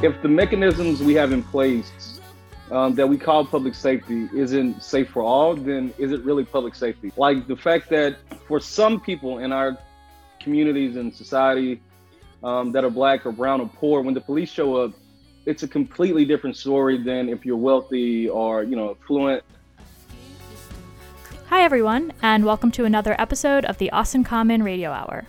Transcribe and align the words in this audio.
if 0.00 0.22
the 0.22 0.28
mechanisms 0.28 1.02
we 1.02 1.12
have 1.14 1.32
in 1.32 1.42
place 1.42 2.20
um, 2.70 2.94
that 2.94 3.08
we 3.08 3.18
call 3.18 3.44
public 3.44 3.74
safety 3.74 4.28
isn't 4.32 4.80
safe 4.80 5.08
for 5.10 5.22
all, 5.22 5.56
then 5.56 5.92
is 5.98 6.12
it 6.12 6.22
really 6.22 6.44
public 6.44 6.76
safety? 6.76 7.10
Like 7.16 7.48
the 7.48 7.56
fact 7.56 7.90
that 7.90 8.16
for 8.46 8.60
some 8.60 9.00
people 9.00 9.38
in 9.38 9.50
our 9.50 9.76
communities 10.38 10.94
and 10.94 11.12
society 11.12 11.80
um, 12.44 12.70
that 12.72 12.84
are 12.84 12.90
black 12.90 13.26
or 13.26 13.32
brown 13.32 13.60
or 13.60 13.68
poor, 13.74 14.02
when 14.02 14.14
the 14.14 14.20
police 14.20 14.48
show 14.48 14.76
up, 14.76 14.92
it's 15.46 15.64
a 15.64 15.68
completely 15.68 16.24
different 16.24 16.56
story 16.56 17.02
than 17.02 17.28
if 17.28 17.44
you're 17.44 17.56
wealthy 17.56 18.28
or 18.28 18.62
you 18.62 18.76
know 18.76 18.96
affluent. 19.02 19.42
Hi 21.46 21.62
everyone, 21.62 22.12
and 22.22 22.44
welcome 22.44 22.70
to 22.72 22.84
another 22.84 23.16
episode 23.18 23.64
of 23.64 23.78
the 23.78 23.90
Austin 23.90 24.22
Common 24.22 24.62
Radio 24.62 24.92
Hour. 24.92 25.26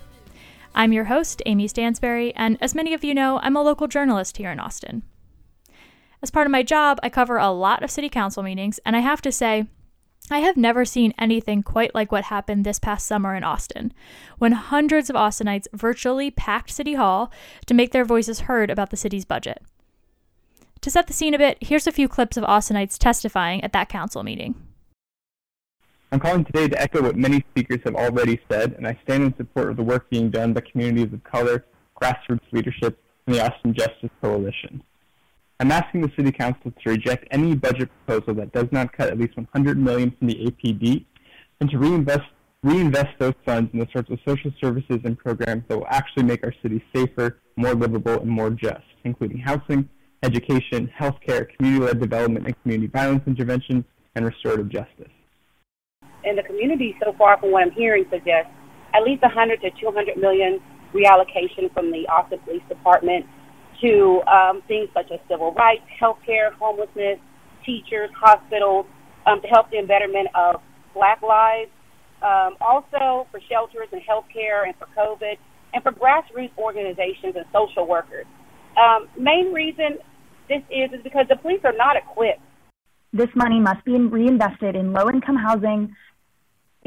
I'm 0.76 0.94
your 0.94 1.06
host, 1.06 1.42
Amy 1.46 1.68
Stansbury, 1.68 2.34
and 2.36 2.58
as 2.62 2.76
many 2.76 2.94
of 2.94 3.04
you 3.04 3.14
know, 3.14 3.40
I'm 3.42 3.56
a 3.56 3.64
local 3.64 3.88
journalist 3.88 4.38
here 4.38 4.52
in 4.52 4.60
Austin. 4.60 5.04
As 6.22 6.32
part 6.32 6.48
of 6.48 6.52
my 6.52 6.64
job, 6.64 7.00
I 7.02 7.10
cover 7.10 7.38
a 7.38 7.50
lot 7.50 7.84
of 7.84 7.92
city 7.92 8.10
council 8.10 8.44
meetings, 8.44 8.80
and 8.86 8.96
I 8.96 9.00
have 9.00 9.22
to 9.24 9.32
say, 9.32 9.68
I 10.32 10.40
have 10.40 10.58
never 10.58 10.86
seen 10.86 11.14
anything 11.18 11.64
quite 11.64 11.96
like 11.96 12.12
what 12.12 12.26
happened 12.26 12.66
this 12.66 12.78
past 12.78 13.08
summer 13.08 13.36
in 13.36 13.44
Austin, 13.44 13.94
when 14.38 14.52
hundreds 14.52 15.10
of 15.10 15.16
Austinites 15.16 15.68
virtually 15.74 16.30
packed 16.30 16.70
City 16.70 16.94
Hall 16.94 17.32
to 17.66 17.74
make 17.74 17.92
their 17.92 18.06
voices 18.06 18.42
heard 18.42 18.70
about 18.70 18.92
the 18.92 18.98
city's 18.98 19.26
budget. 19.26 19.64
To 20.82 20.92
set 20.92 21.08
the 21.08 21.14
scene 21.14 21.34
a 21.34 21.40
bit, 21.40 21.58
here's 21.62 21.88
a 21.88 21.92
few 21.92 22.08
clips 22.08 22.38
of 22.38 22.44
Austinites 22.44 22.98
testifying 22.98 23.64
at 23.64 23.74
that 23.74 23.90
council 23.90 24.24
meeting. 24.24 24.56
I'm 26.12 26.20
calling 26.20 26.44
today 26.44 26.68
to 26.68 26.82
echo 26.82 27.04
what 27.04 27.16
many 27.16 27.46
speakers 27.52 27.82
have 27.86 27.94
already 27.94 28.42
said, 28.50 28.74
and 28.74 28.88
I 28.88 28.98
stand 29.04 29.22
in 29.22 29.38
support 29.38 29.70
of 29.70 29.78
the 29.78 29.84
work 29.84 30.10
being 30.10 30.32
done 30.32 30.54
by 30.54 30.62
communities 30.62 31.14
of 31.14 31.24
color, 31.24 31.66
grassroots 32.02 32.52
leadership, 32.52 33.00
and 33.28 33.36
the 33.36 33.46
Austin 33.46 33.76
Justice 33.76 34.10
Coalition. 34.20 34.82
I'm 35.60 35.72
asking 35.72 36.02
the 36.02 36.12
City 36.16 36.32
Council 36.32 36.72
to 36.72 36.90
reject 36.90 37.28
any 37.30 37.54
budget 37.54 37.92
proposal 38.08 38.34
that 38.36 38.52
does 38.54 38.66
not 38.72 38.92
cut 38.92 39.10
at 39.10 39.20
least 39.20 39.38
100 39.38 39.78
million 39.78 40.10
from 40.18 40.30
the 40.30 40.34
APD, 40.34 41.06
and 41.62 41.70
to 41.70 41.78
reinvest 41.78 42.26
reinvest 42.64 43.18
those 43.20 43.36
funds 43.46 43.70
in 43.72 43.80
the 43.80 43.88
sorts 43.94 44.10
of 44.10 44.18
social 44.28 44.52
services 44.60 44.98
and 45.06 45.18
programs 45.18 45.64
that 45.68 45.78
will 45.78 45.88
actually 45.90 46.24
make 46.24 46.44
our 46.44 46.54
city 46.64 46.84
safer, 46.94 47.38
more 47.56 47.76
livable, 47.76 48.20
and 48.20 48.30
more 48.30 48.50
just, 48.50 48.84
including 49.04 49.38
housing, 49.38 49.88
education, 50.24 50.92
healthcare, 51.00 51.48
community-led 51.56 52.02
development, 52.02 52.48
and 52.48 52.62
community 52.64 52.88
violence 52.88 53.22
intervention, 53.28 53.86
and 54.16 54.26
restorative 54.26 54.70
justice 54.70 55.12
and 56.24 56.38
the 56.38 56.44
community 56.44 56.96
so 57.04 57.14
far, 57.18 57.40
from 57.40 57.52
what 57.52 57.64
I'm 57.64 57.72
hearing, 57.72 58.06
suggests 58.10 58.52
at 58.94 59.04
least 59.04 59.22
100 59.22 59.62
to 59.62 59.70
200 59.80 60.18
million 60.18 60.60
reallocation 60.94 61.72
from 61.74 61.92
the 61.92 62.08
Austin 62.08 62.40
Police 62.40 62.64
Department 62.68 63.26
to 63.82 64.22
um, 64.28 64.62
things 64.68 64.90
such 64.94 65.12
as 65.12 65.20
civil 65.30 65.54
rights, 65.54 65.84
healthcare, 66.02 66.54
homelessness, 66.54 67.20
teachers, 67.66 68.10
hospitals, 68.16 68.86
um, 69.26 69.42
to 69.42 69.48
help 69.48 69.70
the 69.72 69.82
betterment 69.88 70.28
of 70.36 70.62
Black 70.94 71.22
lives, 71.22 71.70
um, 72.22 72.58
also 72.60 73.28
for 73.32 73.40
shelters 73.50 73.88
and 73.92 74.02
healthcare 74.02 74.66
and 74.66 74.76
for 74.76 74.88
COVID, 74.98 75.38
and 75.74 75.84
for 75.84 75.92
grassroots 75.92 76.52
organizations 76.58 77.36
and 77.36 77.46
social 77.54 77.88
workers. 77.88 78.26
Um, 78.76 79.08
main 79.18 79.54
reason 79.54 79.98
this 80.48 80.64
is 80.70 80.92
is 80.92 81.04
because 81.04 81.26
the 81.30 81.36
police 81.36 81.62
are 81.64 81.76
not 81.76 81.96
equipped. 81.96 82.42
This 83.14 83.30
money 83.36 83.60
must 83.60 83.84
be 83.86 83.98
reinvested 83.98 84.76
in 84.76 84.94
low-income 84.94 85.36
housing, 85.36 85.96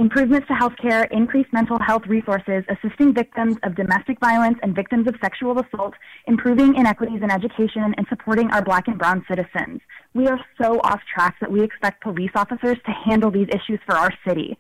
improvements 0.03 0.49
to 0.49 0.55
healthcare, 0.55 1.09
increased 1.13 1.53
mental 1.53 1.79
health 1.79 2.03
resources, 2.09 2.65
assisting 2.69 3.15
victims 3.15 3.57
of 3.63 3.77
domestic 3.77 4.19
violence 4.19 4.59
and 4.61 4.75
victims 4.75 5.07
of 5.07 5.15
sexual 5.23 5.57
assault, 5.61 5.95
improving 6.27 6.75
inequities 6.75 7.23
in 7.23 7.31
education, 7.31 7.95
and 7.97 8.05
supporting 8.09 8.51
our 8.51 8.63
black 8.65 8.89
and 8.89 8.99
brown 8.99 9.25
citizens. 9.31 9.81
We 10.13 10.27
are 10.27 10.41
so 10.61 10.81
off 10.83 11.01
track 11.15 11.37
that 11.41 11.53
we 11.53 11.63
expect 11.63 12.03
police 12.03 12.33
officers 12.35 12.79
to 12.85 12.91
handle 12.91 13.31
these 13.31 13.47
issues 13.51 13.79
for 13.87 13.95
our 13.97 14.11
city. 14.27 14.59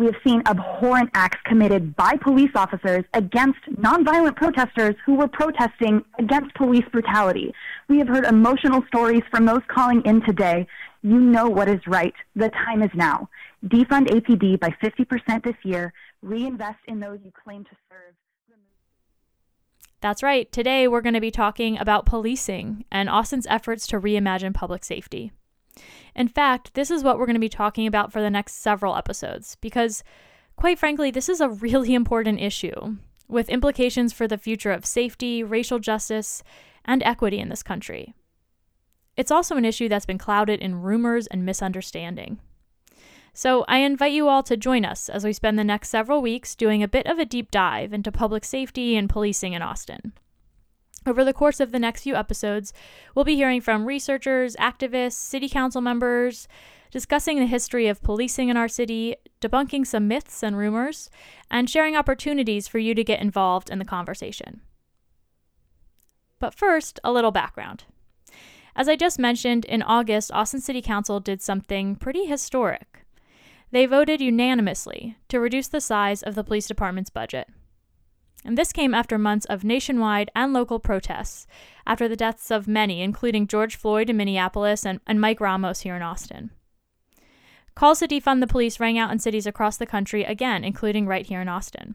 We 0.00 0.06
have 0.06 0.16
seen 0.26 0.42
abhorrent 0.46 1.10
acts 1.12 1.36
committed 1.44 1.94
by 1.94 2.16
police 2.16 2.52
officers 2.54 3.04
against 3.12 3.58
nonviolent 3.70 4.34
protesters 4.34 4.94
who 5.04 5.16
were 5.16 5.28
protesting 5.28 6.02
against 6.18 6.54
police 6.54 6.86
brutality. 6.90 7.52
We 7.86 7.98
have 7.98 8.08
heard 8.08 8.24
emotional 8.24 8.82
stories 8.86 9.20
from 9.30 9.44
those 9.44 9.60
calling 9.68 10.00
in 10.06 10.22
today. 10.22 10.66
You 11.02 11.20
know 11.20 11.50
what 11.50 11.68
is 11.68 11.80
right. 11.86 12.14
The 12.34 12.48
time 12.48 12.82
is 12.82 12.88
now. 12.94 13.28
Defund 13.66 14.06
APD 14.06 14.58
by 14.58 14.70
50% 14.82 15.44
this 15.44 15.56
year. 15.64 15.92
Reinvest 16.22 16.78
in 16.88 17.00
those 17.00 17.18
you 17.22 17.30
claim 17.44 17.64
to 17.64 17.76
serve. 17.90 18.14
That's 20.00 20.22
right. 20.22 20.50
Today 20.50 20.88
we're 20.88 21.02
going 21.02 21.12
to 21.12 21.20
be 21.20 21.30
talking 21.30 21.76
about 21.76 22.06
policing 22.06 22.86
and 22.90 23.10
Austin's 23.10 23.46
efforts 23.50 23.86
to 23.88 24.00
reimagine 24.00 24.54
public 24.54 24.82
safety. 24.82 25.30
In 26.14 26.28
fact, 26.28 26.74
this 26.74 26.90
is 26.90 27.02
what 27.02 27.18
we're 27.18 27.26
going 27.26 27.34
to 27.34 27.40
be 27.40 27.48
talking 27.48 27.86
about 27.86 28.12
for 28.12 28.20
the 28.20 28.30
next 28.30 28.54
several 28.54 28.96
episodes 28.96 29.56
because, 29.60 30.02
quite 30.56 30.78
frankly, 30.78 31.10
this 31.10 31.28
is 31.28 31.40
a 31.40 31.48
really 31.48 31.94
important 32.02 32.40
issue 32.40 32.96
with 33.28 33.48
implications 33.48 34.12
for 34.12 34.26
the 34.26 34.38
future 34.38 34.72
of 34.72 34.84
safety, 34.84 35.42
racial 35.42 35.78
justice, 35.78 36.42
and 36.84 37.02
equity 37.02 37.38
in 37.38 37.48
this 37.48 37.62
country. 37.62 38.14
It's 39.16 39.30
also 39.30 39.56
an 39.56 39.64
issue 39.64 39.88
that's 39.88 40.06
been 40.06 40.18
clouded 40.18 40.60
in 40.60 40.82
rumors 40.82 41.26
and 41.26 41.44
misunderstanding. 41.44 42.40
So 43.32 43.64
I 43.68 43.78
invite 43.78 44.12
you 44.12 44.28
all 44.28 44.42
to 44.44 44.56
join 44.56 44.84
us 44.84 45.08
as 45.08 45.24
we 45.24 45.32
spend 45.32 45.58
the 45.58 45.64
next 45.64 45.88
several 45.88 46.20
weeks 46.20 46.54
doing 46.54 46.82
a 46.82 46.88
bit 46.88 47.06
of 47.06 47.18
a 47.18 47.24
deep 47.24 47.50
dive 47.50 47.92
into 47.92 48.10
public 48.10 48.44
safety 48.44 48.96
and 48.96 49.08
policing 49.08 49.52
in 49.52 49.62
Austin. 49.62 50.12
Over 51.06 51.24
the 51.24 51.32
course 51.32 51.60
of 51.60 51.72
the 51.72 51.78
next 51.78 52.02
few 52.02 52.14
episodes, 52.14 52.72
we'll 53.14 53.24
be 53.24 53.36
hearing 53.36 53.60
from 53.60 53.86
researchers, 53.86 54.54
activists, 54.56 55.12
city 55.12 55.48
council 55.48 55.80
members, 55.80 56.46
discussing 56.90 57.38
the 57.38 57.46
history 57.46 57.86
of 57.86 58.02
policing 58.02 58.48
in 58.48 58.56
our 58.56 58.68
city, 58.68 59.16
debunking 59.40 59.86
some 59.86 60.08
myths 60.08 60.42
and 60.42 60.58
rumors, 60.58 61.08
and 61.50 61.70
sharing 61.70 61.96
opportunities 61.96 62.68
for 62.68 62.78
you 62.78 62.94
to 62.94 63.04
get 63.04 63.20
involved 63.20 63.70
in 63.70 63.78
the 63.78 63.84
conversation. 63.84 64.60
But 66.38 66.54
first, 66.54 67.00
a 67.02 67.12
little 67.12 67.30
background. 67.30 67.84
As 68.76 68.88
I 68.88 68.96
just 68.96 69.18
mentioned, 69.18 69.64
in 69.64 69.82
August, 69.82 70.30
Austin 70.32 70.60
City 70.60 70.82
Council 70.82 71.20
did 71.20 71.42
something 71.42 71.96
pretty 71.96 72.26
historic. 72.26 73.04
They 73.72 73.86
voted 73.86 74.20
unanimously 74.20 75.16
to 75.28 75.40
reduce 75.40 75.68
the 75.68 75.80
size 75.80 76.22
of 76.22 76.34
the 76.34 76.44
police 76.44 76.66
department's 76.66 77.10
budget. 77.10 77.48
And 78.44 78.56
this 78.56 78.72
came 78.72 78.94
after 78.94 79.18
months 79.18 79.44
of 79.46 79.64
nationwide 79.64 80.30
and 80.34 80.52
local 80.52 80.80
protests 80.80 81.46
after 81.86 82.08
the 82.08 82.16
deaths 82.16 82.50
of 82.50 82.66
many, 82.66 83.02
including 83.02 83.46
George 83.46 83.76
Floyd 83.76 84.08
in 84.08 84.16
Minneapolis 84.16 84.86
and, 84.86 85.00
and 85.06 85.20
Mike 85.20 85.40
Ramos 85.40 85.80
here 85.80 85.94
in 85.94 86.02
Austin. 86.02 86.50
Calls 87.74 88.00
to 88.00 88.08
defund 88.08 88.40
the 88.40 88.46
police 88.46 88.80
rang 88.80 88.98
out 88.98 89.10
in 89.10 89.18
cities 89.18 89.46
across 89.46 89.76
the 89.76 89.86
country 89.86 90.24
again, 90.24 90.64
including 90.64 91.06
right 91.06 91.26
here 91.26 91.40
in 91.40 91.48
Austin. 91.48 91.94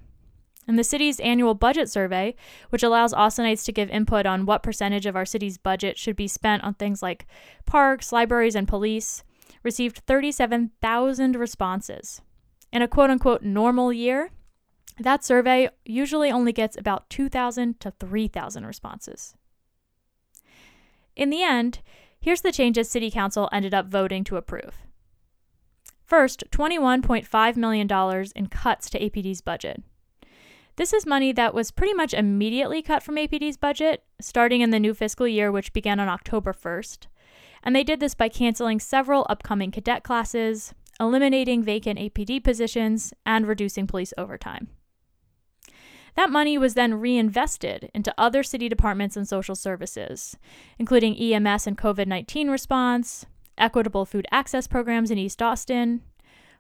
And 0.68 0.80
the 0.80 0.84
city's 0.84 1.20
annual 1.20 1.54
budget 1.54 1.90
survey, 1.90 2.36
which 2.70 2.82
allows 2.82 3.14
Austinites 3.14 3.66
to 3.66 3.72
give 3.72 3.90
input 3.90 4.26
on 4.26 4.46
what 4.46 4.64
percentage 4.64 5.06
of 5.06 5.16
our 5.16 5.26
city's 5.26 5.58
budget 5.58 5.98
should 5.98 6.16
be 6.16 6.28
spent 6.28 6.64
on 6.64 6.74
things 6.74 7.04
like 7.04 7.28
parks, 7.66 8.12
libraries, 8.12 8.56
and 8.56 8.68
police, 8.68 9.24
received 9.64 10.00
37,000 10.08 11.36
responses. 11.36 12.22
In 12.72 12.82
a 12.82 12.88
quote 12.88 13.10
unquote 13.10 13.44
normal 13.44 13.94
year, 13.94 14.32
that 15.00 15.24
survey 15.24 15.70
usually 15.86 16.32
only 16.32 16.52
gets 16.52 16.78
about 16.78 17.10
2,000 17.10 17.80
to 17.80 17.92
3,000 17.92 18.66
responses. 18.66 19.36
In 21.16 21.30
the 21.30 21.44
end, 21.44 21.82
here's 22.20 22.42
the 22.42 22.52
changes 22.52 22.90
City 22.90 23.12
Council 23.12 23.50
ended 23.52 23.74
up 23.74 23.88
voting 23.88 24.24
to 24.26 24.38
approve. 24.38 24.78
First, 26.04 26.44
$21.5 26.52 27.56
million 27.58 28.26
in 28.36 28.48
cuts 28.48 28.90
to 28.90 29.00
APD's 29.00 29.42
budget. 29.42 29.84
This 30.76 30.94
is 30.94 31.06
money 31.06 31.32
that 31.32 31.54
was 31.54 31.72
pretty 31.72 31.94
much 31.94 32.14
immediately 32.14 32.82
cut 32.82 33.02
from 33.02 33.16
APD's 33.16 33.58
budget, 33.58 34.04
starting 34.20 34.62
in 34.62 34.72
the 34.72 34.80
new 34.80 34.94
fiscal 34.94 35.28
year, 35.28 35.52
which 35.52 35.74
began 35.74 36.00
on 36.00 36.10
October 36.10 36.54
1st 36.54 37.08
and 37.66 37.76
they 37.76 37.84
did 37.84 38.00
this 38.00 38.14
by 38.14 38.30
canceling 38.30 38.80
several 38.80 39.26
upcoming 39.28 39.72
cadet 39.72 40.04
classes, 40.04 40.74
eliminating 41.00 41.64
vacant 41.64 42.00
APD 42.00 42.42
positions, 42.44 43.12
and 43.26 43.48
reducing 43.48 43.88
police 43.88 44.14
overtime. 44.18 44.70
That 46.16 46.30
money 46.30 46.58
was 46.58 46.74
then 46.74 46.96
reinvested 46.96 47.90
into 47.94 48.14
other 48.18 48.42
city 48.42 48.70
departments 48.70 49.18
and 49.18 49.28
social 49.28 49.56
services, 49.56 50.38
including 50.80 51.16
EMS 51.16 51.68
and 51.68 51.78
COVID 51.78 52.08
19 52.08 52.50
response, 52.50 53.26
equitable 53.58 54.06
food 54.06 54.26
access 54.32 54.68
programs 54.68 55.12
in 55.12 55.18
East 55.18 55.42
Austin, 55.42 56.02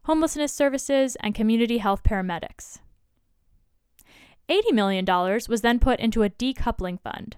homelessness 0.04 0.52
services, 0.52 1.16
and 1.22 1.34
community 1.34 1.80
health 1.80 2.04
paramedics. 2.04 2.80
$80 4.50 4.74
million 4.74 5.06
was 5.50 5.62
then 5.62 5.80
put 5.80 6.00
into 6.00 6.22
a 6.22 6.30
decoupling 6.30 7.00
fund, 7.02 7.38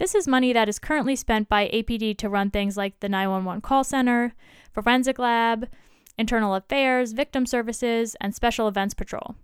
this 0.00 0.14
is 0.14 0.26
money 0.26 0.54
that 0.54 0.66
is 0.66 0.78
currently 0.78 1.14
spent 1.14 1.50
by 1.50 1.68
APD 1.68 2.16
to 2.16 2.30
run 2.30 2.50
things 2.50 2.78
like 2.78 2.98
the 3.00 3.08
911 3.10 3.60
call 3.60 3.84
center, 3.84 4.32
forensic 4.72 5.18
lab, 5.18 5.68
internal 6.16 6.54
affairs, 6.54 7.12
victim 7.12 7.44
services, 7.44 8.16
and 8.18 8.34
special 8.34 8.66
events 8.66 8.94
patrol. 8.94 9.34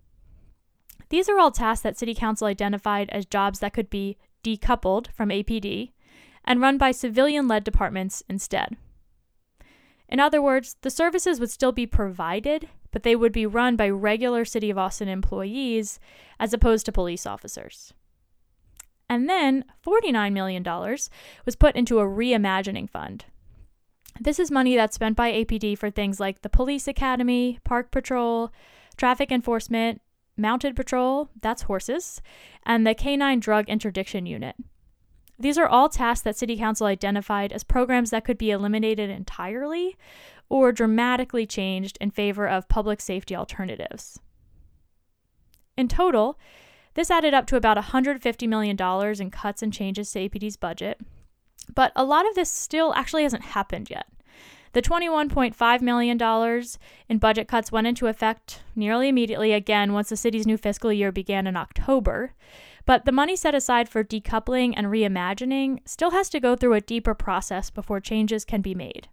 These 1.08 1.29
are 1.29 1.38
all 1.38 1.50
tasks 1.50 1.82
that 1.82 1.99
City 1.99 2.14
Council 2.14 2.47
identified 2.47 3.08
as 3.11 3.26
jobs 3.26 3.61
that 3.61 3.73
could 3.73 3.91
be 3.91 4.17
decoupled 4.43 5.08
from 5.12 5.29
APD 5.29 5.93
and 6.44 6.61
run 6.61 6.79
by 6.79 6.91
civilian 6.91 7.49
led 7.49 7.64
departments 7.64 8.23
instead. 8.29 8.76
In 10.08 10.20
other 10.20 10.41
words, 10.41 10.76
the 10.82 10.91
services 10.91 11.41
would 11.41 11.50
still 11.50 11.73
be 11.73 11.87
provided, 11.87 12.69
but 12.93 13.03
they 13.03 13.17
would 13.17 13.32
be 13.32 13.47
run 13.47 13.76
by 13.76 13.88
regular 13.88 14.44
City 14.44 14.70
of 14.70 14.79
Austin 14.79 15.08
employees 15.08 15.99
as 16.38 16.53
opposed 16.53 16.87
to 16.87 16.93
police 16.93 17.26
officers. 17.26 17.93
And 19.09 19.29
then 19.29 19.64
$49 19.85 20.32
million 20.32 20.62
was 20.64 21.56
put 21.56 21.76
into 21.76 21.99
a 21.99 22.05
reimagining 22.05 22.88
fund. 22.88 23.25
This 24.20 24.38
is 24.38 24.50
money 24.50 24.76
that's 24.76 24.94
spent 24.94 25.17
by 25.17 25.32
APD 25.32 25.76
for 25.76 25.91
things 25.91 26.19
like 26.19 26.43
the 26.43 26.49
police 26.49 26.88
academy, 26.88 27.59
park 27.64 27.91
patrol, 27.91 28.52
traffic 28.97 29.31
enforcement, 29.31 30.00
mounted 30.37 30.77
patrol, 30.77 31.31
that's 31.41 31.62
horses, 31.62 32.21
and 32.65 32.87
the 32.87 32.94
canine 32.94 33.41
drug 33.41 33.69
interdiction 33.69 34.27
unit. 34.27 34.56
These 35.38 35.59
are 35.59 35.67
all 35.67 35.88
tasks 35.88 36.23
that 36.23 36.37
City 36.37 36.56
Council 36.56 36.87
identified 36.87 37.53
as 37.53 37.65
programs 37.65 38.11
that 38.11 38.25
could 38.25 38.38
be 38.38 38.50
eliminated 38.50 39.11
entirely 39.11 39.97
or 40.49 40.73
dramatically 40.73 41.47
changed 41.47 41.99
in 42.00 42.11
favor 42.11 42.47
of 42.49 42.69
public 42.69 43.00
safety 43.00 43.37
alternatives. 43.37 44.19
In 45.77 45.88
total, 45.88 46.38
this 46.94 47.11
added 47.11 47.35
up 47.35 47.47
to 47.49 47.56
about 47.56 47.77
$150 47.77 48.49
million 48.49 48.77
in 49.21 49.31
cuts 49.31 49.62
and 49.62 49.73
changes 49.73 50.11
to 50.12 50.29
APD's 50.29 50.56
budget, 50.56 50.99
but 51.75 51.93
a 51.94 52.05
lot 52.05 52.27
of 52.27 52.35
this 52.35 52.50
still 52.50 52.94
actually 52.94 53.25
hasn't 53.25 53.44
happened 53.44 53.91
yet. 53.91 54.06
The 54.72 54.82
$21.5 54.82 55.80
million 55.80 56.62
in 57.08 57.18
budget 57.18 57.48
cuts 57.48 57.72
went 57.72 57.86
into 57.86 58.06
effect 58.06 58.62
nearly 58.74 59.08
immediately 59.08 59.52
again 59.52 59.92
once 59.92 60.08
the 60.08 60.16
city's 60.16 60.46
new 60.46 60.56
fiscal 60.56 60.92
year 60.92 61.12
began 61.12 61.46
in 61.46 61.56
October. 61.56 62.34
But 62.84 63.04
the 63.04 63.12
money 63.12 63.36
set 63.36 63.54
aside 63.54 63.88
for 63.88 64.04
decoupling 64.04 64.74
and 64.76 64.86
reimagining 64.86 65.80
still 65.84 66.12
has 66.12 66.28
to 66.30 66.40
go 66.40 66.56
through 66.56 66.74
a 66.74 66.80
deeper 66.80 67.14
process 67.14 67.70
before 67.70 68.00
changes 68.00 68.44
can 68.44 68.60
be 68.60 68.74
made. 68.74 69.08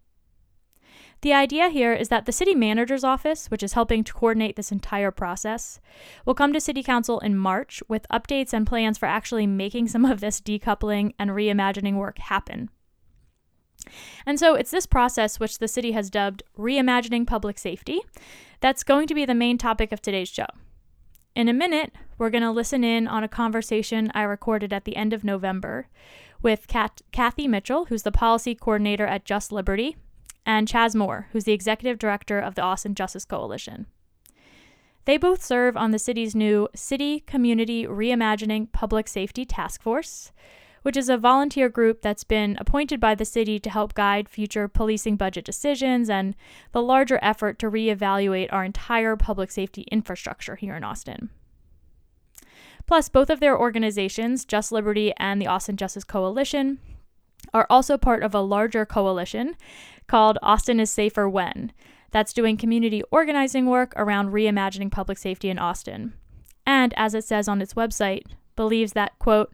The 1.21 1.33
idea 1.33 1.69
here 1.69 1.93
is 1.93 2.09
that 2.09 2.25
the 2.25 2.33
city 2.33 2.53
manager's 2.53 3.05
office, 3.05 3.49
which 3.49 3.63
is 3.63 3.73
helping 3.73 4.03
to 4.03 4.13
coordinate 4.13 4.57
this 4.57 4.73
entire 4.73 5.09
process, 5.09 5.79
will 6.25 6.33
come 6.33 6.51
to 6.51 6.59
city 6.59 6.83
council 6.83 7.19
in 7.19 7.37
March 7.37 7.81
with 7.87 8.05
updates 8.11 8.51
and 8.51 8.67
plans 8.67 8.97
for 8.97 9.05
actually 9.05 9.47
making 9.47 9.87
some 9.87 10.03
of 10.03 10.19
this 10.19 10.41
decoupling 10.41 11.13
and 11.17 11.31
reimagining 11.31 11.95
work 11.95 12.19
happen. 12.19 12.69
And 14.25 14.39
so 14.39 14.55
it's 14.55 14.71
this 14.71 14.85
process, 14.85 15.39
which 15.39 15.59
the 15.59 15.67
city 15.67 15.91
has 15.91 16.09
dubbed 16.09 16.43
Reimagining 16.57 17.27
Public 17.27 17.57
Safety, 17.57 18.01
that's 18.59 18.83
going 18.83 19.07
to 19.07 19.15
be 19.15 19.25
the 19.25 19.33
main 19.35 19.57
topic 19.57 19.91
of 19.91 20.01
today's 20.01 20.29
show. 20.29 20.47
In 21.35 21.49
a 21.49 21.53
minute, 21.53 21.93
we're 22.17 22.29
going 22.29 22.43
to 22.43 22.51
listen 22.51 22.83
in 22.83 23.07
on 23.07 23.23
a 23.23 23.27
conversation 23.27 24.11
I 24.13 24.21
recorded 24.21 24.71
at 24.71 24.85
the 24.85 24.95
end 24.95 25.13
of 25.13 25.23
November 25.23 25.87
with 26.41 26.67
Kat- 26.67 27.01
Kathy 27.11 27.47
Mitchell, 27.47 27.85
who's 27.85 28.03
the 28.03 28.11
policy 28.11 28.53
coordinator 28.53 29.07
at 29.07 29.25
Just 29.25 29.51
Liberty, 29.51 29.95
and 30.45 30.67
Chas 30.67 30.93
Moore, 30.93 31.27
who's 31.31 31.45
the 31.45 31.53
executive 31.53 31.97
director 31.97 32.39
of 32.39 32.55
the 32.55 32.61
Austin 32.61 32.95
Justice 32.95 33.25
Coalition. 33.25 33.87
They 35.05 35.17
both 35.17 35.43
serve 35.43 35.75
on 35.75 35.91
the 35.91 35.99
city's 35.99 36.35
new 36.35 36.69
City 36.75 37.21
Community 37.21 37.85
Reimagining 37.85 38.71
Public 38.71 39.07
Safety 39.07 39.45
Task 39.45 39.81
Force, 39.81 40.31
which 40.83 40.95
is 40.95 41.09
a 41.09 41.17
volunteer 41.17 41.67
group 41.67 42.01
that's 42.01 42.23
been 42.23 42.55
appointed 42.59 42.99
by 42.99 43.15
the 43.15 43.25
city 43.25 43.59
to 43.59 43.69
help 43.69 43.93
guide 43.93 44.29
future 44.29 44.67
policing 44.67 45.15
budget 45.15 45.43
decisions 45.43 46.09
and 46.09 46.35
the 46.71 46.81
larger 46.81 47.19
effort 47.21 47.57
to 47.57 47.71
reevaluate 47.71 48.51
our 48.53 48.63
entire 48.63 49.15
public 49.15 49.49
safety 49.49 49.81
infrastructure 49.91 50.55
here 50.55 50.75
in 50.75 50.83
Austin. 50.83 51.29
Plus, 52.85 53.09
both 53.09 53.29
of 53.29 53.39
their 53.39 53.57
organizations, 53.57 54.45
Just 54.45 54.71
Liberty 54.71 55.13
and 55.17 55.41
the 55.41 55.47
Austin 55.47 55.77
Justice 55.77 56.03
Coalition, 56.03 56.79
are 57.53 57.67
also 57.69 57.97
part 57.97 58.23
of 58.23 58.35
a 58.35 58.41
larger 58.41 58.85
coalition 58.85 59.55
called 60.07 60.37
Austin 60.41 60.79
is 60.79 60.91
Safer 60.91 61.29
When, 61.29 61.71
that's 62.11 62.33
doing 62.33 62.57
community 62.57 63.01
organizing 63.09 63.65
work 63.65 63.93
around 63.95 64.31
reimagining 64.31 64.91
public 64.91 65.17
safety 65.17 65.49
in 65.49 65.57
Austin. 65.57 66.13
And 66.65 66.93
as 66.95 67.13
it 67.13 67.23
says 67.23 67.47
on 67.47 67.61
its 67.61 67.73
website, 67.73 68.23
believes 68.55 68.93
that, 68.93 69.17
quote, 69.19 69.53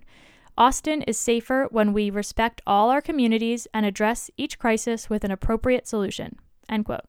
Austin 0.59 1.01
is 1.03 1.17
safer 1.17 1.69
when 1.71 1.93
we 1.93 2.09
respect 2.09 2.61
all 2.67 2.89
our 2.89 2.99
communities 2.99 3.65
and 3.73 3.85
address 3.85 4.29
each 4.35 4.59
crisis 4.59 5.09
with 5.09 5.23
an 5.23 5.31
appropriate 5.31 5.87
solution. 5.87 6.35
End 6.67 6.83
quote. 6.83 7.05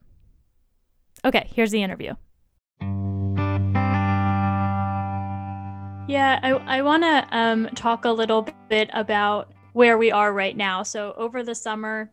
Okay, 1.25 1.50
here's 1.52 1.73
the 1.73 1.82
interview. 1.82 2.14
Yeah, 6.08 6.38
I, 6.43 6.50
I 6.79 6.82
want 6.82 7.02
to 7.02 7.26
um, 7.32 7.69
talk 7.75 8.05
a 8.05 8.12
little 8.12 8.47
bit 8.69 8.88
about 8.93 9.52
where 9.73 9.99
we 9.99 10.12
are 10.12 10.32
right 10.32 10.56
now. 10.56 10.85
So, 10.85 11.12
over 11.17 11.43
the 11.43 11.55
summer, 11.56 12.12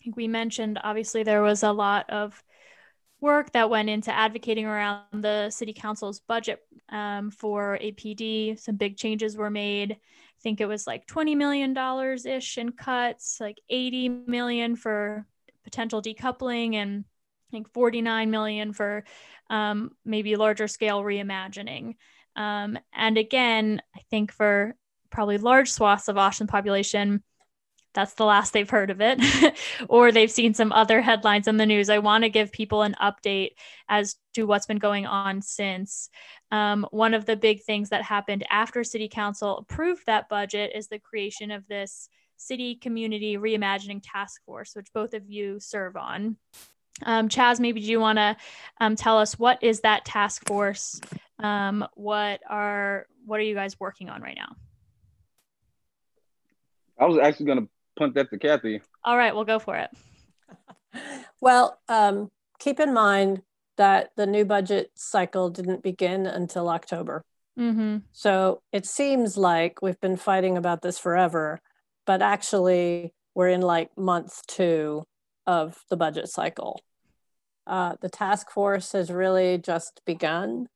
I 0.00 0.04
think 0.04 0.16
we 0.16 0.28
mentioned 0.28 0.78
obviously 0.84 1.24
there 1.24 1.42
was 1.42 1.64
a 1.64 1.72
lot 1.72 2.08
of 2.10 2.44
work 3.20 3.50
that 3.52 3.70
went 3.70 3.90
into 3.90 4.14
advocating 4.14 4.66
around 4.66 5.02
the 5.12 5.50
city 5.50 5.72
council's 5.72 6.20
budget 6.20 6.60
um, 6.90 7.32
for 7.32 7.76
APD. 7.82 8.58
Some 8.58 8.76
big 8.76 8.96
changes 8.96 9.36
were 9.36 9.50
made 9.50 9.96
think 10.42 10.60
it 10.60 10.66
was 10.66 10.86
like 10.86 11.06
20 11.06 11.34
million 11.34 11.74
dollars 11.74 12.26
ish 12.26 12.58
in 12.58 12.72
cuts, 12.72 13.38
like 13.40 13.58
80 13.68 14.08
million 14.08 14.76
for 14.76 15.26
potential 15.64 16.02
decoupling 16.02 16.74
and 16.74 17.04
I 17.04 17.50
think 17.50 17.72
49 17.72 18.30
million 18.30 18.72
for 18.72 19.04
um, 19.48 19.90
maybe 20.04 20.36
larger 20.36 20.68
scale 20.68 21.02
reimagining. 21.02 21.96
Um, 22.36 22.78
and 22.94 23.18
again, 23.18 23.82
I 23.94 24.00
think 24.10 24.32
for 24.32 24.76
probably 25.10 25.38
large 25.38 25.70
swaths 25.70 26.08
of 26.08 26.16
Austin 26.16 26.46
population, 26.46 27.22
that's 27.94 28.14
the 28.14 28.24
last 28.24 28.52
they've 28.52 28.68
heard 28.68 28.90
of 28.90 29.00
it, 29.00 29.20
or 29.88 30.12
they've 30.12 30.30
seen 30.30 30.54
some 30.54 30.72
other 30.72 31.00
headlines 31.00 31.48
in 31.48 31.56
the 31.56 31.66
news. 31.66 31.90
I 31.90 31.98
want 31.98 32.24
to 32.24 32.30
give 32.30 32.52
people 32.52 32.82
an 32.82 32.94
update 33.00 33.50
as 33.88 34.16
to 34.34 34.44
what's 34.44 34.66
been 34.66 34.78
going 34.78 35.06
on 35.06 35.42
since. 35.42 36.08
Um, 36.50 36.86
one 36.90 37.14
of 37.14 37.26
the 37.26 37.36
big 37.36 37.62
things 37.62 37.90
that 37.90 38.02
happened 38.02 38.44
after 38.50 38.84
City 38.84 39.08
Council 39.08 39.58
approved 39.58 40.06
that 40.06 40.28
budget 40.28 40.72
is 40.74 40.88
the 40.88 40.98
creation 40.98 41.50
of 41.50 41.66
this 41.68 42.08
City 42.36 42.74
Community 42.74 43.36
Reimagining 43.36 44.00
Task 44.02 44.42
Force, 44.44 44.74
which 44.74 44.92
both 44.92 45.14
of 45.14 45.28
you 45.28 45.60
serve 45.60 45.96
on. 45.96 46.36
Um, 47.04 47.28
Chas, 47.28 47.60
maybe 47.60 47.80
do 47.80 47.86
you 47.86 48.00
want 48.00 48.18
to 48.18 48.36
um, 48.80 48.96
tell 48.96 49.18
us 49.18 49.38
what 49.38 49.62
is 49.62 49.80
that 49.80 50.04
task 50.04 50.46
force? 50.46 51.00
Um, 51.38 51.86
what 51.94 52.40
are 52.48 53.06
what 53.24 53.40
are 53.40 53.44
you 53.44 53.54
guys 53.54 53.78
working 53.80 54.10
on 54.10 54.22
right 54.22 54.36
now? 54.36 54.54
I 56.98 57.06
was 57.06 57.18
actually 57.18 57.46
going 57.46 57.60
to 57.60 57.68
punt 58.00 58.14
that 58.14 58.30
to 58.30 58.38
Kathy. 58.38 58.80
All 59.04 59.16
right, 59.16 59.34
we'll 59.34 59.44
go 59.44 59.58
for 59.58 59.76
it. 59.76 59.90
well, 61.40 61.78
um, 61.88 62.30
keep 62.58 62.80
in 62.80 62.94
mind 62.94 63.42
that 63.76 64.10
the 64.16 64.26
new 64.26 64.44
budget 64.44 64.90
cycle 64.94 65.50
didn't 65.50 65.82
begin 65.82 66.26
until 66.26 66.68
October. 66.70 67.22
Mm-hmm. 67.58 67.98
So 68.12 68.62
it 68.72 68.86
seems 68.86 69.36
like 69.36 69.82
we've 69.82 70.00
been 70.00 70.16
fighting 70.16 70.56
about 70.56 70.80
this 70.80 70.98
forever, 70.98 71.60
but 72.06 72.22
actually, 72.22 73.12
we're 73.34 73.48
in 73.48 73.60
like 73.60 73.96
month 73.96 74.46
two 74.46 75.04
of 75.46 75.76
the 75.90 75.96
budget 75.96 76.28
cycle. 76.28 76.80
Uh, 77.66 77.96
the 78.00 78.08
task 78.08 78.50
force 78.50 78.92
has 78.92 79.10
really 79.10 79.58
just 79.58 80.00
begun. 80.06 80.66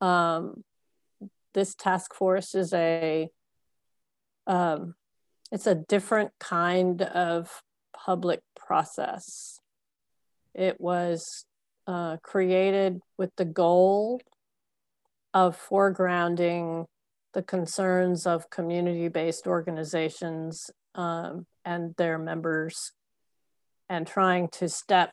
Um, 0.00 0.64
this 1.54 1.74
task 1.74 2.14
force 2.14 2.54
is 2.54 2.72
a 2.74 3.28
um, 4.46 4.94
it's 5.52 5.66
a 5.66 5.74
different 5.74 6.30
kind 6.40 7.02
of 7.02 7.62
public 7.94 8.40
process. 8.56 9.60
It 10.54 10.80
was 10.80 11.44
uh, 11.86 12.16
created 12.22 13.00
with 13.18 13.30
the 13.36 13.44
goal 13.44 14.22
of 15.34 15.60
foregrounding 15.70 16.86
the 17.34 17.42
concerns 17.42 18.26
of 18.26 18.50
community 18.50 19.08
based 19.08 19.46
organizations 19.46 20.70
um, 20.94 21.46
and 21.64 21.94
their 21.96 22.18
members 22.18 22.92
and 23.88 24.06
trying 24.06 24.48
to 24.48 24.68
step 24.68 25.12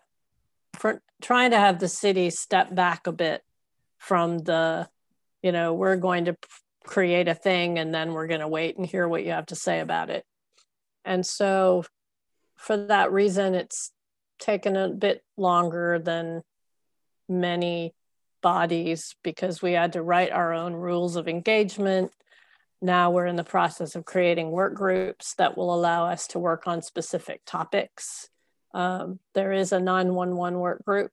for 0.73 1.01
trying 1.21 1.51
to 1.51 1.59
have 1.59 1.79
the 1.79 1.87
city 1.87 2.29
step 2.29 2.73
back 2.73 3.07
a 3.07 3.11
bit 3.11 3.41
from 3.97 4.39
the 4.39 4.87
you 5.41 5.51
know 5.51 5.73
we're 5.73 5.95
going 5.95 6.25
to 6.25 6.35
create 6.85 7.27
a 7.27 7.35
thing 7.35 7.79
and 7.79 7.93
then 7.93 8.13
we're 8.13 8.27
going 8.27 8.39
to 8.39 8.47
wait 8.47 8.77
and 8.77 8.85
hear 8.85 9.07
what 9.07 9.23
you 9.23 9.31
have 9.31 9.45
to 9.45 9.55
say 9.55 9.79
about 9.79 10.09
it 10.09 10.25
and 11.09 11.25
so, 11.25 11.85
for 12.55 12.77
that 12.77 13.11
reason, 13.11 13.55
it's 13.55 13.91
taken 14.37 14.75
a 14.75 14.89
bit 14.89 15.23
longer 15.37 15.97
than 15.97 16.43
many 17.27 17.95
bodies 18.43 19.15
because 19.23 19.59
we 19.59 19.71
had 19.71 19.93
to 19.93 20.03
write 20.03 20.31
our 20.31 20.53
own 20.53 20.73
rules 20.73 21.15
of 21.15 21.27
engagement. 21.27 22.11
Now 22.79 23.09
we're 23.09 23.25
in 23.25 23.37
the 23.37 23.43
process 23.43 23.95
of 23.95 24.05
creating 24.05 24.51
work 24.51 24.75
groups 24.75 25.33
that 25.39 25.57
will 25.57 25.73
allow 25.73 26.05
us 26.05 26.27
to 26.27 26.39
work 26.39 26.67
on 26.67 26.83
specific 26.83 27.41
topics. 27.43 28.29
Um, 28.75 29.19
there 29.33 29.51
is 29.51 29.71
a 29.71 29.79
911 29.79 30.59
work 30.59 30.85
group, 30.85 31.09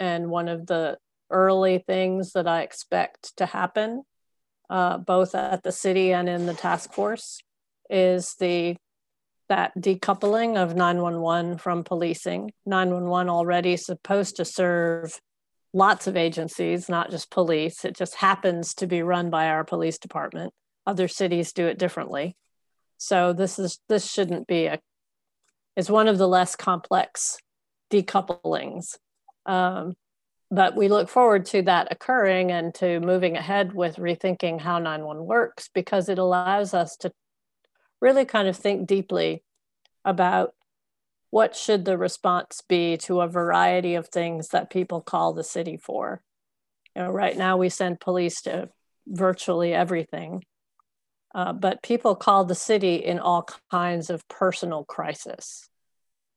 and 0.00 0.28
one 0.28 0.48
of 0.48 0.66
the 0.66 0.98
early 1.30 1.78
things 1.78 2.32
that 2.32 2.48
I 2.48 2.62
expect 2.62 3.36
to 3.36 3.46
happen, 3.46 4.02
uh, 4.68 4.98
both 4.98 5.36
at 5.36 5.62
the 5.62 5.70
city 5.70 6.12
and 6.12 6.28
in 6.28 6.46
the 6.46 6.54
task 6.54 6.92
force, 6.92 7.40
is 7.88 8.34
the 8.40 8.76
that 9.50 9.72
decoupling 9.76 10.56
of 10.56 10.74
911 10.74 11.58
from 11.58 11.84
policing. 11.84 12.52
911 12.64 13.28
already 13.28 13.76
supposed 13.76 14.36
to 14.36 14.44
serve 14.44 15.20
lots 15.74 16.06
of 16.06 16.16
agencies, 16.16 16.88
not 16.88 17.10
just 17.10 17.30
police. 17.30 17.84
It 17.84 17.96
just 17.96 18.14
happens 18.14 18.74
to 18.74 18.86
be 18.86 19.02
run 19.02 19.28
by 19.28 19.48
our 19.48 19.64
police 19.64 19.98
department. 19.98 20.54
Other 20.86 21.08
cities 21.08 21.52
do 21.52 21.66
it 21.66 21.78
differently. 21.78 22.36
So 22.96 23.32
this 23.32 23.58
is 23.58 23.78
this 23.88 24.10
shouldn't 24.10 24.46
be 24.46 24.66
a 24.66 24.78
is 25.76 25.90
one 25.90 26.08
of 26.08 26.18
the 26.18 26.28
less 26.28 26.56
complex 26.56 27.38
decouplings. 27.92 28.96
Um, 29.46 29.94
but 30.50 30.76
we 30.76 30.88
look 30.88 31.08
forward 31.08 31.46
to 31.46 31.62
that 31.62 31.88
occurring 31.90 32.50
and 32.50 32.74
to 32.74 33.00
moving 33.00 33.36
ahead 33.36 33.72
with 33.72 33.96
rethinking 33.96 34.60
how 34.60 34.78
911 34.78 35.24
works 35.26 35.70
because 35.72 36.08
it 36.08 36.18
allows 36.18 36.74
us 36.74 36.96
to 36.98 37.12
really 38.00 38.24
kind 38.24 38.48
of 38.48 38.56
think 38.56 38.86
deeply 38.86 39.42
about 40.04 40.54
what 41.30 41.54
should 41.54 41.84
the 41.84 41.96
response 41.96 42.62
be 42.68 42.96
to 42.96 43.20
a 43.20 43.28
variety 43.28 43.94
of 43.94 44.08
things 44.08 44.48
that 44.48 44.70
people 44.70 45.00
call 45.00 45.32
the 45.32 45.44
city 45.44 45.76
for. 45.76 46.22
You 46.96 47.02
know, 47.02 47.10
right 47.10 47.36
now 47.36 47.56
we 47.56 47.68
send 47.68 48.00
police 48.00 48.42
to 48.42 48.68
virtually 49.06 49.72
everything, 49.72 50.44
uh, 51.34 51.52
but 51.52 51.82
people 51.82 52.16
call 52.16 52.44
the 52.44 52.54
city 52.54 52.96
in 52.96 53.18
all 53.18 53.46
kinds 53.70 54.10
of 54.10 54.26
personal 54.28 54.84
crisis. 54.84 55.68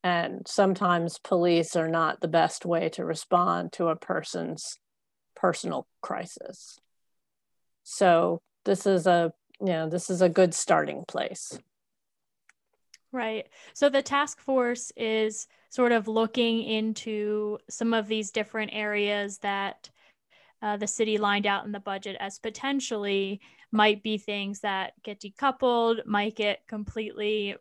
And 0.03 0.45
sometimes 0.47 1.17
police 1.17 1.75
are 1.75 1.87
not 1.87 2.21
the 2.21 2.27
best 2.27 2.65
way 2.65 2.89
to 2.89 3.05
respond 3.05 3.71
to 3.73 3.87
a 3.87 3.95
person's 3.95 4.77
personal 5.35 5.87
crisis. 6.01 6.77
So 7.83 8.41
this 8.65 8.85
is 8.85 9.07
a 9.07 9.33
know 9.59 9.89
this 9.89 10.09
is 10.09 10.21
a 10.21 10.29
good 10.29 10.53
starting 10.53 11.03
place. 11.07 11.57
Right. 13.11 13.47
So 13.75 13.89
the 13.89 14.01
task 14.01 14.39
force 14.39 14.91
is 14.97 15.47
sort 15.69 15.91
of 15.91 16.07
looking 16.07 16.63
into 16.63 17.59
some 17.69 17.93
of 17.93 18.07
these 18.07 18.31
different 18.31 18.71
areas 18.73 19.37
that 19.39 19.89
uh, 20.63 20.77
the 20.77 20.87
city 20.87 21.17
lined 21.17 21.45
out 21.45 21.65
in 21.65 21.71
the 21.71 21.79
budget 21.79 22.15
as 22.19 22.39
potentially 22.39 23.41
might 23.71 24.01
be 24.01 24.17
things 24.17 24.61
that 24.61 24.93
get 25.03 25.19
decoupled, 25.19 26.05
might 26.05 26.35
get 26.35 26.65
completely 26.67 27.55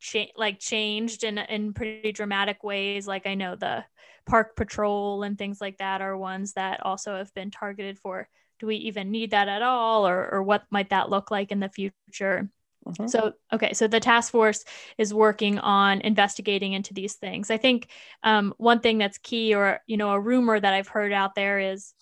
cha- 0.00 0.32
like 0.36 0.58
changed 0.58 1.24
in 1.24 1.38
in 1.38 1.72
pretty 1.72 2.12
dramatic 2.12 2.62
ways. 2.62 3.06
Like 3.06 3.26
I 3.26 3.34
know 3.34 3.56
the 3.56 3.84
park 4.26 4.56
patrol 4.56 5.22
and 5.22 5.38
things 5.38 5.60
like 5.60 5.78
that 5.78 6.00
are 6.00 6.16
ones 6.16 6.54
that 6.54 6.84
also 6.84 7.16
have 7.16 7.32
been 7.34 7.50
targeted 7.50 7.98
for. 7.98 8.28
Do 8.58 8.66
we 8.66 8.76
even 8.76 9.10
need 9.10 9.30
that 9.32 9.48
at 9.48 9.62
all, 9.62 10.06
or 10.06 10.28
or 10.32 10.42
what 10.42 10.64
might 10.70 10.90
that 10.90 11.10
look 11.10 11.30
like 11.30 11.50
in 11.52 11.60
the 11.60 11.68
future? 11.68 12.48
Mm-hmm. 12.86 13.06
So, 13.06 13.32
okay, 13.52 13.72
so 13.72 13.86
the 13.86 14.00
task 14.00 14.30
force 14.32 14.64
is 14.98 15.14
working 15.14 15.58
on 15.58 16.00
investigating 16.02 16.74
into 16.74 16.92
these 16.92 17.14
things. 17.14 17.50
I 17.50 17.56
think 17.56 17.88
um, 18.22 18.52
one 18.58 18.80
thing 18.80 18.98
that's 18.98 19.18
key, 19.18 19.54
or 19.54 19.80
you 19.86 19.96
know, 19.96 20.10
a 20.10 20.20
rumor 20.20 20.58
that 20.58 20.74
I've 20.74 20.88
heard 20.88 21.12
out 21.12 21.34
there 21.34 21.58
is, 21.58 21.94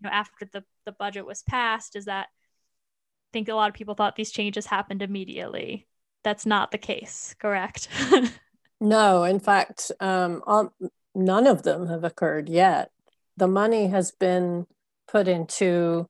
you 0.00 0.08
know, 0.08 0.14
after 0.14 0.46
the 0.52 0.64
the 0.84 0.92
budget 0.92 1.26
was 1.26 1.42
passed, 1.42 1.96
is 1.96 2.04
that 2.04 2.26
I 2.26 3.30
think 3.32 3.48
a 3.48 3.54
lot 3.54 3.68
of 3.68 3.74
people 3.74 3.94
thought 3.94 4.16
these 4.16 4.30
changes 4.30 4.66
happened 4.66 5.02
immediately. 5.02 5.86
That's 6.22 6.46
not 6.46 6.70
the 6.70 6.78
case, 6.78 7.34
correct? 7.38 7.88
no, 8.80 9.24
in 9.24 9.40
fact, 9.40 9.92
um, 10.00 10.42
all, 10.46 10.72
none 11.14 11.46
of 11.46 11.62
them 11.62 11.86
have 11.86 12.04
occurred 12.04 12.48
yet. 12.48 12.90
The 13.36 13.48
money 13.48 13.88
has 13.88 14.10
been 14.10 14.66
put 15.08 15.28
into 15.28 16.06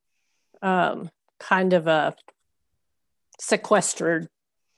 um, 0.61 1.09
kind 1.39 1.73
of 1.73 1.87
a 1.87 2.15
sequestered 3.39 4.27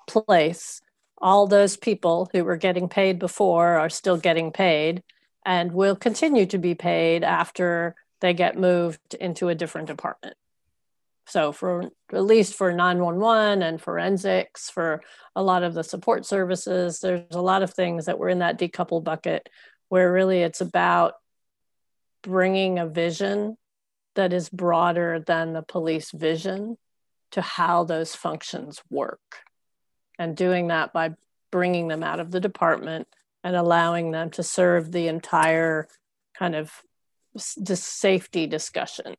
place. 0.07 0.81
All 1.21 1.47
those 1.47 1.77
people 1.77 2.29
who 2.31 2.43
were 2.43 2.57
getting 2.57 2.89
paid 2.89 3.19
before 3.19 3.77
are 3.77 3.89
still 3.89 4.17
getting 4.17 4.51
paid 4.51 5.03
and 5.45 5.71
will 5.71 5.95
continue 5.95 6.45
to 6.47 6.57
be 6.57 6.75
paid 6.75 7.23
after 7.23 7.95
they 8.21 8.33
get 8.33 8.57
moved 8.57 9.13
into 9.15 9.49
a 9.49 9.55
different 9.55 9.88
department. 9.88 10.35
So, 11.27 11.51
for 11.51 11.91
at 12.11 12.23
least 12.23 12.55
for 12.55 12.73
911 12.73 13.61
and 13.61 13.79
forensics, 13.79 14.69
for 14.69 15.01
a 15.35 15.43
lot 15.43 15.63
of 15.63 15.75
the 15.75 15.83
support 15.83 16.25
services, 16.25 16.99
there's 16.99 17.35
a 17.35 17.41
lot 17.41 17.61
of 17.61 17.73
things 17.73 18.07
that 18.07 18.17
were 18.17 18.29
in 18.29 18.39
that 18.39 18.57
decoupled 18.57 19.03
bucket 19.03 19.47
where 19.89 20.11
really 20.11 20.41
it's 20.41 20.61
about 20.61 21.13
bringing 22.23 22.79
a 22.79 22.88
vision 22.88 23.57
that 24.19 24.33
is 24.33 24.49
broader 24.49 25.23
than 25.25 25.53
the 25.53 25.61
police 25.61 26.11
vision 26.11 26.77
to 27.31 27.41
how 27.41 27.85
those 27.85 28.13
functions 28.13 28.83
work. 28.89 29.21
And 30.19 30.35
doing 30.35 30.67
that 30.67 30.91
by 30.91 31.11
bringing 31.51 31.88
them 31.88 32.03
out 32.03 32.19
of 32.19 32.29
the 32.29 32.41
department 32.41 33.07
and 33.45 33.55
allowing 33.55 34.11
them 34.11 34.29
to 34.31 34.43
serve 34.43 34.91
the 34.91 35.07
entire 35.07 35.88
kind 36.38 36.53
of 36.53 36.69
safety 37.38 38.45
discussion. 38.45 39.15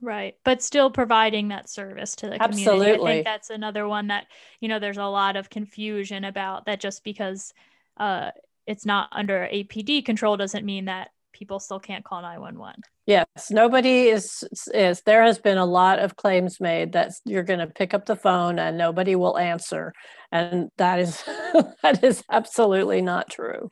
Right. 0.00 0.34
But 0.46 0.62
still 0.62 0.90
providing 0.90 1.48
that 1.48 1.68
service 1.68 2.16
to 2.16 2.30
the 2.30 2.42
Absolutely. 2.42 2.78
community. 2.78 3.02
I 3.02 3.12
think 3.16 3.26
that's 3.26 3.50
another 3.50 3.86
one 3.86 4.06
that 4.06 4.28
you 4.60 4.68
know 4.70 4.78
there's 4.78 4.96
a 4.96 5.04
lot 5.04 5.36
of 5.36 5.50
confusion 5.50 6.24
about 6.24 6.64
that 6.64 6.80
just 6.80 7.04
because 7.04 7.52
uh, 7.98 8.30
it's 8.66 8.86
not 8.86 9.10
under 9.12 9.46
apd 9.52 10.06
control 10.06 10.38
doesn't 10.38 10.64
mean 10.64 10.86
that 10.86 11.10
people 11.40 11.58
still 11.58 11.80
can't 11.80 12.04
call 12.04 12.20
911 12.20 12.82
yes 13.06 13.26
nobody 13.50 14.08
is 14.08 14.44
is 14.74 15.00
there 15.06 15.22
has 15.22 15.38
been 15.38 15.56
a 15.56 15.64
lot 15.64 15.98
of 15.98 16.14
claims 16.14 16.60
made 16.60 16.92
that 16.92 17.12
you're 17.24 17.42
going 17.42 17.58
to 17.58 17.66
pick 17.66 17.94
up 17.94 18.04
the 18.04 18.14
phone 18.14 18.58
and 18.58 18.76
nobody 18.76 19.16
will 19.16 19.38
answer 19.38 19.94
and 20.30 20.68
that 20.76 21.00
is 21.00 21.24
that 21.82 22.04
is 22.04 22.22
absolutely 22.30 23.00
not 23.00 23.30
true 23.30 23.70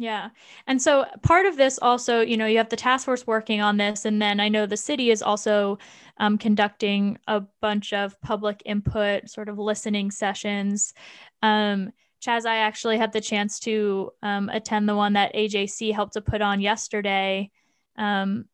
yeah. 0.00 0.28
And 0.68 0.80
so 0.80 1.06
part 1.24 1.46
of 1.46 1.56
this 1.56 1.76
also, 1.82 2.20
you 2.20 2.36
know, 2.36 2.46
you 2.46 2.58
have 2.58 2.68
the 2.68 2.76
task 2.76 3.04
force 3.04 3.26
working 3.26 3.60
on 3.60 3.78
this. 3.78 4.04
And 4.04 4.22
then 4.22 4.38
I 4.38 4.48
know 4.48 4.64
the 4.64 4.76
city 4.76 5.10
is 5.10 5.22
also 5.22 5.78
um, 6.18 6.38
conducting 6.38 7.18
a 7.26 7.42
bunch 7.60 7.92
of 7.92 8.18
public 8.20 8.62
input, 8.64 9.28
sort 9.28 9.48
of 9.48 9.58
listening 9.58 10.12
sessions. 10.12 10.94
Um, 11.42 11.90
Chas, 12.20 12.46
I 12.46 12.56
actually 12.56 12.98
had 12.98 13.12
the 13.12 13.20
chance 13.20 13.60
to 13.60 14.12
um, 14.22 14.48
attend 14.48 14.88
the 14.88 14.96
one 14.96 15.12
that 15.12 15.34
AJC 15.34 15.92
helped 15.92 16.14
to 16.14 16.20
put 16.20 16.40
on 16.40 16.60
yesterday, 16.60 17.50
um, 17.96 18.46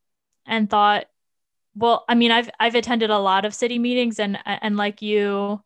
and 0.46 0.68
thought, 0.68 1.06
well, 1.74 2.04
I 2.08 2.14
mean, 2.14 2.30
I've 2.30 2.50
I've 2.60 2.74
attended 2.74 3.10
a 3.10 3.18
lot 3.18 3.44
of 3.44 3.54
city 3.54 3.78
meetings, 3.78 4.18
and 4.18 4.38
and 4.44 4.76
like 4.76 5.02
you 5.02 5.62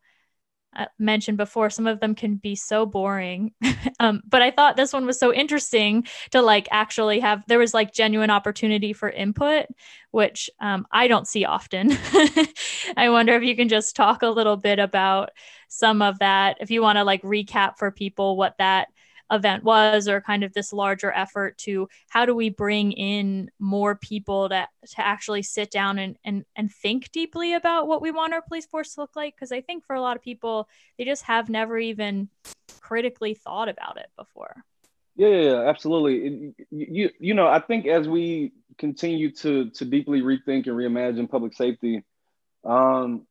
uh, 0.75 0.85
mentioned 0.97 1.37
before, 1.37 1.69
some 1.69 1.87
of 1.87 1.99
them 1.99 2.15
can 2.15 2.35
be 2.35 2.55
so 2.55 2.85
boring. 2.85 3.53
um, 3.99 4.21
but 4.27 4.41
I 4.41 4.51
thought 4.51 4.77
this 4.77 4.93
one 4.93 5.05
was 5.05 5.19
so 5.19 5.33
interesting 5.33 6.07
to 6.31 6.41
like 6.41 6.67
actually 6.71 7.19
have. 7.19 7.43
There 7.47 7.59
was 7.59 7.73
like 7.73 7.93
genuine 7.93 8.29
opportunity 8.29 8.93
for 8.93 9.09
input, 9.09 9.65
which 10.11 10.49
um, 10.59 10.85
I 10.91 11.07
don't 11.07 11.27
see 11.27 11.45
often. 11.45 11.91
I 12.97 13.09
wonder 13.09 13.35
if 13.35 13.43
you 13.43 13.55
can 13.55 13.67
just 13.67 13.95
talk 13.95 14.21
a 14.21 14.29
little 14.29 14.57
bit 14.57 14.79
about 14.79 15.31
some 15.69 16.01
of 16.01 16.19
that. 16.19 16.57
If 16.59 16.69
you 16.71 16.81
want 16.81 16.97
to 16.97 17.03
like 17.03 17.21
recap 17.21 17.77
for 17.77 17.91
people 17.91 18.35
what 18.35 18.55
that 18.57 18.89
event 19.31 19.63
was 19.63 20.07
or 20.07 20.21
kind 20.21 20.43
of 20.43 20.53
this 20.53 20.73
larger 20.73 21.11
effort 21.11 21.57
to 21.59 21.87
how 22.09 22.25
do 22.25 22.33
we 22.35 22.49
bring 22.49 22.91
in 22.91 23.49
more 23.59 23.95
people 23.95 24.49
to, 24.49 24.67
to 24.87 25.05
actually 25.05 25.43
sit 25.43 25.69
down 25.69 25.99
and, 25.99 26.17
and, 26.23 26.45
and 26.55 26.73
think 26.73 27.11
deeply 27.11 27.53
about 27.53 27.87
what 27.87 28.01
we 28.01 28.09
want 28.11 28.33
our 28.33 28.41
police 28.41 28.65
force 28.65 28.95
to 28.95 29.01
look 29.01 29.15
like? 29.15 29.35
Because 29.35 29.51
i 29.51 29.61
think 29.61 29.85
for 29.85 29.95
a 29.95 30.01
lot 30.01 30.17
of 30.17 30.23
people 30.23 30.67
they 30.97 31.05
just 31.05 31.23
have 31.23 31.47
never 31.47 31.77
even 31.77 32.27
critically 32.81 33.35
thought 33.35 33.69
about 33.69 33.97
it 33.97 34.07
before. 34.17 34.63
Yeah, 35.15 35.27
yeah, 35.27 35.69
absolutely. 35.69 36.53
you, 36.71 37.09
you 37.19 37.33
know, 37.33 37.47
I 37.47 37.59
think 37.59 37.85
as 37.85 38.07
we 38.07 38.53
continue 38.77 39.31
to 39.31 39.69
to 39.71 39.85
deeply 39.85 40.21
rethink 40.21 40.65
and 40.67 40.77
reimagine 40.77 41.29
public 41.29 41.53
safety, 41.53 42.03
um, 42.63 43.27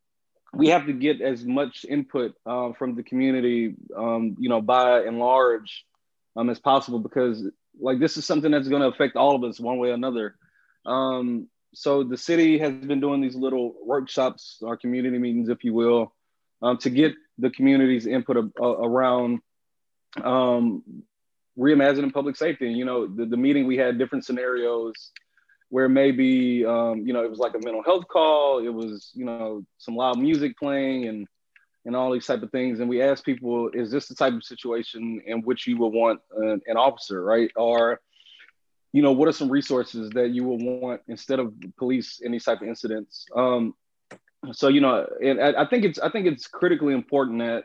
we 0.52 0.68
have 0.68 0.86
to 0.86 0.92
get 0.92 1.20
as 1.20 1.44
much 1.44 1.84
input 1.88 2.34
uh, 2.46 2.72
from 2.72 2.94
the 2.94 3.02
community, 3.02 3.74
um, 3.96 4.36
you 4.38 4.48
know, 4.48 4.60
by 4.60 5.02
and 5.02 5.18
large, 5.18 5.84
um, 6.36 6.48
as 6.50 6.58
possible 6.58 6.98
because 6.98 7.44
like 7.80 7.98
this 7.98 8.16
is 8.16 8.24
something 8.24 8.50
that's 8.50 8.68
going 8.68 8.82
to 8.82 8.88
affect 8.88 9.16
all 9.16 9.36
of 9.36 9.44
us 9.44 9.60
one 9.60 9.78
way 9.78 9.90
or 9.90 9.94
another. 9.94 10.36
Um, 10.86 11.48
so 11.74 12.02
the 12.02 12.16
city 12.16 12.58
has 12.58 12.72
been 12.72 13.00
doing 13.00 13.20
these 13.20 13.36
little 13.36 13.74
workshops, 13.84 14.62
our 14.64 14.76
community 14.76 15.18
meetings, 15.18 15.48
if 15.48 15.64
you 15.64 15.74
will, 15.74 16.14
um, 16.62 16.78
to 16.78 16.90
get 16.90 17.12
the 17.36 17.50
community's 17.50 18.06
input 18.06 18.36
a, 18.36 18.62
a, 18.62 18.88
around 18.88 19.40
um, 20.22 20.82
reimagining 21.58 22.12
public 22.12 22.36
safety. 22.36 22.66
And, 22.66 22.76
You 22.76 22.84
know, 22.84 23.06
the, 23.06 23.26
the 23.26 23.36
meeting 23.36 23.66
we 23.66 23.76
had 23.76 23.98
different 23.98 24.24
scenarios 24.24 25.12
where 25.70 25.88
maybe 25.88 26.64
um, 26.64 27.06
you 27.06 27.12
know 27.12 27.22
it 27.22 27.30
was 27.30 27.38
like 27.38 27.54
a 27.54 27.58
mental 27.58 27.82
health 27.82 28.06
call 28.08 28.58
it 28.58 28.72
was 28.72 29.10
you 29.14 29.24
know 29.24 29.64
some 29.78 29.96
loud 29.96 30.18
music 30.18 30.56
playing 30.58 31.06
and 31.06 31.26
and 31.84 31.96
all 31.96 32.12
these 32.12 32.26
type 32.26 32.42
of 32.42 32.50
things. 32.50 32.80
And 32.80 32.88
we 32.88 33.02
asked 33.02 33.24
people 33.24 33.70
is 33.72 33.90
this 33.90 34.08
the 34.08 34.14
type 34.14 34.34
of 34.34 34.44
situation 34.44 35.22
in 35.26 35.40
which 35.42 35.66
you 35.66 35.78
would 35.78 35.92
want 35.92 36.20
an, 36.36 36.60
an 36.66 36.76
officer 36.76 37.22
right? 37.22 37.50
Or 37.56 38.00
you 38.92 39.02
know 39.02 39.12
what 39.12 39.28
are 39.28 39.32
some 39.32 39.50
resources 39.50 40.10
that 40.10 40.30
you 40.30 40.44
would 40.44 40.62
want 40.62 41.02
instead 41.08 41.38
of 41.38 41.54
police 41.78 42.20
in 42.20 42.32
these 42.32 42.44
type 42.44 42.60
of 42.62 42.68
incidents? 42.68 43.26
Um, 43.34 43.74
so 44.52 44.68
you 44.68 44.80
know 44.80 45.06
and 45.22 45.40
I, 45.40 45.62
I 45.62 45.66
think 45.66 45.84
it's 45.84 45.98
i 45.98 46.08
think 46.08 46.26
it's 46.26 46.46
critically 46.46 46.94
important 46.94 47.40
that 47.40 47.64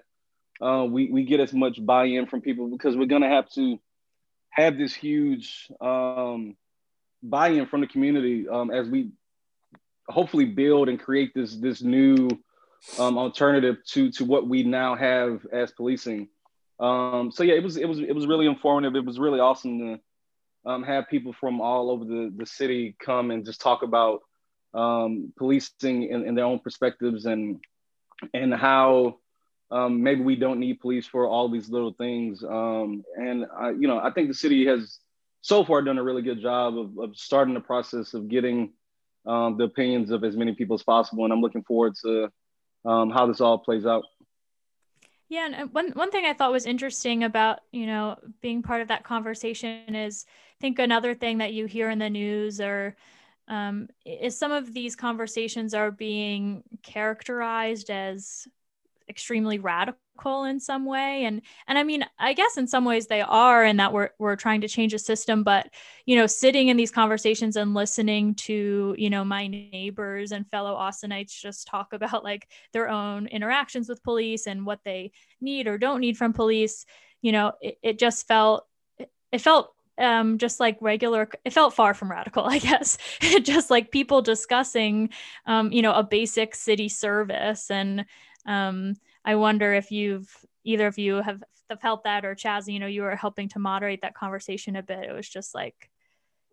uh, 0.66 0.86
we 0.86 1.12
we 1.12 1.24
get 1.24 1.40
as 1.40 1.54
much 1.54 1.84
buy-in 1.86 2.26
from 2.26 2.42
people 2.42 2.68
because 2.68 2.96
we're 2.96 3.06
gonna 3.06 3.30
have 3.30 3.50
to 3.52 3.80
have 4.50 4.78
this 4.78 4.94
huge 4.94 5.68
um, 5.82 6.56
buy-in 7.24 7.66
from 7.66 7.82
the 7.82 7.88
community 7.88 8.48
um, 8.48 8.70
as 8.70 8.88
we 8.88 9.12
hopefully 10.10 10.46
build 10.46 10.90
and 10.90 11.00
create 11.00 11.34
this 11.34 11.56
this 11.56 11.82
new 11.82 12.28
um, 13.00 13.18
alternative 13.18 13.78
to 13.88 14.12
to 14.12 14.26
what 14.26 14.48
we 14.48 14.64
now 14.64 14.96
have 14.96 15.46
as 15.52 15.72
policing. 15.72 16.28
Um, 16.80 17.32
so 17.32 17.44
yeah, 17.44 17.54
it 17.54 17.64
was 17.64 17.78
it 17.78 17.88
was 17.88 18.00
it 18.00 18.14
was 18.14 18.28
really 18.28 18.46
informative. 18.46 18.96
It 18.96 19.06
was 19.06 19.20
really 19.20 19.40
awesome 19.40 19.80
to 19.80 20.00
um, 20.66 20.84
have 20.84 21.10
people 21.10 21.34
from 21.34 21.62
all 21.62 21.90
over 21.90 22.04
the 22.04 22.34
the 22.36 22.46
city 22.46 22.96
come 23.00 23.32
and 23.32 23.46
just 23.46 23.62
talk 23.62 23.84
about 23.84 24.22
um, 24.74 25.32
policing 25.38 26.04
in, 26.04 26.26
in, 26.26 26.34
their 26.36 26.46
own 26.46 26.58
perspectives 26.58 27.26
and 27.28 27.64
and 28.34 28.54
how 28.54 29.20
um, 29.70 30.02
maybe 30.02 30.22
we 30.22 30.36
don't 30.36 30.60
need 30.60 30.80
police 30.80 31.06
for 31.06 31.28
all 31.28 31.48
these 31.48 31.70
little 31.70 31.94
things. 31.94 32.44
Um, 32.44 33.04
and 33.16 33.46
I, 33.56 33.70
you 33.72 33.88
know, 33.88 34.00
I 34.00 34.12
think 34.12 34.28
the 34.28 34.34
city 34.34 34.66
has 34.66 35.00
so 35.44 35.64
far 35.66 35.82
done 35.82 35.98
a 35.98 36.04
really 36.04 36.22
good 36.22 36.42
job 36.42 36.78
of, 36.78 36.98
of 36.98 37.18
starting 37.18 37.54
the 37.54 37.60
process 37.60 38.14
of 38.14 38.30
getting 38.30 38.72
um, 39.28 39.58
the 39.58 39.66
opinions 39.66 40.10
of 40.10 40.24
as 40.24 40.38
many 40.38 40.56
people 40.56 40.74
as 40.74 40.84
possible. 40.84 41.26
And 41.26 41.34
I'm 41.34 41.42
looking 41.42 41.64
forward 41.64 41.94
to 42.04 42.30
um, 42.86 43.10
how 43.10 43.28
this 43.28 43.42
all 43.42 43.58
plays 43.58 43.86
out. 43.86 44.06
Yeah, 45.28 45.46
and 45.48 45.56
uh, 45.56 45.66
one 45.66 45.92
one 45.92 46.12
thing 46.12 46.26
I 46.26 46.34
thought 46.34 46.52
was 46.52 46.66
interesting 46.66 47.24
about 47.24 47.60
you 47.72 47.86
know 47.86 48.18
being 48.42 48.62
part 48.62 48.82
of 48.82 48.88
that 48.88 49.04
conversation 49.04 49.96
is 49.96 50.26
I 50.30 50.62
think 50.62 50.80
another 50.80 51.14
thing 51.14 51.40
that 51.40 51.54
you 51.54 51.66
hear 51.66 51.90
in 51.90 52.00
the 52.00 52.10
news 52.10 52.62
or 52.62 52.96
um, 53.50 53.90
is 54.06 54.38
some 54.38 54.52
of 54.52 54.74
these 54.74 54.96
conversations 54.96 55.74
are 55.74 55.92
being 55.92 56.64
characterized 56.84 57.90
as 57.90 58.48
extremely 59.10 59.60
radical 59.60 60.00
in 60.46 60.60
some 60.60 60.86
way 60.86 61.26
and 61.26 61.42
and 61.68 61.78
i 61.78 61.84
mean 61.84 62.06
i 62.18 62.32
guess 62.32 62.56
in 62.56 62.66
some 62.66 62.86
ways 62.86 63.08
they 63.08 63.20
are 63.20 63.64
and 63.64 63.80
that 63.80 63.92
we're 63.92 64.10
we're 64.20 64.38
trying 64.38 64.62
to 64.62 64.70
change 64.70 64.94
a 64.94 65.00
system 65.00 65.44
but 65.44 65.68
you 66.06 66.16
know 66.16 66.26
sitting 66.26 66.70
in 66.70 66.78
these 66.78 66.92
conversations 66.92 67.58
and 67.58 67.74
listening 67.74 68.34
to 68.34 68.96
you 68.98 69.10
know 69.10 69.26
my 69.26 69.48
neighbors 69.48 70.32
and 70.32 70.50
fellow 70.50 70.76
austinites 70.76 71.38
just 71.38 71.68
talk 71.68 71.92
about 71.92 72.24
like 72.24 72.48
their 72.72 72.90
own 72.90 73.28
interactions 73.28 73.90
with 73.90 74.02
police 74.04 74.48
and 74.48 74.66
what 74.66 74.80
they 74.86 75.12
need 75.42 75.68
or 75.68 75.78
don't 75.78 76.00
need 76.00 76.18
from 76.18 76.32
police 76.32 76.86
you 77.22 77.32
know 77.32 77.52
it, 77.62 77.78
it 77.84 78.00
just 78.00 78.26
felt 78.26 78.66
it 79.32 79.42
felt 79.42 79.74
um 79.98 80.38
just 80.38 80.60
like 80.60 80.78
regular 80.80 81.30
it 81.44 81.54
felt 81.54 81.74
far 81.74 81.94
from 81.94 82.10
radical 82.10 82.46
i 82.48 82.60
guess. 82.60 82.98
Just 83.42 83.70
like 83.70 83.92
people 83.92 84.22
discussing 84.22 85.10
um 85.46 85.72
you 85.72 85.82
know 85.82 85.94
a 85.94 86.04
basic 86.04 86.56
city 86.56 86.88
service 86.88 87.70
and 87.70 88.06
um 88.46 88.96
i 89.26 89.36
wonder 89.36 89.74
if 89.74 89.92
you've 89.92 90.30
either 90.64 90.88
of 90.88 90.98
you 90.98 91.22
have 91.22 91.44
felt 91.82 92.04
that 92.04 92.26
or 92.26 92.36
chas 92.36 92.68
you 92.68 92.80
know 92.80 92.88
you 92.88 93.02
were 93.02 93.16
helping 93.16 93.50
to 93.50 93.60
moderate 93.60 94.02
that 94.02 94.16
conversation 94.16 94.76
a 94.76 94.84
bit. 94.84 95.10
It 95.10 95.14
was 95.14 95.28
just 95.28 95.56
like 95.56 95.90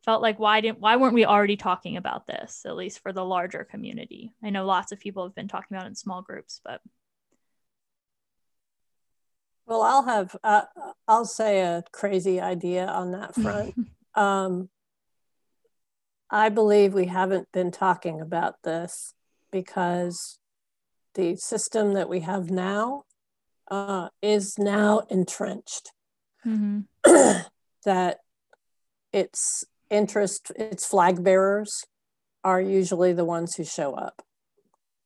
felt 0.05 0.23
like 0.23 0.39
why 0.39 0.61
didn't 0.61 0.81
why 0.81 0.97
weren't 0.97 1.15
we 1.15 1.25
already 1.25 1.57
talking 1.57 1.97
about 1.97 2.27
this 2.27 2.63
at 2.65 2.77
least 2.77 3.01
for 3.01 3.13
the 3.13 3.25
larger 3.25 3.65
community? 3.65 4.33
I 4.43 4.51
know 4.51 4.65
lots 4.65 4.93
of 4.93 5.01
people 5.01 5.25
have 5.25 5.35
been 5.35 5.49
talking 5.49 5.77
about 5.77 5.87
it 5.87 5.91
in 5.91 5.95
small 5.95 6.23
groups 6.23 6.61
but. 6.65 6.81
Well, 9.67 9.83
I'll 9.83 10.03
have 10.03 10.35
uh, 10.43 10.63
I'll 11.07 11.25
say 11.25 11.61
a 11.61 11.85
crazy 11.93 12.41
idea 12.41 12.87
on 12.87 13.13
that 13.13 13.37
front. 13.37 13.75
um, 14.17 14.69
I 16.29 16.49
believe 16.49 16.93
we 16.93 17.07
haven't 17.07 17.53
been 17.53 17.71
talking 17.71 18.21
about 18.21 18.57
this 18.65 19.15
because 19.53 20.40
the 21.15 21.37
system 21.37 21.95
that 21.95 22.09
we 22.09 22.21
have 22.21 22.51
now 22.51 23.05
uh, 23.71 24.09
is 24.23 24.55
now 24.59 25.01
entrenched. 25.11 25.93
Mm-hmm. 26.47 26.81
that 27.85 28.19
its 29.13 29.65
interest, 29.91 30.53
its 30.57 30.87
flag 30.87 31.23
bearers 31.23 31.85
are 32.45 32.61
usually 32.61 33.13
the 33.13 33.25
ones 33.25 33.55
who 33.57 33.65
show 33.65 33.95
up. 33.95 34.23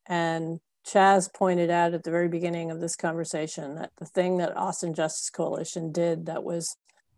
And 0.07 0.61
Chas 0.87 1.29
pointed 1.35 1.71
out 1.71 1.95
at 1.95 2.05
the 2.05 2.11
very 2.11 2.29
beginning 2.29 2.71
of 2.71 2.81
this 2.81 2.95
conversation 2.95 3.77
that 3.77 3.91
the 3.99 4.07
thing 4.07 4.37
that 4.39 4.57
Austin 4.57 4.95
Justice 4.95 5.31
Coalition 5.31 5.93
did 5.93 6.27
that 6.27 6.45
was 6.45 6.77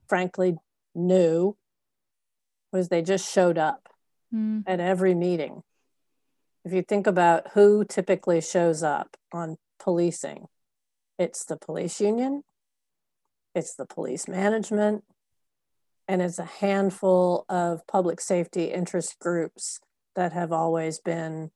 frankly 0.09 0.57
new 0.95 1.57
was 2.73 2.89
they 2.89 3.03
just 3.03 3.31
showed 3.31 3.59
up 3.59 3.89
mm. 4.33 4.63
at 4.67 4.81
every 4.81 5.15
meeting. 5.15 5.63
If 6.67 6.73
you 6.73 6.83
think 6.83 7.07
about 7.07 7.53
who 7.53 7.85
typically 7.85 8.41
shows 8.41 8.83
up 8.83 9.17
on 9.33 9.57
policing, 9.79 10.47
it's 11.17 11.45
the 11.45 11.57
police 11.57 12.01
union, 12.01 12.43
it's 13.55 13.77
the 13.77 13.87
police 13.87 14.27
management, 14.27 15.05
and 16.09 16.21
it's 16.21 16.41
a 16.41 16.45
handful 16.45 17.45
of 17.49 17.87
public 17.87 18.21
safety 18.21 18.65
interest 18.65 19.21
groups 19.21 19.79
that 20.17 20.33
have 20.33 20.51
always 20.51 20.99
been 20.99 21.53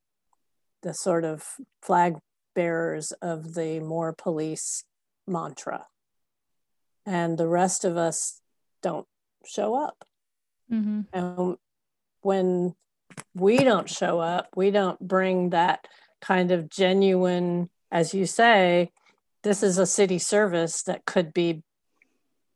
the 0.84 0.94
sort 0.94 1.24
of 1.24 1.44
flag 1.82 2.18
bearers 2.54 3.10
of 3.20 3.54
the 3.54 3.80
more 3.80 4.12
police 4.12 4.84
mantra. 5.26 5.86
And 7.04 7.36
the 7.36 7.48
rest 7.48 7.84
of 7.84 7.96
us 7.96 8.40
don't 8.80 9.08
show 9.44 9.74
up. 9.74 10.04
Mm-hmm. 10.70 11.00
And 11.12 11.56
when 12.20 12.76
we 13.34 13.58
don't 13.58 13.88
show 13.88 14.20
up, 14.20 14.48
we 14.54 14.70
don't 14.70 14.98
bring 15.00 15.50
that 15.50 15.86
kind 16.20 16.50
of 16.50 16.68
genuine, 16.68 17.70
as 17.90 18.14
you 18.14 18.26
say, 18.26 18.90
this 19.42 19.62
is 19.62 19.78
a 19.78 19.86
city 19.86 20.18
service 20.18 20.82
that 20.82 21.06
could 21.06 21.32
be 21.32 21.62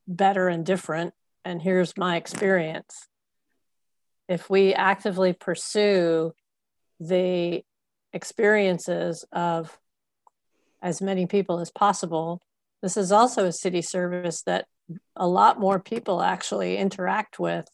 better 0.06 0.48
and 0.48 0.66
different. 0.66 1.14
And 1.44 1.62
here's 1.62 1.96
my 1.96 2.16
experience. 2.16 3.08
If 4.28 4.50
we 4.50 4.74
actively 4.74 5.32
pursue 5.32 6.34
the 7.00 7.64
experiences 8.12 9.24
of 9.32 9.78
as 10.80 11.00
many 11.00 11.26
people 11.26 11.58
as 11.60 11.70
possible. 11.70 12.40
This 12.82 12.96
is 12.96 13.10
also 13.10 13.46
a 13.46 13.52
city 13.52 13.82
service 13.82 14.42
that 14.42 14.66
a 15.16 15.26
lot 15.26 15.58
more 15.58 15.80
people 15.80 16.22
actually 16.22 16.76
interact 16.76 17.40
with 17.40 17.66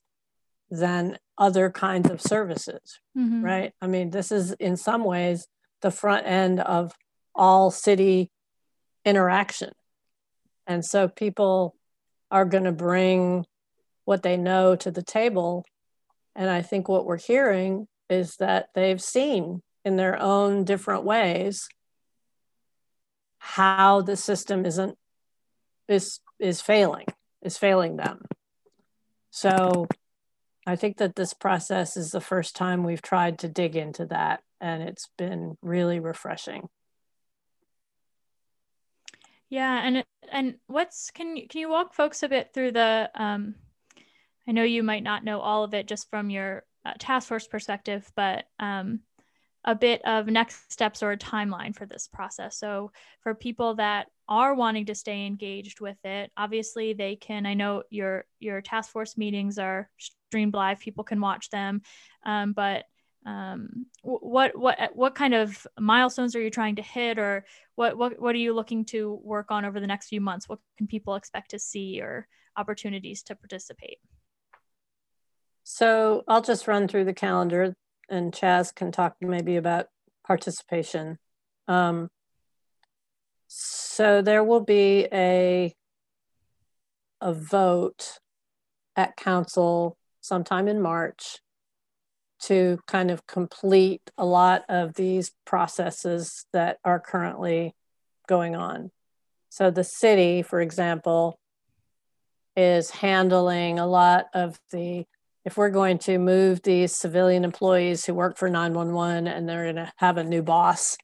than 0.71 1.19
other 1.37 1.71
kinds 1.71 2.11
of 2.11 2.21
services, 2.21 3.01
mm-hmm. 3.17 3.45
right? 3.45 3.73
I 3.81 3.87
mean, 3.87 4.11
this 4.11 4.31
is 4.31 4.53
in 4.53 4.77
some 4.77 5.05
ways 5.05 5.47
the 5.81 5.91
front 5.91 6.27
end 6.27 6.61
of 6.61 6.93
all 7.35 7.71
city 7.71 8.31
interaction. 9.05 9.73
And 10.67 10.85
so 10.85 11.09
people 11.09 11.75
are 12.31 12.45
going 12.45 12.65
to 12.65 12.73
bring 12.73 13.47
what 14.05 14.23
they 14.23 14.37
know 14.37 14.77
to 14.77 14.91
the 14.91 15.03
table. 15.03 15.65
And 16.37 16.49
I 16.49 16.63
think 16.63 16.89
what 16.89 17.07
we're 17.07 17.19
hearing 17.19 17.89
is 18.09 18.37
that 18.37 18.69
they've 18.75 19.01
seen 19.01 19.63
in 19.85 19.97
their 19.97 20.21
own 20.21 20.65
different 20.65 21.05
ways 21.05 21.69
how 23.39 24.03
the 24.03 24.17
system 24.17 24.67
isn't 24.67 24.97
is 25.89 26.21
is 26.39 26.61
failing 26.61 27.07
is 27.43 27.57
failing 27.57 27.97
them 27.97 28.21
so 29.31 29.89
i 30.67 30.77
think 30.77 30.99
that 30.99 31.17
this 31.17 31.35
process 31.35 31.97
is 31.97 32.11
the 32.11 32.21
first 32.21 32.57
time 32.57 32.85
we've 32.85 33.03
tried 33.03 33.39
to 33.39 33.49
dig 33.49 33.77
into 33.77 34.07
that 34.07 34.43
and 34.61 34.83
it's 34.83 35.09
been 35.17 35.57
really 35.63 36.01
refreshing. 36.01 36.69
Yeah 39.49 39.81
and 39.83 40.05
and 40.31 40.55
what's 40.69 41.11
can 41.11 41.37
you 41.37 41.49
can 41.49 41.61
you 41.61 41.69
walk 41.69 41.93
folks 41.93 42.23
a 42.23 42.29
bit 42.29 42.55
through 42.55 42.71
the 42.71 43.11
um 43.17 43.57
i 44.47 44.53
know 44.53 44.63
you 44.63 44.85
might 44.85 45.03
not 45.03 45.25
know 45.25 45.41
all 45.41 45.65
of 45.65 45.75
it 45.75 45.89
just 45.89 46.09
from 46.09 46.31
your 46.31 46.63
uh, 46.85 46.93
task 47.01 47.27
force 47.27 47.49
perspective 47.49 48.09
but 48.15 48.45
um 48.61 49.01
a 49.65 49.75
bit 49.75 50.01
of 50.05 50.27
next 50.27 50.73
steps 50.73 51.03
or 51.03 51.13
a 51.13 51.19
timeline 51.19 51.75
for 51.75 51.87
this 51.87 52.09
process. 52.09 52.57
So, 52.57 52.93
for 53.23 53.35
people 53.35 53.75
that 53.75 54.09
are 54.29 54.55
wanting 54.55 54.87
to 54.87 54.95
stay 54.95 55.27
engaged 55.27 55.81
with 55.81 55.99
it, 56.05 56.31
obviously 56.37 56.93
they 56.93 57.17
can. 57.17 57.47
I 57.47 57.55
know 57.55 57.83
your 57.91 58.25
your 58.39 58.61
task 58.61 58.91
force 58.91 59.17
meetings 59.19 59.59
are 59.59 59.91
streamed 59.99 60.55
live; 60.55 60.81
people 60.81 61.05
can 61.05 61.21
watch 61.21 61.51
them. 61.51 61.83
Um, 62.25 62.53
but 62.53 62.85
um, 63.27 63.87
what 64.03 64.57
what 64.57 64.79
what 64.95 65.15
kind 65.15 65.35
of 65.35 65.67
milestones 65.79 66.35
are 66.35 66.41
you 66.41 66.51
trying 66.51 66.77
to 66.77 66.83
hit, 66.83 67.19
or 67.19 67.45
what 67.75 67.99
what 67.99 68.21
what 68.21 68.35
are 68.35 68.39
you 68.39 68.55
looking 68.55 68.87
to 68.87 69.21
work 69.23 69.51
on 69.51 69.65
over 69.65 69.79
the 69.79 69.87
next 69.87 70.09
few 70.09 70.21
months? 70.21 70.49
What 70.49 70.59
can 70.79 70.87
people 70.87 71.17
expect 71.17 71.51
to 71.51 71.59
see, 71.59 72.01
or 72.01 72.27
opportunities 72.57 73.23
to 73.25 73.35
participate? 73.35 73.99
So 75.65 76.25
I'll 76.27 76.43
just 76.43 76.67
run 76.67 76.89
through 76.89 77.05
the 77.05 77.13
calendar 77.13 77.75
and 78.11 78.35
Chas 78.35 78.73
can 78.73 78.93
talk 78.93 79.17
maybe 79.21 79.57
about 79.57 79.87
participation. 80.27 81.19
Um, 81.69 82.11
so 83.47 84.23
there 84.23 84.45
will 84.45 84.61
be 84.61 85.09
a 85.13 85.75
a 87.21 87.35
vote 87.35 88.19
at 88.97 89.17
council 89.17 89.97
sometime 90.21 90.69
in 90.69 90.81
March 90.81 91.39
to 92.41 92.79
kind 92.87 93.11
of 93.11 93.27
complete 93.27 94.01
a 94.17 94.25
lot 94.25 94.65
of 94.69 94.95
these 94.95 95.33
processes 95.45 96.47
that 96.53 96.79
are 96.85 96.99
currently 96.99 97.75
going 98.27 98.57
on. 98.57 98.91
So 99.51 99.71
the 99.71 99.85
city, 99.85 100.43
for 100.43 100.61
example, 100.61 101.39
is 102.57 102.91
handling 102.91 103.79
a 103.79 103.87
lot 103.87 104.27
of 104.33 104.59
the 104.71 105.05
if 105.51 105.57
we're 105.57 105.71
going 105.71 105.99
to 105.99 106.17
move 106.17 106.63
these 106.63 106.95
civilian 106.95 107.43
employees 107.43 108.05
who 108.05 108.15
work 108.15 108.39
for 108.39 108.49
911 108.49 109.27
and 109.27 109.49
they're 109.49 109.65
going 109.65 109.85
to 109.85 109.93
have 109.97 110.17
a 110.17 110.23
new 110.23 110.43
boss 110.43 110.97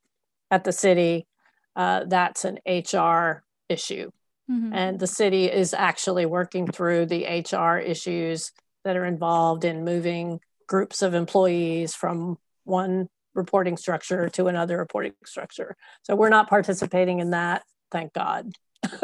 at 0.52 0.62
the 0.62 0.70
city, 0.70 1.26
uh, 1.74 2.04
that's 2.06 2.44
an 2.44 2.60
HR 2.64 3.42
issue. 3.68 4.08
Mm-hmm. 4.48 4.72
And 4.72 5.00
the 5.00 5.08
city 5.08 5.46
is 5.46 5.74
actually 5.74 6.26
working 6.26 6.68
through 6.68 7.06
the 7.06 7.24
HR 7.24 7.78
issues 7.78 8.52
that 8.84 8.96
are 8.96 9.04
involved 9.04 9.64
in 9.64 9.84
moving 9.84 10.38
groups 10.68 11.02
of 11.02 11.12
employees 11.12 11.96
from 11.96 12.38
one 12.62 13.08
reporting 13.34 13.76
structure 13.76 14.28
to 14.28 14.46
another 14.46 14.78
reporting 14.78 15.14
structure. 15.24 15.74
So 16.04 16.14
we're 16.14 16.28
not 16.28 16.48
participating 16.48 17.18
in 17.18 17.30
that, 17.30 17.64
thank 17.90 18.12
God. 18.12 18.52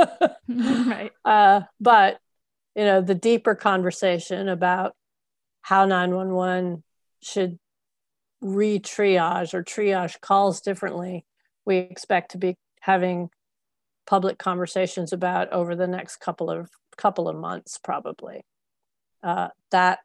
right. 0.48 1.10
Uh, 1.24 1.62
but 1.80 2.20
you 2.76 2.84
know, 2.84 3.00
the 3.00 3.16
deeper 3.16 3.56
conversation 3.56 4.48
about 4.48 4.94
how 5.62 5.84
911 5.84 6.82
should 7.20 7.58
re-triage 8.40 9.54
or 9.54 9.62
triage 9.62 10.20
calls 10.20 10.60
differently, 10.60 11.24
we 11.64 11.78
expect 11.78 12.32
to 12.32 12.38
be 12.38 12.56
having 12.80 13.30
public 14.06 14.38
conversations 14.38 15.12
about 15.12 15.52
over 15.52 15.76
the 15.76 15.86
next 15.86 16.16
couple 16.16 16.50
of 16.50 16.68
couple 16.96 17.28
of 17.28 17.36
months, 17.36 17.78
probably. 17.78 18.44
Uh, 19.22 19.48
that 19.70 20.00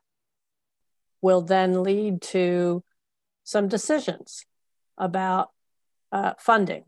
will 1.22 1.42
then 1.42 1.84
lead 1.84 2.22
to 2.22 2.84
some 3.44 3.68
decisions 3.68 4.46
about 4.98 5.50
uh, 6.12 6.34
funding. 6.40 6.86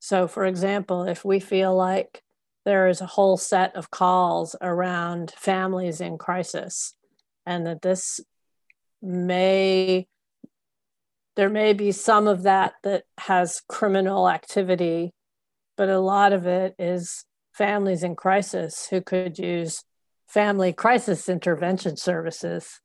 So, 0.00 0.26
for 0.26 0.44
example, 0.44 1.04
if 1.04 1.24
we 1.24 1.40
feel 1.40 1.74
like 1.76 2.22
there 2.64 2.88
is 2.88 3.00
a 3.00 3.06
whole 3.06 3.36
set 3.36 3.74
of 3.76 3.90
calls 3.90 4.56
around 4.60 5.32
families 5.36 6.00
in 6.00 6.18
crisis, 6.18 6.94
and 7.48 7.66
that 7.66 7.82
this 7.82 8.20
may 9.02 10.06
there 11.34 11.48
may 11.48 11.72
be 11.72 11.92
some 11.92 12.26
of 12.26 12.42
that 12.42 12.74
that 12.82 13.04
has 13.18 13.62
criminal 13.68 14.28
activity 14.28 15.12
but 15.76 15.88
a 15.88 16.00
lot 16.00 16.32
of 16.32 16.46
it 16.46 16.74
is 16.78 17.24
families 17.52 18.02
in 18.02 18.16
crisis 18.16 18.88
who 18.88 19.00
could 19.00 19.38
use 19.38 19.84
family 20.26 20.72
crisis 20.72 21.28
intervention 21.28 21.96
services. 21.96 22.80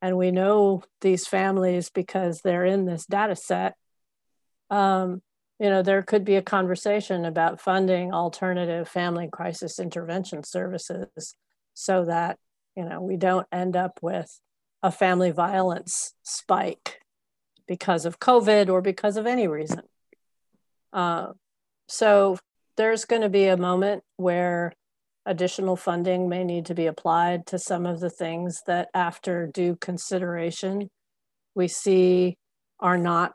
And 0.00 0.16
we 0.16 0.30
know 0.30 0.82
these 1.02 1.26
families 1.26 1.90
because 1.90 2.40
they're 2.40 2.64
in 2.64 2.86
this 2.86 3.04
data 3.04 3.36
set. 3.36 3.74
Um, 4.70 5.22
you 5.58 5.68
know 5.68 5.82
there 5.82 6.02
could 6.02 6.24
be 6.24 6.36
a 6.36 6.42
conversation 6.42 7.24
about 7.24 7.60
funding 7.60 8.12
alternative 8.12 8.88
family 8.88 9.28
crisis 9.30 9.80
intervention 9.80 10.44
services 10.44 11.34
so 11.74 12.04
that 12.04 12.38
you 12.78 12.84
know 12.84 13.02
we 13.02 13.16
don't 13.16 13.46
end 13.50 13.74
up 13.76 13.98
with 14.00 14.40
a 14.84 14.92
family 14.92 15.32
violence 15.32 16.14
spike 16.22 17.00
because 17.66 18.06
of 18.06 18.20
covid 18.20 18.70
or 18.70 18.80
because 18.80 19.16
of 19.16 19.26
any 19.26 19.48
reason. 19.48 19.82
Uh, 20.92 21.32
so 21.88 22.38
there's 22.76 23.04
going 23.04 23.22
to 23.22 23.28
be 23.28 23.46
a 23.46 23.56
moment 23.56 24.04
where 24.16 24.72
additional 25.26 25.74
funding 25.74 26.28
may 26.28 26.44
need 26.44 26.66
to 26.66 26.74
be 26.74 26.86
applied 26.86 27.44
to 27.46 27.58
some 27.58 27.84
of 27.84 27.98
the 27.98 28.08
things 28.08 28.62
that 28.66 28.88
after 28.94 29.48
due 29.48 29.76
consideration 29.76 30.88
we 31.56 31.66
see 31.66 32.38
are 32.78 32.96
not 32.96 33.34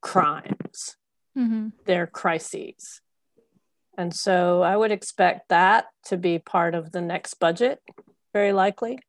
crimes. 0.00 0.96
Mm-hmm. 1.36 1.68
they're 1.84 2.06
crises 2.06 3.00
and 3.98 4.14
so 4.14 4.62
I 4.62 4.76
would 4.76 4.92
expect 4.92 5.48
that 5.48 5.86
to 6.04 6.16
be 6.16 6.38
part 6.38 6.76
of 6.76 6.92
the 6.92 7.00
next 7.00 7.34
budget, 7.34 7.82
very 8.32 8.52
likely. 8.52 9.00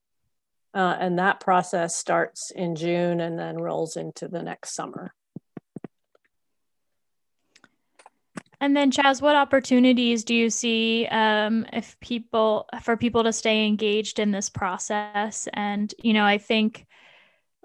Uh, 0.74 0.98
and 1.00 1.20
that 1.20 1.40
process 1.40 1.96
starts 1.96 2.50
in 2.50 2.76
June 2.76 3.22
and 3.22 3.38
then 3.38 3.58
rolls 3.58 3.96
into 3.96 4.28
the 4.28 4.42
next 4.42 4.74
summer. 4.74 5.14
And 8.60 8.76
then, 8.76 8.90
Chas, 8.92 9.22
what 9.22 9.36
opportunities 9.36 10.24
do 10.24 10.34
you 10.34 10.50
see 10.50 11.06
um, 11.08 11.66
if 11.72 11.98
people 12.00 12.68
for 12.82 12.98
people 12.98 13.24
to 13.24 13.32
stay 13.32 13.68
engaged 13.68 14.20
in 14.20 14.32
this 14.32 14.50
process? 14.50 15.48
And 15.54 15.94
you 16.04 16.14
know, 16.14 16.26
I 16.26 16.40
think 16.40 16.86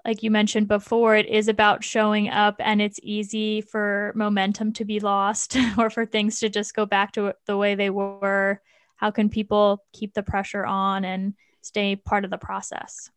like 0.05 0.21
you 0.21 0.29
mentioned 0.29 0.67
before, 0.67 1.15
it 1.15 1.25
is 1.25 1.47
about 1.47 1.83
showing 1.83 2.29
up, 2.29 2.55
and 2.59 2.79
it's 2.81 2.99
easy 3.01 3.61
for 3.61 4.13
momentum 4.15 4.71
to 4.73 4.85
be 4.85 4.99
lost 4.99 5.57
or 5.77 5.89
for 5.89 6.05
things 6.05 6.39
to 6.39 6.49
just 6.49 6.75
go 6.75 6.85
back 6.85 7.13
to 7.13 7.33
the 7.47 7.57
way 7.57 7.73
they 7.73 7.89
were. 7.89 8.61
How 8.97 9.11
can 9.11 9.29
people 9.29 9.83
keep 9.93 10.13
the 10.13 10.23
pressure 10.23 10.65
on 10.65 11.03
and 11.03 11.33
stay 11.61 11.95
part 11.95 12.23
of 12.23 12.29
the 12.29 12.37
process? 12.37 13.09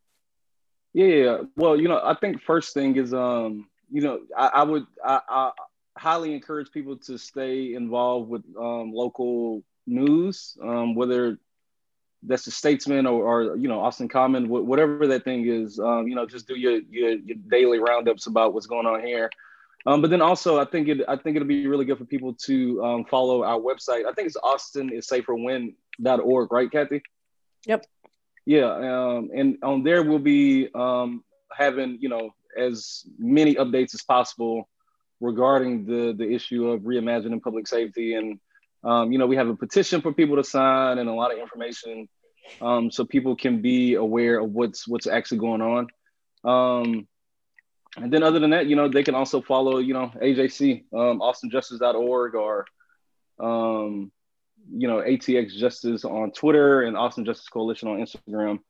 Yeah, 0.94 1.42
well, 1.56 1.78
you 1.78 1.88
know, 1.88 2.00
I 2.02 2.14
think 2.14 2.42
first 2.42 2.72
thing 2.72 2.96
is, 2.96 3.12
um, 3.12 3.68
you 3.90 4.00
know, 4.00 4.20
I, 4.36 4.46
I 4.46 4.62
would, 4.62 4.86
I, 5.04 5.20
I, 5.28 5.50
highly 5.98 6.32
encourage 6.32 6.70
people 6.70 6.96
to 6.96 7.18
stay 7.18 7.74
involved 7.74 8.30
with 8.30 8.42
um, 8.58 8.92
local 8.92 9.62
news, 9.86 10.56
um, 10.62 10.94
whether 10.94 11.38
that's 12.22 12.44
the 12.44 12.50
statesman 12.50 13.06
or, 13.06 13.22
or, 13.22 13.56
you 13.56 13.68
know 13.68 13.80
austin 13.80 14.08
common 14.08 14.48
whatever 14.48 15.06
that 15.06 15.24
thing 15.24 15.46
is 15.46 15.78
um, 15.78 16.08
you 16.08 16.14
know 16.14 16.26
just 16.26 16.48
do 16.48 16.56
your, 16.56 16.80
your, 16.90 17.12
your 17.12 17.36
daily 17.48 17.78
roundups 17.78 18.26
about 18.26 18.54
what's 18.54 18.66
going 18.66 18.86
on 18.86 19.04
here. 19.04 19.30
Um, 19.86 20.02
but 20.02 20.10
then 20.10 20.20
also 20.20 20.58
i 20.58 20.64
think 20.64 20.88
it 20.88 21.02
i 21.08 21.16
think 21.16 21.36
it'll 21.36 21.48
be 21.48 21.66
really 21.66 21.84
good 21.84 21.98
for 21.98 22.04
people 22.04 22.34
to 22.46 22.84
um, 22.84 23.04
follow 23.04 23.44
our 23.44 23.58
website. 23.58 24.04
I 24.04 24.12
think 24.12 24.26
it's 24.26 24.36
austin 24.42 24.90
is 24.90 25.06
saferwhen.org 25.06 26.52
right 26.52 26.70
kathy? 26.70 27.02
Yep. 27.66 27.86
Yeah 28.44 28.72
um, 28.72 29.30
and 29.34 29.58
on 29.62 29.82
there 29.84 30.02
we'll 30.02 30.18
be 30.18 30.68
um, 30.74 31.22
having 31.56 31.98
you 32.00 32.08
know 32.08 32.34
as 32.56 33.04
many 33.18 33.54
updates 33.54 33.94
as 33.94 34.02
possible 34.02 34.68
regarding 35.20 35.84
the 35.84 36.12
the 36.12 36.28
issue 36.28 36.68
of 36.68 36.82
reimagining 36.82 37.42
public 37.42 37.68
safety 37.68 38.14
and 38.14 38.40
um, 38.84 39.12
you 39.12 39.18
know, 39.18 39.26
we 39.26 39.36
have 39.36 39.48
a 39.48 39.56
petition 39.56 40.00
for 40.00 40.12
people 40.12 40.36
to 40.36 40.44
sign 40.44 40.98
and 40.98 41.08
a 41.08 41.12
lot 41.12 41.32
of 41.32 41.38
information, 41.38 42.08
um, 42.60 42.90
so 42.90 43.04
people 43.04 43.36
can 43.36 43.60
be 43.60 43.94
aware 43.94 44.38
of 44.38 44.50
what's 44.50 44.86
what's 44.86 45.06
actually 45.06 45.38
going 45.38 45.62
on. 45.62 45.86
Um, 46.44 47.08
and 47.96 48.12
then 48.12 48.22
other 48.22 48.38
than 48.38 48.50
that, 48.50 48.66
you 48.66 48.76
know, 48.76 48.88
they 48.88 49.02
can 49.02 49.14
also 49.14 49.40
follow, 49.40 49.78
you 49.78 49.94
know, 49.94 50.12
AJC, 50.22 50.84
um, 50.92 51.20
AustinJustice.org 51.20 52.34
or, 52.34 52.66
um, 53.40 54.12
you 54.70 54.86
know, 54.86 54.98
ATX 54.98 55.56
Justice 55.56 56.04
on 56.04 56.30
Twitter 56.30 56.82
and 56.82 56.96
Austin 56.96 57.24
Justice 57.24 57.48
Coalition 57.48 57.88
on 57.88 57.98
Instagram. 57.98 58.60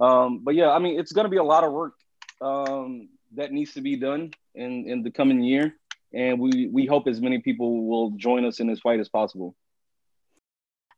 Um, 0.00 0.40
but 0.42 0.54
yeah, 0.54 0.70
I 0.70 0.78
mean, 0.78 0.98
it's 0.98 1.12
going 1.12 1.26
to 1.26 1.30
be 1.30 1.36
a 1.36 1.44
lot 1.44 1.64
of 1.64 1.72
work 1.72 1.94
um, 2.40 3.08
that 3.34 3.52
needs 3.52 3.74
to 3.74 3.82
be 3.82 3.96
done 3.96 4.32
in 4.54 4.88
in 4.88 5.02
the 5.02 5.10
coming 5.10 5.42
year 5.42 5.74
and 6.12 6.40
we 6.40 6.68
we 6.68 6.86
hope 6.86 7.06
as 7.06 7.20
many 7.20 7.38
people 7.38 7.86
will 7.86 8.10
join 8.12 8.44
us 8.44 8.60
in 8.60 8.66
this 8.66 8.80
fight 8.80 9.00
as 9.00 9.08
possible. 9.08 9.54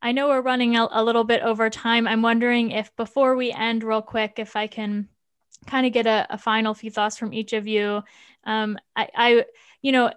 I 0.02 0.12
know 0.12 0.28
we're 0.28 0.40
running 0.40 0.76
a, 0.76 0.88
a 0.90 1.04
little 1.04 1.24
bit 1.24 1.42
over 1.42 1.68
time. 1.70 2.08
I'm 2.08 2.22
wondering 2.22 2.70
if 2.70 2.94
before 2.96 3.36
we 3.36 3.52
end, 3.52 3.84
real 3.84 4.02
quick, 4.02 4.34
if 4.38 4.56
I 4.56 4.66
can 4.66 5.08
kind 5.66 5.86
of 5.86 5.92
get 5.92 6.06
a, 6.06 6.26
a 6.30 6.38
final 6.38 6.74
few 6.74 6.90
thoughts 6.90 7.18
from 7.18 7.34
each 7.34 7.52
of 7.52 7.66
you. 7.66 8.02
Um, 8.44 8.78
I, 8.96 9.08
I, 9.14 9.44
you 9.82 9.92
know, 9.92 10.10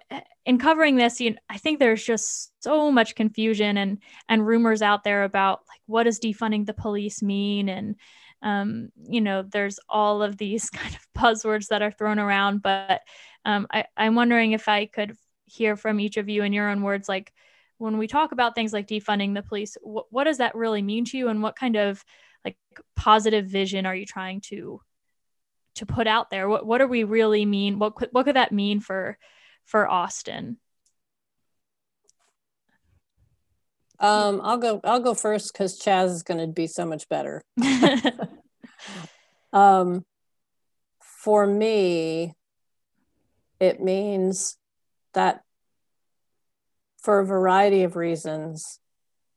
in 0.46 0.58
covering 0.58 0.96
this, 0.96 1.20
you 1.20 1.36
I 1.48 1.58
think 1.58 1.78
there's 1.78 2.04
just 2.04 2.52
so 2.62 2.90
much 2.90 3.14
confusion 3.14 3.76
and 3.76 3.98
and 4.28 4.46
rumors 4.46 4.82
out 4.82 5.04
there 5.04 5.24
about 5.24 5.60
like 5.68 5.80
what 5.86 6.04
does 6.04 6.20
defunding 6.20 6.66
the 6.66 6.74
police 6.74 7.22
mean, 7.22 7.68
and 7.68 7.96
um, 8.42 8.90
you 9.08 9.20
know, 9.20 9.42
there's 9.42 9.78
all 9.88 10.22
of 10.22 10.36
these 10.36 10.70
kind 10.70 10.94
of 10.94 11.06
buzzwords 11.16 11.68
that 11.68 11.82
are 11.82 11.92
thrown 11.92 12.18
around, 12.18 12.62
but 12.62 13.00
um, 13.44 13.66
I, 13.70 13.84
I'm 13.96 14.14
wondering 14.14 14.52
if 14.52 14.68
I 14.68 14.86
could 14.86 15.16
hear 15.46 15.76
from 15.76 16.00
each 16.00 16.16
of 16.16 16.28
you 16.28 16.42
in 16.42 16.52
your 16.52 16.70
own 16.70 16.82
words, 16.82 17.08
like 17.08 17.32
when 17.78 17.98
we 17.98 18.06
talk 18.06 18.32
about 18.32 18.54
things 18.54 18.72
like 18.72 18.86
defunding 18.86 19.34
the 19.34 19.42
police, 19.42 19.76
wh- 19.82 20.10
what 20.12 20.24
does 20.24 20.38
that 20.38 20.54
really 20.54 20.82
mean 20.82 21.04
to 21.06 21.18
you, 21.18 21.28
and 21.28 21.42
what 21.42 21.56
kind 21.56 21.76
of 21.76 22.04
like 22.44 22.56
positive 22.96 23.46
vision 23.46 23.86
are 23.86 23.94
you 23.94 24.06
trying 24.06 24.40
to 24.42 24.80
to 25.76 25.86
put 25.86 26.06
out 26.06 26.30
there? 26.30 26.48
What 26.48 26.66
what 26.66 26.78
do 26.78 26.86
we 26.86 27.04
really 27.04 27.44
mean? 27.46 27.78
What 27.78 27.96
could, 27.96 28.08
what 28.12 28.24
could 28.24 28.36
that 28.36 28.52
mean 28.52 28.80
for 28.80 29.18
for 29.64 29.88
Austin? 29.88 30.58
Um, 34.00 34.40
I'll 34.42 34.58
go. 34.58 34.80
I'll 34.84 35.00
go 35.00 35.14
first 35.14 35.52
because 35.52 35.78
Chas 35.78 36.10
is 36.10 36.22
going 36.22 36.40
to 36.40 36.46
be 36.46 36.66
so 36.66 36.84
much 36.84 37.08
better. 37.08 37.42
um, 39.52 40.04
for 41.00 41.46
me, 41.46 42.34
it 43.60 43.80
means 43.80 44.58
that 45.14 45.43
for 47.04 47.20
a 47.20 47.26
variety 47.26 47.82
of 47.82 47.96
reasons, 47.96 48.80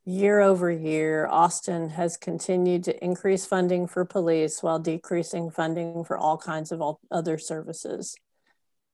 year 0.05 0.39
over 0.39 0.71
year, 0.71 1.27
Austin 1.27 1.89
has 1.89 2.15
continued 2.15 2.85
to 2.85 3.03
increase 3.03 3.45
funding 3.45 3.87
for 3.87 4.05
police 4.05 4.63
while 4.63 4.79
decreasing 4.79 5.51
funding 5.51 6.05
for 6.05 6.17
all 6.17 6.37
kinds 6.37 6.71
of 6.71 6.81
other 7.11 7.37
services 7.37 8.15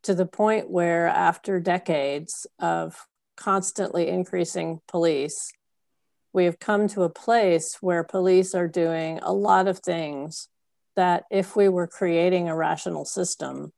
to 0.02 0.16
the 0.16 0.26
point 0.26 0.72
where, 0.72 1.06
after 1.06 1.60
decades 1.60 2.48
of 2.58 3.06
constantly 3.38 4.08
increasing 4.08 4.82
police, 4.88 5.52
we 6.34 6.46
have 6.46 6.58
come 6.58 6.88
to 6.88 7.04
a 7.04 7.10
place 7.10 7.78
where 7.80 8.04
police 8.04 8.56
are 8.56 8.68
doing 8.68 9.20
a 9.22 9.32
lot 9.32 9.68
of 9.68 9.78
things 9.80 10.50
that 10.96 11.26
if 11.30 11.56
we 11.56 11.70
were 11.70 11.86
creating 11.86 12.50
a 12.50 12.56
rational 12.56 13.06
system, 13.06 13.72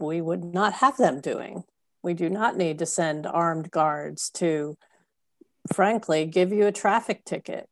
we 0.00 0.22
would 0.22 0.42
not 0.42 0.72
have 0.72 0.96
them 0.96 1.20
doing. 1.20 1.64
We 2.02 2.14
do 2.14 2.28
not 2.30 2.56
need 2.56 2.78
to 2.78 2.86
send 2.86 3.26
armed 3.26 3.70
guards 3.70 4.30
to, 4.34 4.76
frankly, 5.72 6.26
give 6.26 6.52
you 6.52 6.66
a 6.66 6.72
traffic 6.72 7.24
ticket 7.24 7.68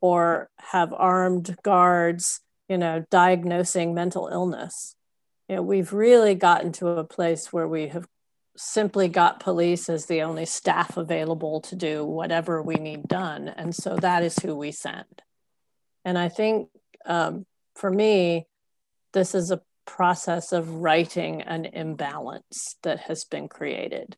or 0.00 0.50
have 0.58 0.92
armed 0.92 1.56
guards, 1.62 2.40
you 2.68 2.76
know, 2.76 3.04
diagnosing 3.10 3.94
mental 3.94 4.28
illness. 4.28 4.96
You 5.48 5.56
know, 5.56 5.62
we've 5.62 5.92
really 5.92 6.34
gotten 6.34 6.72
to 6.72 6.88
a 6.88 7.04
place 7.04 7.52
where 7.52 7.68
we 7.68 7.88
have 7.88 8.06
simply 8.56 9.08
got 9.08 9.40
police 9.40 9.88
as 9.88 10.06
the 10.06 10.22
only 10.22 10.44
staff 10.44 10.96
available 10.96 11.60
to 11.62 11.76
do 11.76 12.04
whatever 12.04 12.62
we 12.62 12.74
need 12.74 13.08
done. 13.08 13.48
And 13.48 13.74
so 13.74 13.96
that 13.96 14.22
is 14.22 14.36
who 14.36 14.54
we 14.54 14.72
send. 14.72 15.22
And 16.04 16.18
I 16.18 16.28
think 16.28 16.68
um, 17.06 17.46
for 17.74 17.90
me, 17.90 18.46
this 19.12 19.34
is 19.34 19.50
a 19.50 19.60
process 19.84 20.52
of 20.52 20.68
writing 20.76 21.42
an 21.42 21.64
imbalance 21.64 22.76
that 22.82 23.00
has 23.00 23.24
been 23.24 23.48
created. 23.48 24.16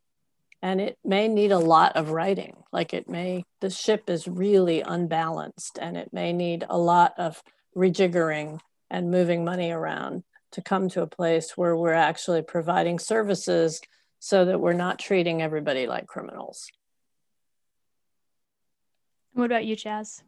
And 0.61 0.81
it 0.81 0.97
may 1.03 1.27
need 1.27 1.51
a 1.51 1.59
lot 1.59 1.95
of 1.95 2.09
writing. 2.09 2.55
Like 2.71 2.93
it 2.93 3.07
may, 3.07 3.43
the 3.61 3.69
ship 3.69 4.09
is 4.09 4.27
really 4.27 4.81
unbalanced 4.81 5.77
and 5.79 5.95
it 5.97 6.11
may 6.11 6.33
need 6.33 6.65
a 6.69 6.77
lot 6.77 7.13
of 7.17 7.41
rejiggering 7.75 8.59
and 8.89 9.11
moving 9.11 9.43
money 9.43 9.71
around 9.71 10.23
to 10.51 10.61
come 10.61 10.89
to 10.89 11.01
a 11.01 11.07
place 11.07 11.57
where 11.57 11.75
we're 11.75 11.93
actually 11.93 12.41
providing 12.41 12.97
services 12.97 13.81
so 14.19 14.45
that 14.45 14.59
we're 14.59 14.73
not 14.73 14.97
treating 14.97 15.41
everybody 15.41 15.85
like 15.85 16.07
criminals. 16.07 16.67
What 19.33 19.45
about 19.45 19.65
you, 19.65 19.75
Chas? 19.75 20.23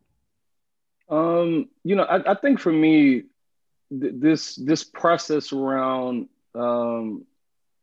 Um, 1.09 1.69
you 1.83 1.95
know, 1.95 2.03
I, 2.03 2.31
I 2.31 2.35
think 2.35 2.59
for 2.59 2.71
me, 2.71 3.23
th- 3.89 4.13
this 4.15 4.55
this 4.55 4.83
process 4.83 5.53
around 5.53 6.27
um, 6.55 7.25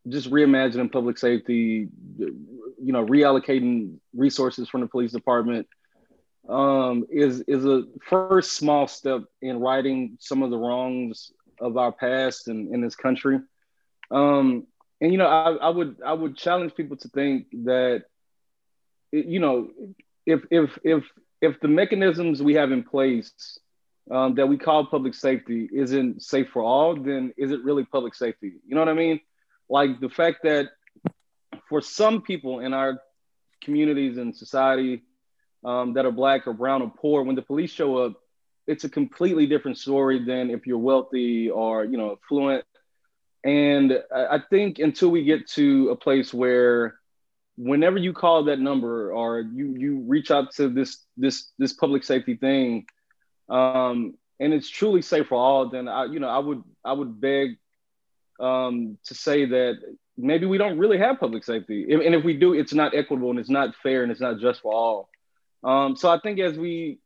just 0.08 0.30
reimagining 0.30 0.92
public 0.92 1.18
safety, 1.18 1.88
you 2.18 2.92
know, 2.92 3.04
reallocating 3.06 3.96
resources 4.14 4.68
from 4.68 4.82
the 4.82 4.86
police 4.86 5.12
department 5.12 5.66
um, 6.48 7.06
is 7.10 7.40
is 7.40 7.64
a 7.64 7.84
first 8.08 8.52
small 8.52 8.86
step 8.86 9.22
in 9.40 9.60
righting 9.60 10.16
some 10.20 10.42
of 10.42 10.50
the 10.50 10.58
wrongs 10.58 11.32
of 11.60 11.76
our 11.76 11.92
past 11.92 12.48
in, 12.48 12.74
in 12.74 12.80
this 12.80 12.96
country. 12.96 13.40
Um, 14.10 14.66
and 15.00 15.12
you 15.12 15.18
know, 15.18 15.26
I, 15.26 15.52
I 15.54 15.68
would 15.68 15.96
I 16.04 16.12
would 16.12 16.36
challenge 16.36 16.74
people 16.74 16.96
to 16.98 17.08
think 17.08 17.46
that, 17.64 18.04
you 19.12 19.40
know, 19.40 19.70
if 20.26 20.42
if 20.50 20.78
if 20.82 21.04
if 21.40 21.60
the 21.60 21.68
mechanisms 21.68 22.42
we 22.42 22.54
have 22.54 22.72
in 22.72 22.82
place 22.82 23.58
um, 24.10 24.34
that 24.34 24.46
we 24.46 24.58
call 24.58 24.86
public 24.86 25.14
safety 25.14 25.68
isn't 25.72 26.22
safe 26.22 26.48
for 26.52 26.62
all, 26.62 26.94
then 26.94 27.32
is 27.36 27.50
it 27.50 27.64
really 27.64 27.84
public 27.84 28.14
safety? 28.14 28.52
You 28.66 28.74
know 28.74 28.80
what 28.80 28.88
I 28.88 28.94
mean? 28.94 29.20
Like 29.68 30.00
the 30.00 30.10
fact 30.10 30.42
that 30.44 30.68
for 31.68 31.80
some 31.80 32.20
people 32.20 32.60
in 32.60 32.74
our 32.74 33.00
communities 33.62 34.18
and 34.18 34.36
society 34.36 35.02
um, 35.64 35.94
that 35.94 36.04
are 36.04 36.12
black 36.12 36.46
or 36.46 36.52
brown 36.52 36.82
or 36.82 36.92
poor, 36.94 37.22
when 37.22 37.36
the 37.36 37.42
police 37.42 37.70
show 37.70 37.96
up, 37.98 38.14
it's 38.66 38.84
a 38.84 38.88
completely 38.88 39.46
different 39.46 39.78
story 39.78 40.24
than 40.24 40.50
if 40.50 40.66
you're 40.66 40.78
wealthy 40.78 41.50
or 41.50 41.84
you 41.84 41.96
know 41.96 42.18
affluent. 42.22 42.64
And 43.42 44.02
I 44.14 44.40
think 44.48 44.78
until 44.78 45.10
we 45.10 45.24
get 45.24 45.48
to 45.50 45.90
a 45.90 45.96
place 45.96 46.32
where 46.32 46.98
whenever 47.56 47.98
you 47.98 48.12
call 48.12 48.44
that 48.44 48.58
number 48.58 49.12
or 49.12 49.40
you 49.40 49.74
you 49.76 50.04
reach 50.06 50.30
out 50.30 50.54
to 50.54 50.68
this 50.68 50.98
this 51.16 51.50
this 51.58 51.72
public 51.72 52.04
safety 52.04 52.36
thing 52.36 52.86
um, 53.48 54.14
and 54.40 54.52
it's 54.52 54.68
truly 54.68 55.02
safe 55.02 55.28
for 55.28 55.36
all 55.36 55.68
then 55.68 55.88
i 55.88 56.04
you 56.04 56.20
know 56.20 56.28
i 56.28 56.38
would 56.38 56.62
i 56.84 56.92
would 56.92 57.20
beg 57.20 57.58
um, 58.40 58.98
to 59.04 59.14
say 59.14 59.44
that 59.44 59.76
maybe 60.16 60.44
we 60.44 60.58
don't 60.58 60.76
really 60.76 60.98
have 60.98 61.20
public 61.20 61.44
safety. 61.44 61.86
And 61.88 62.16
if 62.16 62.24
we 62.24 62.34
do 62.34 62.52
it's 62.52 62.74
not 62.74 62.94
equitable 62.94 63.30
and 63.30 63.38
it's 63.38 63.48
not 63.48 63.76
fair 63.76 64.02
and 64.02 64.10
it's 64.10 64.20
not 64.20 64.40
just 64.40 64.60
for 64.60 64.72
all. 64.72 65.08
Um, 65.62 65.96
so 65.96 66.10
i 66.10 66.18
think 66.18 66.40
as 66.40 66.58
we 66.58 66.98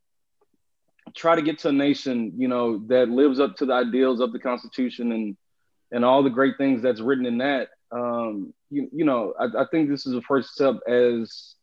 try 1.14 1.34
to 1.34 1.42
get 1.42 1.58
to 1.60 1.68
a 1.68 1.72
nation 1.72 2.32
you 2.36 2.48
know 2.48 2.78
that 2.88 3.08
lives 3.08 3.40
up 3.40 3.56
to 3.56 3.66
the 3.66 3.72
ideals 3.72 4.20
of 4.20 4.32
the 4.32 4.38
constitution 4.38 5.12
and 5.12 5.36
and 5.90 6.04
all 6.04 6.22
the 6.22 6.30
great 6.30 6.58
things 6.58 6.82
that's 6.82 7.00
written 7.00 7.24
in 7.24 7.38
that 7.38 7.68
um, 7.90 8.52
you, 8.70 8.88
you 8.92 9.04
know, 9.04 9.34
I, 9.38 9.62
I, 9.62 9.66
think 9.70 9.88
this 9.88 10.06
is 10.06 10.12
the 10.12 10.22
first 10.22 10.50
step 10.50 10.76
as 10.86 11.54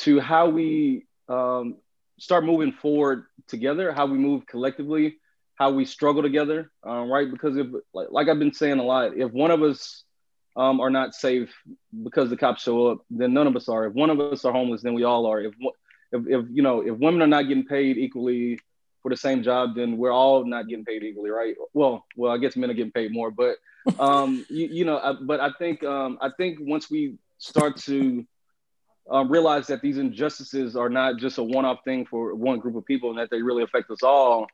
to 0.00 0.20
how 0.20 0.48
we 0.48 1.06
um, 1.28 1.76
start 2.18 2.44
moving 2.44 2.72
forward 2.72 3.24
together, 3.48 3.92
how 3.92 4.06
we 4.06 4.18
move 4.18 4.46
collectively, 4.46 5.18
how 5.56 5.70
we 5.70 5.84
struggle 5.84 6.22
together, 6.22 6.70
um, 6.84 7.10
right? 7.10 7.30
Because 7.30 7.56
if, 7.56 7.66
like, 7.92 8.08
like, 8.10 8.28
I've 8.28 8.38
been 8.38 8.54
saying 8.54 8.78
a 8.78 8.84
lot, 8.84 9.16
if 9.16 9.32
one 9.32 9.50
of 9.50 9.62
us 9.62 10.04
um, 10.56 10.80
are 10.80 10.90
not 10.90 11.14
safe 11.14 11.54
because 12.02 12.30
the 12.30 12.36
cops 12.36 12.62
show 12.62 12.88
up, 12.88 12.98
then 13.10 13.32
none 13.32 13.46
of 13.46 13.56
us 13.56 13.68
are. 13.68 13.86
If 13.86 13.94
one 13.94 14.10
of 14.10 14.20
us 14.20 14.44
are 14.44 14.52
homeless, 14.52 14.82
then 14.82 14.94
we 14.94 15.04
all 15.04 15.26
are. 15.26 15.40
If, 15.40 15.54
if, 16.12 16.26
if 16.26 16.46
you 16.52 16.62
know, 16.62 16.80
if 16.80 16.96
women 16.98 17.22
are 17.22 17.26
not 17.26 17.48
getting 17.48 17.64
paid 17.64 17.96
equally 17.96 18.58
for 19.02 19.10
the 19.10 19.16
same 19.16 19.42
job, 19.42 19.74
then 19.74 19.96
we're 19.96 20.12
all 20.12 20.44
not 20.44 20.68
getting 20.68 20.84
paid 20.84 21.02
equally, 21.02 21.30
right? 21.30 21.54
Well, 21.72 22.04
well, 22.16 22.32
I 22.32 22.38
guess 22.38 22.56
men 22.56 22.70
are 22.70 22.74
getting 22.74 22.92
paid 22.92 23.12
more, 23.12 23.30
but 23.30 23.56
um, 23.98 24.44
you, 24.50 24.66
you 24.66 24.84
know, 24.84 24.98
I, 24.98 25.12
but 25.12 25.40
I 25.40 25.50
think 25.58 25.82
um, 25.84 26.18
I 26.20 26.30
think 26.36 26.58
once 26.60 26.90
we 26.90 27.18
start 27.38 27.76
to 27.82 28.26
um, 29.10 29.30
realize 29.30 29.66
that 29.68 29.80
these 29.80 29.98
injustices 29.98 30.76
are 30.76 30.88
not 30.88 31.16
just 31.18 31.38
a 31.38 31.42
one-off 31.42 31.78
thing 31.84 32.06
for 32.06 32.34
one 32.34 32.58
group 32.58 32.76
of 32.76 32.84
people, 32.84 33.10
and 33.10 33.18
that 33.18 33.30
they 33.30 33.42
really 33.42 33.62
affect 33.62 33.90
us 33.90 34.02
all, 34.02 34.46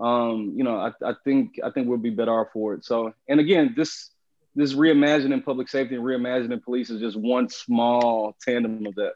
um, 0.00 0.54
you 0.56 0.64
know, 0.64 0.76
I, 0.76 0.92
I 1.04 1.14
think 1.24 1.60
I 1.62 1.70
think 1.70 1.88
we'll 1.88 1.98
be 1.98 2.10
better 2.10 2.40
off 2.40 2.48
for 2.52 2.74
it. 2.74 2.84
So, 2.84 3.12
and 3.28 3.38
again, 3.38 3.74
this 3.76 4.10
this 4.56 4.72
reimagining 4.72 5.44
public 5.44 5.68
safety 5.68 5.94
and 5.94 6.04
reimagining 6.04 6.62
police 6.62 6.90
is 6.90 7.00
just 7.00 7.16
one 7.16 7.48
small 7.48 8.34
tandem 8.42 8.86
of 8.86 8.94
that. 8.96 9.12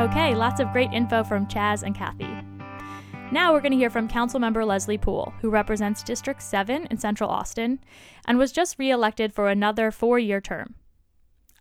Okay, 0.00 0.34
lots 0.34 0.60
of 0.60 0.72
great 0.72 0.92
info 0.92 1.22
from 1.22 1.46
Chas 1.46 1.82
and 1.82 1.94
Kathy. 1.94 2.28
Now 3.32 3.52
we're 3.52 3.60
going 3.60 3.72
to 3.72 3.78
hear 3.78 3.90
from 3.90 4.08
Councilmember 4.08 4.66
Leslie 4.66 4.98
Pool, 4.98 5.32
who 5.40 5.50
represents 5.50 6.02
District 6.02 6.40
7 6.40 6.86
in 6.90 6.98
Central 6.98 7.30
Austin 7.30 7.80
and 8.26 8.38
was 8.38 8.52
just 8.52 8.78
re 8.78 8.90
elected 8.90 9.32
for 9.32 9.48
another 9.48 9.90
four 9.90 10.18
year 10.18 10.40
term. 10.40 10.74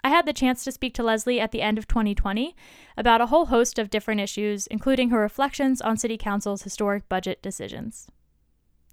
I 0.04 0.10
had 0.10 0.26
the 0.26 0.34
chance 0.34 0.66
to 0.66 0.72
speak 0.72 0.94
to 0.96 1.04
Leslie 1.04 1.40
at 1.40 1.52
the 1.52 1.62
end 1.62 1.78
of 1.78 1.88
2020 1.88 2.56
about 2.98 3.22
a 3.22 3.28
whole 3.28 3.46
host 3.46 3.80
of 3.80 3.90
different 3.90 4.20
issues, 4.20 4.68
including 4.68 5.10
her 5.10 5.20
reflections 5.20 5.80
on 5.80 5.96
City 5.96 6.18
Council's 6.18 6.64
historic 6.64 7.08
budget 7.08 7.42
decisions. 7.42 8.08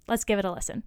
Let's 0.07 0.23
give 0.23 0.39
it 0.39 0.45
a 0.45 0.51
listen. 0.51 0.83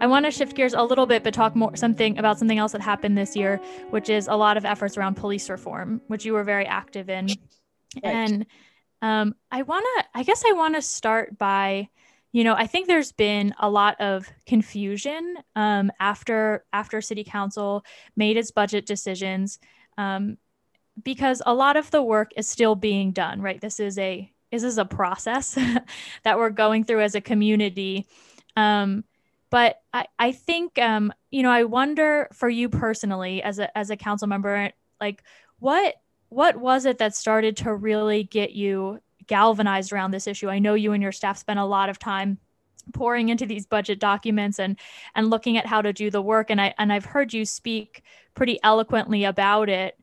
I 0.00 0.06
want 0.06 0.24
to 0.24 0.32
shift 0.32 0.56
gears 0.56 0.74
a 0.74 0.82
little 0.82 1.06
bit, 1.06 1.22
but 1.22 1.32
talk 1.32 1.54
more 1.54 1.76
something 1.76 2.18
about 2.18 2.36
something 2.36 2.58
else 2.58 2.72
that 2.72 2.80
happened 2.80 3.16
this 3.16 3.36
year, 3.36 3.60
which 3.90 4.10
is 4.10 4.26
a 4.26 4.34
lot 4.34 4.56
of 4.56 4.64
efforts 4.64 4.96
around 4.96 5.14
police 5.14 5.48
reform, 5.48 6.02
which 6.08 6.24
you 6.24 6.32
were 6.32 6.42
very 6.42 6.66
active 6.66 7.08
in. 7.08 7.26
Right. 7.26 8.04
And 8.04 8.46
um, 9.02 9.36
I 9.52 9.62
want 9.62 9.86
to, 9.96 10.04
I 10.14 10.24
guess, 10.24 10.42
I 10.44 10.52
want 10.52 10.74
to 10.74 10.82
start 10.82 11.38
by, 11.38 11.88
you 12.32 12.44
know, 12.44 12.54
I 12.54 12.66
think 12.66 12.86
there's 12.86 13.12
been 13.12 13.54
a 13.58 13.70
lot 13.70 14.00
of 14.00 14.26
confusion 14.46 15.36
um, 15.54 15.92
after 16.00 16.64
after 16.72 17.00
City 17.00 17.24
Council 17.24 17.84
made 18.16 18.36
its 18.36 18.50
budget 18.50 18.86
decisions, 18.86 19.58
um, 19.98 20.38
because 21.02 21.42
a 21.44 21.54
lot 21.54 21.76
of 21.76 21.90
the 21.90 22.02
work 22.02 22.32
is 22.36 22.48
still 22.48 22.74
being 22.74 23.12
done. 23.12 23.40
Right, 23.40 23.60
this 23.60 23.78
is 23.78 23.98
a 23.98 24.32
this 24.50 24.62
is 24.62 24.78
a 24.78 24.84
process 24.84 25.54
that 26.24 26.38
we're 26.38 26.50
going 26.50 26.84
through 26.84 27.02
as 27.02 27.14
a 27.14 27.20
community. 27.20 28.06
Um, 28.56 29.04
but 29.52 29.82
I, 29.92 30.06
I 30.18 30.32
think, 30.32 30.78
um, 30.78 31.12
you 31.30 31.42
know, 31.42 31.50
I 31.50 31.64
wonder 31.64 32.28
for 32.32 32.48
you 32.48 32.70
personally 32.70 33.42
as 33.42 33.58
a, 33.58 33.76
as 33.76 33.90
a 33.90 33.98
council 33.98 34.26
member, 34.26 34.70
like 34.98 35.22
what, 35.58 35.96
what 36.30 36.56
was 36.56 36.86
it 36.86 36.96
that 36.98 37.14
started 37.14 37.58
to 37.58 37.74
really 37.74 38.24
get 38.24 38.52
you 38.52 39.00
galvanized 39.26 39.92
around 39.92 40.10
this 40.10 40.26
issue? 40.26 40.48
I 40.48 40.58
know 40.58 40.74
you 40.74 40.92
and 40.92 41.02
your 41.02 41.12
staff 41.12 41.38
spent 41.38 41.58
a 41.58 41.64
lot 41.64 41.88
of 41.88 41.98
time 41.98 42.38
pouring 42.92 43.28
into 43.28 43.46
these 43.46 43.66
budget 43.66 44.00
documents 44.00 44.58
and 44.58 44.78
and 45.14 45.30
looking 45.30 45.56
at 45.56 45.66
how 45.66 45.82
to 45.82 45.92
do 45.92 46.10
the 46.10 46.22
work. 46.22 46.50
And 46.50 46.60
I 46.60 46.74
and 46.78 46.92
I've 46.92 47.04
heard 47.04 47.32
you 47.32 47.44
speak 47.44 48.02
pretty 48.34 48.58
eloquently 48.62 49.24
about 49.24 49.68
it. 49.68 49.98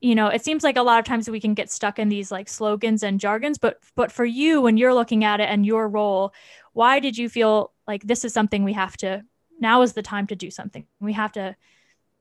You 0.00 0.14
know 0.14 0.28
it 0.28 0.44
seems 0.44 0.62
like 0.62 0.76
a 0.76 0.82
lot 0.82 0.98
of 0.98 1.04
times 1.04 1.28
we 1.28 1.40
can 1.40 1.54
get 1.54 1.70
stuck 1.70 1.98
in 1.98 2.08
these 2.08 2.30
like 2.30 2.48
slogans 2.48 3.02
and 3.02 3.18
jargons 3.18 3.56
but 3.56 3.80
but 3.94 4.12
for 4.12 4.24
you 4.24 4.60
when 4.60 4.76
you're 4.76 4.92
looking 4.92 5.24
at 5.24 5.40
it 5.40 5.48
and 5.48 5.64
your 5.64 5.88
role 5.88 6.34
why 6.74 7.00
did 7.00 7.16
you 7.16 7.30
feel 7.30 7.72
like 7.88 8.02
this 8.02 8.22
is 8.22 8.34
something 8.34 8.64
we 8.64 8.74
have 8.74 8.98
to 8.98 9.24
now 9.60 9.80
is 9.80 9.94
the 9.94 10.02
time 10.02 10.26
to 10.26 10.36
do 10.36 10.50
something? 10.50 10.86
We 11.00 11.14
have 11.14 11.32
to 11.32 11.56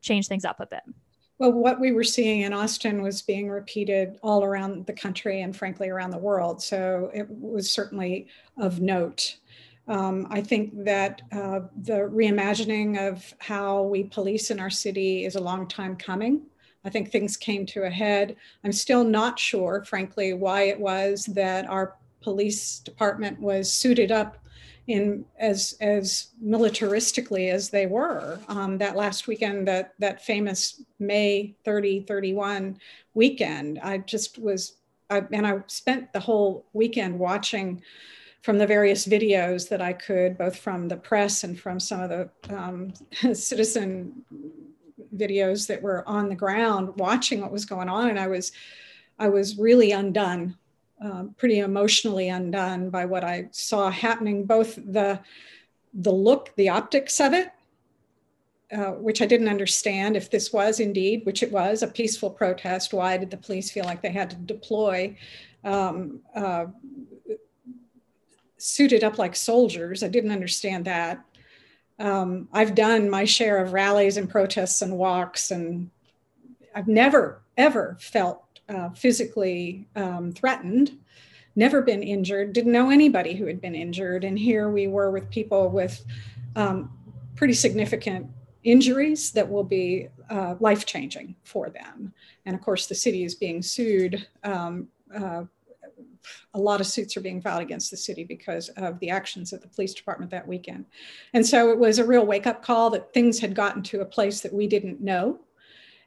change 0.01 0.27
things 0.27 0.45
up 0.45 0.61
a 0.61 0.65
bit 0.65 0.83
well 1.39 1.51
what 1.51 1.79
we 1.79 1.91
were 1.91 2.03
seeing 2.03 2.41
in 2.41 2.53
austin 2.53 3.01
was 3.01 3.21
being 3.21 3.49
repeated 3.49 4.17
all 4.21 4.43
around 4.43 4.85
the 4.85 4.93
country 4.93 5.41
and 5.41 5.55
frankly 5.55 5.89
around 5.89 6.11
the 6.11 6.17
world 6.17 6.61
so 6.61 7.09
it 7.13 7.27
was 7.29 7.69
certainly 7.69 8.27
of 8.57 8.79
note 8.79 9.37
Um, 9.87 10.27
I 10.29 10.41
think 10.41 10.71
that 10.85 11.21
uh, 11.31 11.61
the 11.83 12.07
reimagining 12.09 12.97
of 12.97 13.33
how 13.39 13.83
we 13.83 14.03
police 14.05 14.49
in 14.49 14.59
our 14.59 14.69
city 14.69 15.25
is 15.25 15.35
a 15.35 15.41
long 15.41 15.67
time 15.67 15.97
coming. 15.97 16.41
I 16.85 16.89
think 16.89 17.11
things 17.11 17.35
came 17.37 17.65
to 17.67 17.83
a 17.83 17.89
head. 17.89 18.35
I'm 18.63 18.71
still 18.71 19.03
not 19.03 19.37
sure, 19.37 19.83
frankly, 19.83 20.33
why 20.33 20.63
it 20.69 20.79
was 20.79 21.25
that 21.33 21.65
our 21.67 21.97
police 22.21 22.79
department 22.79 23.39
was 23.41 23.71
suited 23.71 24.09
up 24.11 24.37
in 24.87 25.25
as 25.39 25.75
as 25.79 26.27
militaristically 26.43 27.51
as 27.51 27.69
they 27.69 27.85
were 27.85 28.39
um, 28.49 28.77
that 28.77 28.97
last 28.97 29.27
weekend 29.27 29.67
that 29.67 29.93
that 29.99 30.23
famous 30.23 30.81
may 30.99 31.55
30 31.63 32.01
31 32.01 32.77
weekend. 33.13 33.79
I 33.79 33.99
just 33.99 34.39
was 34.39 34.77
I, 35.09 35.23
and 35.31 35.45
i 35.45 35.59
spent 35.67 36.11
the 36.11 36.19
whole 36.19 36.65
weekend 36.73 37.17
watching 37.17 37.81
from 38.41 38.57
the 38.57 38.67
various 38.67 39.07
videos 39.07 39.69
that 39.69 39.81
i 39.81 39.93
could 39.93 40.37
both 40.37 40.57
from 40.57 40.87
the 40.87 40.97
press 40.97 41.43
and 41.43 41.59
from 41.59 41.79
some 41.79 42.01
of 42.01 42.09
the 42.09 42.29
um, 42.55 42.93
citizen 43.33 44.23
videos 45.15 45.67
that 45.67 45.81
were 45.81 46.07
on 46.07 46.27
the 46.27 46.35
ground 46.35 46.89
watching 46.97 47.41
what 47.41 47.51
was 47.51 47.65
going 47.65 47.87
on. 47.89 48.09
And 48.09 48.19
i 48.19 48.27
was 48.27 48.51
i 49.17 49.29
was 49.29 49.57
really 49.57 49.91
undone 49.91 50.57
um, 51.03 51.35
pretty 51.37 51.59
emotionally 51.59 52.29
undone 52.29 52.89
by 52.89 53.05
what 53.05 53.23
I 53.23 53.49
saw 53.51 53.91
happening, 53.91 54.45
both 54.45 54.75
the, 54.75 55.19
the 55.93 56.11
look, 56.11 56.53
the 56.55 56.69
optics 56.69 57.19
of 57.19 57.33
it, 57.33 57.51
uh, 58.71 58.91
which 58.93 59.21
I 59.21 59.25
didn't 59.25 59.49
understand 59.49 60.15
if 60.15 60.31
this 60.31 60.53
was 60.53 60.79
indeed, 60.79 61.25
which 61.25 61.43
it 61.43 61.51
was, 61.51 61.83
a 61.83 61.87
peaceful 61.87 62.29
protest. 62.29 62.93
Why 62.93 63.17
did 63.17 63.29
the 63.29 63.37
police 63.37 63.69
feel 63.69 63.83
like 63.83 64.01
they 64.01 64.11
had 64.11 64.29
to 64.29 64.35
deploy 64.37 65.17
um, 65.65 66.21
uh, 66.33 66.67
suited 68.57 69.03
up 69.03 69.17
like 69.17 69.35
soldiers? 69.35 70.03
I 70.03 70.07
didn't 70.07 70.31
understand 70.31 70.85
that. 70.85 71.23
Um, 71.99 72.47
I've 72.53 72.75
done 72.75 73.09
my 73.09 73.25
share 73.25 73.57
of 73.57 73.73
rallies 73.73 74.17
and 74.17 74.29
protests 74.29 74.81
and 74.81 74.97
walks, 74.97 75.51
and 75.51 75.91
I've 76.73 76.87
never, 76.87 77.41
ever 77.57 77.97
felt 77.99 78.52
uh, 78.69 78.89
physically 78.89 79.87
um, 79.95 80.31
threatened, 80.31 80.97
never 81.55 81.81
been 81.81 82.03
injured, 82.03 82.53
didn't 82.53 82.71
know 82.71 82.89
anybody 82.89 83.35
who 83.35 83.45
had 83.45 83.61
been 83.61 83.75
injured. 83.75 84.23
And 84.23 84.37
here 84.37 84.69
we 84.69 84.87
were 84.87 85.11
with 85.11 85.29
people 85.29 85.69
with 85.69 86.03
um, 86.55 86.91
pretty 87.35 87.53
significant 87.53 88.27
injuries 88.63 89.31
that 89.31 89.49
will 89.49 89.63
be 89.63 90.07
uh, 90.29 90.55
life 90.59 90.85
changing 90.85 91.35
for 91.43 91.69
them. 91.69 92.13
And 92.45 92.55
of 92.55 92.61
course, 92.61 92.87
the 92.87 92.95
city 92.95 93.23
is 93.23 93.35
being 93.35 93.61
sued. 93.61 94.27
Um, 94.43 94.87
uh, 95.13 95.43
a 96.53 96.59
lot 96.59 96.79
of 96.79 96.87
suits 96.87 97.17
are 97.17 97.21
being 97.21 97.41
filed 97.41 97.61
against 97.61 97.91
the 97.91 97.97
city 97.97 98.23
because 98.23 98.69
of 98.69 98.99
the 98.99 99.09
actions 99.09 99.51
of 99.51 99.61
the 99.61 99.67
police 99.67 99.93
department 99.93 100.31
that 100.31 100.47
weekend. 100.47 100.85
And 101.33 101.45
so 101.45 101.69
it 101.69 101.77
was 101.77 101.99
a 101.99 102.05
real 102.05 102.25
wake 102.25 102.47
up 102.47 102.63
call 102.63 102.89
that 102.91 103.13
things 103.13 103.39
had 103.39 103.55
gotten 103.55 103.83
to 103.83 104.01
a 104.01 104.05
place 104.05 104.41
that 104.41 104.53
we 104.53 104.67
didn't 104.67 105.01
know 105.01 105.39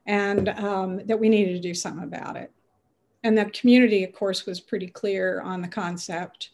and 0.07 0.49
um, 0.51 1.01
that 1.07 1.19
we 1.19 1.29
needed 1.29 1.55
to 1.55 1.61
do 1.61 1.75
something 1.75 2.05
about 2.05 2.37
it. 2.37 2.53
And 3.25 3.37
the 3.37 3.47
community, 3.47 4.05
of 4.05 4.13
course, 4.13 4.47
was 4.47 4.61
pretty 4.61 4.87
clear 4.87 5.41
on 5.41 5.61
the 5.61 5.69
concept. 5.69 6.51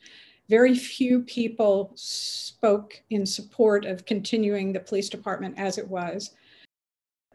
Very 0.49 0.75
few 0.75 1.21
people 1.21 1.93
spoke 1.95 3.01
in 3.11 3.27
support 3.27 3.85
of 3.85 4.07
continuing 4.07 4.73
the 4.73 4.81
police 4.81 5.09
department 5.09 5.59
as 5.59 5.77
it 5.79 5.87
was. 5.87 6.31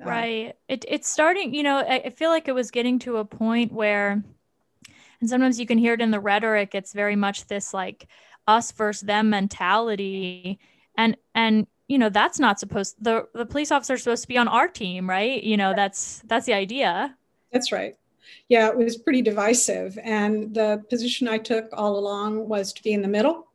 Uh, 0.01 0.10
right. 0.10 0.56
It, 0.67 0.86
it's 0.88 1.10
starting, 1.10 1.53
you 1.53 1.63
know, 1.63 1.77
I 1.77 2.10
feel 2.10 2.30
like 2.30 2.47
it 2.47 2.56
was 2.56 2.71
getting 2.71 2.99
to 2.99 3.17
a 3.17 3.25
point 3.25 3.71
where, 3.71 4.23
and 5.21 5.30
sometimes 5.30 5.60
you 5.60 5.65
can 5.65 5.77
hear 5.77 5.93
it 5.93 6.01
in 6.01 6.12
the 6.12 6.19
rhetoric, 6.19 6.73
it's 6.73 6.93
very 6.93 7.15
much 7.15 7.45
this 7.47 7.73
like 7.73 8.08
us 8.47 8.71
versus 8.71 9.01
them 9.01 9.30
mentality. 9.30 10.60
And, 10.97 11.15
and, 11.36 11.67
you 11.88 11.97
know 11.97 12.10
that's 12.10 12.39
not 12.39 12.60
supposed 12.60 12.95
the 13.02 13.28
the 13.34 13.45
police 13.45 13.71
officer 13.71 13.93
is 13.93 14.04
supposed 14.04 14.23
to 14.23 14.28
be 14.28 14.38
on 14.38 14.47
our 14.47 14.67
team 14.67 15.10
right? 15.10 15.43
You 15.43 15.58
know 15.58 15.73
that's 15.76 16.21
that's 16.26 16.45
the 16.45 16.54
idea. 16.54 17.15
That's 17.52 17.71
right. 17.71 17.95
Yeah 18.50 18.67
it 18.67 18.78
was 18.78 18.97
pretty 18.97 19.21
divisive. 19.21 19.97
And 20.04 20.54
the 20.54 20.84
position 20.89 21.28
i 21.28 21.38
took 21.38 21.69
all 21.73 21.97
along 21.97 22.47
was 22.47 22.73
to 22.73 22.84
be 22.84 22.93
in 22.93 23.02
the 23.02 23.08
middle. 23.08 23.45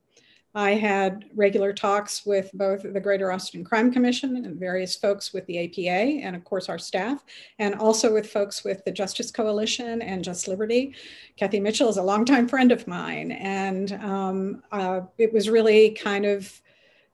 I 0.55 0.73
had 0.73 1.25
regular 1.35 1.73
talks 1.73 2.27
with 2.27 2.51
both 2.53 2.83
the 2.83 3.01
greater 3.01 3.33
austin 3.33 3.65
crime 3.65 3.91
commission 3.91 4.37
and 4.37 4.61
various 4.61 4.97
folks 4.97 5.33
with 5.33 5.47
the 5.47 5.59
apa 5.59 5.91
and 5.91 6.37
of 6.37 6.45
course 6.45 6.69
our 6.69 6.79
staff 6.79 7.25
and 7.59 7.75
also 7.75 8.13
with 8.13 8.31
folks 8.31 8.63
with 8.63 8.85
the 8.85 8.93
justice 8.93 9.31
coalition 9.31 10.03
and 10.03 10.25
just 10.25 10.49
liberty. 10.49 10.95
Kathy 11.37 11.61
mitchell 11.61 11.89
is 11.89 11.97
a 11.99 12.03
longtime 12.03 12.49
friend 12.49 12.73
of 12.73 12.87
mine 12.87 13.33
and 13.33 13.93
um, 13.93 14.63
uh, 14.73 15.01
it 15.19 15.33
was 15.33 15.49
really 15.49 15.91
kind 15.91 16.27
of 16.27 16.61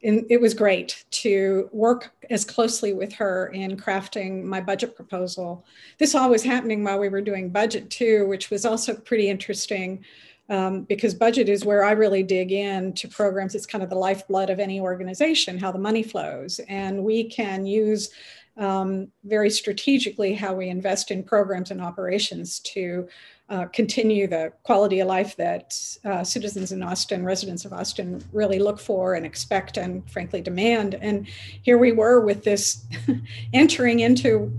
and 0.02 0.24
it 0.30 0.40
was 0.40 0.54
great 0.54 1.04
to 1.10 1.68
work 1.72 2.12
as 2.30 2.44
closely 2.44 2.92
with 2.92 3.12
her 3.14 3.48
in 3.48 3.76
crafting 3.76 4.44
my 4.44 4.60
budget 4.60 4.94
proposal. 4.94 5.64
This 5.98 6.14
all 6.14 6.30
was 6.30 6.44
happening 6.44 6.84
while 6.84 7.00
we 7.00 7.08
were 7.08 7.20
doing 7.20 7.50
budget 7.50 7.90
too, 7.90 8.26
which 8.28 8.50
was 8.50 8.64
also 8.64 8.94
pretty 8.94 9.28
interesting 9.28 10.04
um, 10.48 10.82
because 10.82 11.14
budget 11.14 11.48
is 11.48 11.64
where 11.64 11.84
I 11.84 11.92
really 11.92 12.22
dig 12.22 12.52
in 12.52 12.92
to 12.94 13.08
programs. 13.08 13.54
It's 13.54 13.66
kind 13.66 13.82
of 13.82 13.90
the 13.90 13.96
lifeblood 13.96 14.50
of 14.50 14.60
any 14.60 14.80
organization, 14.80 15.58
how 15.58 15.72
the 15.72 15.78
money 15.78 16.02
flows. 16.02 16.60
And 16.68 17.04
we 17.04 17.24
can 17.24 17.66
use 17.66 18.10
um, 18.56 19.08
very 19.24 19.50
strategically 19.50 20.34
how 20.34 20.54
we 20.54 20.68
invest 20.68 21.10
in 21.10 21.22
programs 21.22 21.70
and 21.70 21.80
operations 21.80 22.60
to 22.60 23.08
uh, 23.50 23.66
continue 23.66 24.26
the 24.26 24.52
quality 24.62 25.00
of 25.00 25.08
life 25.08 25.36
that 25.36 25.74
uh, 26.04 26.22
citizens 26.22 26.72
in 26.72 26.82
Austin, 26.82 27.24
residents 27.24 27.64
of 27.64 27.72
Austin, 27.72 28.22
really 28.32 28.58
look 28.58 28.78
for 28.78 29.14
and 29.14 29.24
expect 29.24 29.76
and 29.76 30.08
frankly 30.10 30.40
demand. 30.40 30.94
And 30.94 31.26
here 31.62 31.78
we 31.78 31.92
were 31.92 32.20
with 32.20 32.44
this 32.44 32.84
entering 33.52 34.00
into 34.00 34.52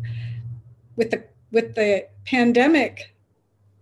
with 0.95 1.11
the 1.11 1.23
with 1.51 1.75
the 1.75 2.07
pandemic 2.25 3.15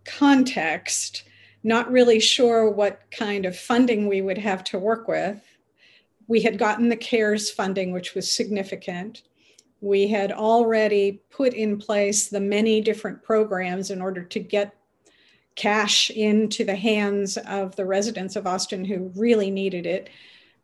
context, 0.05 1.23
not 1.63 1.91
really 1.91 2.19
sure 2.19 2.69
what 2.69 3.01
kind 3.11 3.45
of 3.45 3.57
funding 3.57 4.07
we 4.07 4.21
would 4.21 4.37
have 4.37 4.63
to 4.65 4.79
work 4.79 5.07
with. 5.07 5.41
We 6.27 6.41
had 6.41 6.57
gotten 6.57 6.89
the 6.89 6.95
CARES 6.97 7.49
funding, 7.49 7.91
which 7.91 8.13
was 8.13 8.29
significant 8.29 9.23
we 9.81 10.07
had 10.07 10.31
already 10.31 11.21
put 11.29 11.53
in 11.53 11.77
place 11.77 12.29
the 12.29 12.39
many 12.39 12.81
different 12.81 13.21
programs 13.21 13.91
in 13.91 14.01
order 14.01 14.23
to 14.23 14.39
get 14.39 14.73
cash 15.57 16.09
into 16.11 16.63
the 16.63 16.75
hands 16.75 17.35
of 17.37 17.75
the 17.75 17.85
residents 17.85 18.37
of 18.37 18.47
Austin 18.47 18.85
who 18.85 19.11
really 19.15 19.51
needed 19.51 19.85
it. 19.85 20.09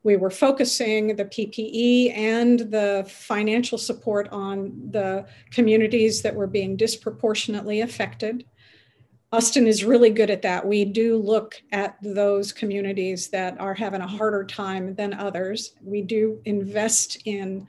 We 0.03 0.15
were 0.15 0.29
focusing 0.29 1.15
the 1.15 1.25
PPE 1.25 2.15
and 2.15 2.59
the 2.59 3.05
financial 3.09 3.77
support 3.77 4.29
on 4.31 4.89
the 4.91 5.25
communities 5.51 6.21
that 6.21 6.35
were 6.35 6.47
being 6.47 6.77
disproportionately 6.77 7.81
affected. 7.81 8.45
Austin 9.31 9.65
is 9.65 9.83
really 9.83 10.11
good 10.11 10.29
at 10.29 10.43
that. 10.43 10.67
We 10.67 10.85
do 10.85 11.17
look 11.17 11.59
at 11.71 11.97
those 12.03 12.53
communities 12.53 13.29
that 13.29 13.59
are 13.59 13.73
having 13.73 14.01
a 14.01 14.07
harder 14.07 14.43
time 14.43 14.93
than 14.93 15.13
others. 15.15 15.73
We 15.81 16.01
do 16.01 16.39
invest 16.45 17.17
in 17.25 17.67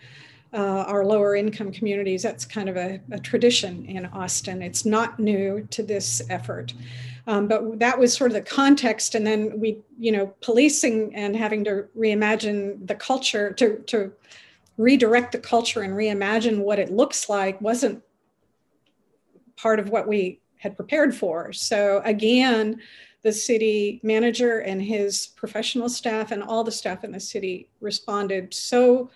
uh, 0.52 0.84
our 0.86 1.04
lower 1.04 1.34
income 1.34 1.72
communities. 1.72 2.22
That's 2.22 2.44
kind 2.44 2.68
of 2.68 2.76
a, 2.76 3.00
a, 3.10 3.18
tradition 3.18 3.86
in 3.86 4.06
Austin. 4.06 4.62
It's 4.62 4.84
not 4.84 5.18
new 5.18 5.66
to 5.70 5.82
this 5.82 6.22
effort. 6.30 6.74
Um, 7.26 7.48
but 7.48 7.78
that 7.78 7.98
was 7.98 8.12
sort 8.12 8.30
of 8.30 8.34
the 8.34 8.42
context. 8.42 9.14
And 9.14 9.26
then 9.26 9.58
we, 9.58 9.78
you 9.98 10.12
know, 10.12 10.34
policing 10.42 11.14
and 11.14 11.34
having 11.34 11.64
to 11.64 11.86
reimagine 11.96 12.86
the 12.86 12.94
culture, 12.94 13.52
to, 13.54 13.78
to 13.86 14.12
redirect 14.76 15.32
the 15.32 15.38
culture 15.38 15.82
and 15.82 15.94
reimagine 15.94 16.58
what 16.58 16.78
it 16.78 16.92
looks 16.92 17.28
like 17.28 17.60
wasn't 17.60 18.02
part 19.56 19.78
of 19.78 19.88
what 19.88 20.06
we 20.06 20.40
had 20.58 20.76
prepared 20.76 21.14
for. 21.14 21.52
So 21.52 22.02
again, 22.04 22.80
the 23.22 23.32
city 23.32 24.00
manager 24.02 24.58
and 24.60 24.82
his 24.82 25.28
professional 25.28 25.88
staff 25.88 26.30
and 26.30 26.42
all 26.42 26.62
the 26.62 26.70
staff 26.70 27.04
in 27.04 27.12
the 27.12 27.20
city 27.20 27.68
responded 27.80 28.52
so 28.52 29.10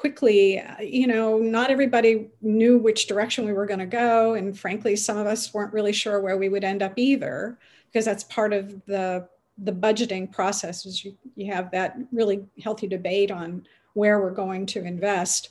quickly, 0.00 0.58
uh, 0.58 0.80
you 0.80 1.06
know, 1.06 1.36
not 1.36 1.70
everybody 1.70 2.30
knew 2.40 2.78
which 2.78 3.06
direction 3.06 3.44
we 3.44 3.52
were 3.52 3.66
going 3.66 3.80
to 3.80 3.84
go. 3.84 4.32
And 4.32 4.58
frankly, 4.58 4.96
some 4.96 5.18
of 5.18 5.26
us 5.26 5.52
weren't 5.52 5.74
really 5.74 5.92
sure 5.92 6.20
where 6.20 6.38
we 6.38 6.48
would 6.48 6.64
end 6.64 6.82
up 6.82 6.94
either, 6.96 7.58
because 7.86 8.06
that's 8.06 8.24
part 8.24 8.54
of 8.54 8.82
the 8.86 9.28
the 9.62 9.72
budgeting 9.72 10.32
process 10.32 10.86
is 10.86 11.04
you, 11.04 11.14
you 11.36 11.52
have 11.52 11.70
that 11.70 11.98
really 12.12 12.42
healthy 12.62 12.86
debate 12.86 13.30
on 13.30 13.66
where 13.92 14.20
we're 14.20 14.30
going 14.30 14.64
to 14.64 14.82
invest. 14.82 15.50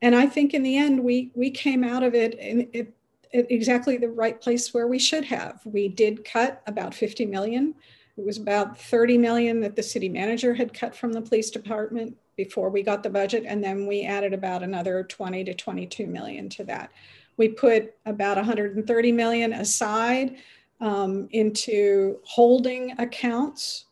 And 0.00 0.14
I 0.14 0.26
think 0.26 0.54
in 0.54 0.62
the 0.62 0.76
end, 0.76 1.02
we 1.02 1.32
we 1.34 1.50
came 1.50 1.82
out 1.82 2.04
of 2.04 2.14
it 2.14 2.38
in 2.38 2.68
it, 2.72 2.94
exactly 3.32 3.96
the 3.96 4.10
right 4.10 4.40
place 4.40 4.72
where 4.72 4.86
we 4.86 5.00
should 5.00 5.24
have. 5.24 5.60
We 5.64 5.88
did 5.88 6.24
cut 6.24 6.62
about 6.68 6.94
50 6.94 7.26
million. 7.26 7.74
It 8.16 8.24
was 8.24 8.38
about 8.38 8.78
30 8.78 9.18
million 9.18 9.60
that 9.62 9.74
the 9.74 9.82
city 9.82 10.08
manager 10.08 10.54
had 10.54 10.72
cut 10.72 10.94
from 10.94 11.12
the 11.12 11.22
police 11.22 11.50
department 11.50 12.16
before 12.36 12.70
we 12.70 12.82
got 12.82 13.02
the 13.02 13.10
budget, 13.10 13.44
and 13.46 13.62
then 13.62 13.86
we 13.86 14.04
added 14.04 14.32
about 14.32 14.62
another 14.62 15.04
20 15.04 15.44
to 15.44 15.54
22 15.54 16.06
million 16.06 16.48
to 16.50 16.64
that. 16.64 16.90
We 17.36 17.48
put 17.48 17.94
about 18.06 18.36
130 18.36 19.12
million 19.12 19.52
aside 19.52 20.36
um, 20.80 21.28
into 21.30 22.18
holding 22.24 22.92
accounts 22.98 23.86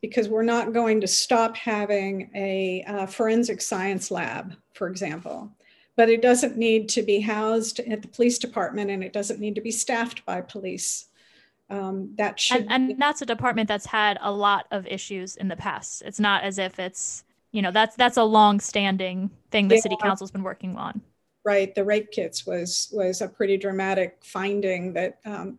because 0.00 0.28
we're 0.28 0.42
not 0.42 0.72
going 0.72 1.00
to 1.00 1.06
stop 1.06 1.56
having 1.56 2.30
a, 2.34 2.84
a 2.86 3.06
forensic 3.06 3.60
science 3.60 4.10
lab, 4.10 4.54
for 4.72 4.88
example 4.88 5.52
but 5.96 6.08
it 6.08 6.22
doesn't 6.22 6.56
need 6.56 6.88
to 6.88 7.02
be 7.02 7.20
housed 7.20 7.80
at 7.80 8.02
the 8.02 8.08
police 8.08 8.38
department 8.38 8.90
and 8.90 9.04
it 9.04 9.12
doesn't 9.12 9.40
need 9.40 9.54
to 9.54 9.60
be 9.60 9.70
staffed 9.70 10.24
by 10.26 10.40
police. 10.40 11.06
Um, 11.70 12.10
that 12.16 12.38
should 12.38 12.66
and, 12.68 12.90
and 12.90 13.00
that's 13.00 13.22
a 13.22 13.26
department 13.26 13.68
that's 13.68 13.86
had 13.86 14.18
a 14.20 14.30
lot 14.30 14.66
of 14.70 14.86
issues 14.86 15.36
in 15.36 15.48
the 15.48 15.56
past. 15.56 16.02
It's 16.04 16.20
not 16.20 16.44
as 16.44 16.58
if 16.58 16.78
it's 16.78 17.24
you 17.52 17.62
know 17.62 17.70
that's 17.70 17.96
that's 17.96 18.16
a 18.16 18.24
long 18.24 18.60
standing 18.60 19.30
thing 19.50 19.68
the 19.68 19.76
yeah. 19.76 19.80
city 19.80 19.96
council's 20.02 20.30
been 20.30 20.42
working 20.42 20.76
on. 20.76 21.00
Right, 21.44 21.74
the 21.74 21.84
rape 21.84 22.10
kits 22.10 22.46
was 22.46 22.88
was 22.92 23.20
a 23.20 23.28
pretty 23.28 23.56
dramatic 23.56 24.18
finding 24.22 24.92
that 24.94 25.20
um, 25.24 25.58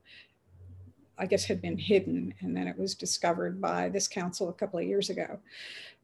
I 1.18 1.26
guess 1.26 1.45
had 1.45 1.62
been 1.62 1.78
hidden, 1.78 2.34
and 2.41 2.56
then 2.56 2.68
it 2.68 2.78
was 2.78 2.93
discovered 2.95 3.60
by 3.60 3.89
this 3.89 4.08
council 4.08 4.49
a 4.49 4.53
couple 4.53 4.80
of 4.80 4.86
years 4.86 5.10
ago. 5.10 5.39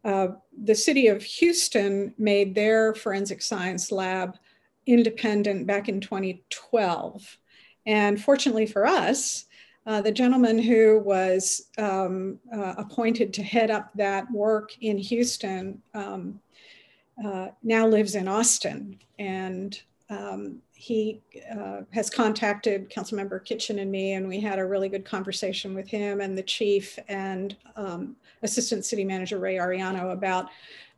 Uh, 0.04 0.30
the 0.64 0.76
city 0.76 1.08
of 1.08 1.22
Houston 1.22 2.14
made 2.18 2.56
their 2.56 2.95
forensic 2.95 3.41
science 3.41 3.91
lab 3.91 4.38
independent 4.88 5.68
back 5.68 5.89
in 5.89 6.02
2012. 6.02 7.38
And 7.86 8.22
fortunately 8.22 8.66
for 8.66 8.86
us, 8.86 9.45
uh, 9.86 10.02
the 10.02 10.12
gentleman 10.12 10.60
who 10.60 11.00
was 11.00 11.70
um, 11.78 12.40
uh, 12.54 12.76
appointed 12.78 13.34
to 13.34 13.44
head 13.44 13.72
up 13.72 13.92
that 13.96 14.30
work 14.32 14.72
in 14.82 14.98
Houston 14.98 15.82
um, 15.94 16.40
uh, 17.24 17.48
now 17.64 17.88
lives 17.88 18.16
in 18.16 18.28
Austin. 18.28 19.00
And 19.18 19.82
um, 20.10 20.62
he 20.74 21.22
uh, 21.56 21.82
has 21.92 22.10
contacted 22.10 22.90
Councilmember 22.90 23.44
Kitchen 23.44 23.80
and 23.80 23.92
me, 23.92 24.14
and 24.14 24.28
we 24.28 24.40
had 24.40 24.60
a 24.60 24.66
really 24.66 24.90
good 24.90 25.06
conversation 25.06 25.74
with 25.74 25.88
him 25.88 26.22
and 26.22 26.38
the 26.38 26.44
chief 26.44 27.00
and 27.08 27.56
um, 27.76 28.16
Assistant 28.44 28.84
City 28.86 29.06
Manager 29.06 29.40
Rey 29.40 29.58
Arellano 29.58 30.12
about 30.12 30.50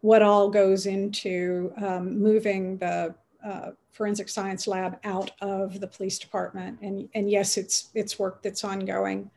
what 0.01 0.21
all 0.21 0.49
goes 0.49 0.85
into 0.85 1.71
um, 1.77 2.19
moving 2.19 2.77
the 2.77 3.13
uh, 3.45 3.71
forensic 3.93 4.27
science 4.27 4.67
lab 4.67 4.99
out 5.03 5.31
of 5.41 5.79
the 5.79 5.87
police 5.87 6.19
department. 6.19 6.79
And, 6.81 7.07
and 7.13 7.29
yes, 7.29 7.57
it's, 7.57 7.89
it's 7.93 8.19
work 8.19 8.41
that's 8.43 8.63
ongoing. 8.63 9.29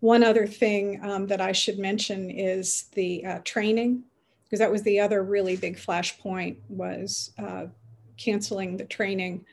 One 0.00 0.22
other 0.22 0.46
thing 0.46 1.00
um, 1.02 1.26
that 1.26 1.40
I 1.40 1.52
should 1.52 1.78
mention 1.78 2.30
is 2.30 2.84
the 2.94 3.24
uh, 3.24 3.38
training, 3.44 4.04
because 4.44 4.60
that 4.60 4.70
was 4.70 4.82
the 4.82 5.00
other 5.00 5.22
really 5.24 5.56
big 5.56 5.76
flashpoint 5.76 6.56
was 6.68 7.32
uh, 7.38 7.66
canceling 8.16 8.76
the 8.76 8.84
training 8.84 9.44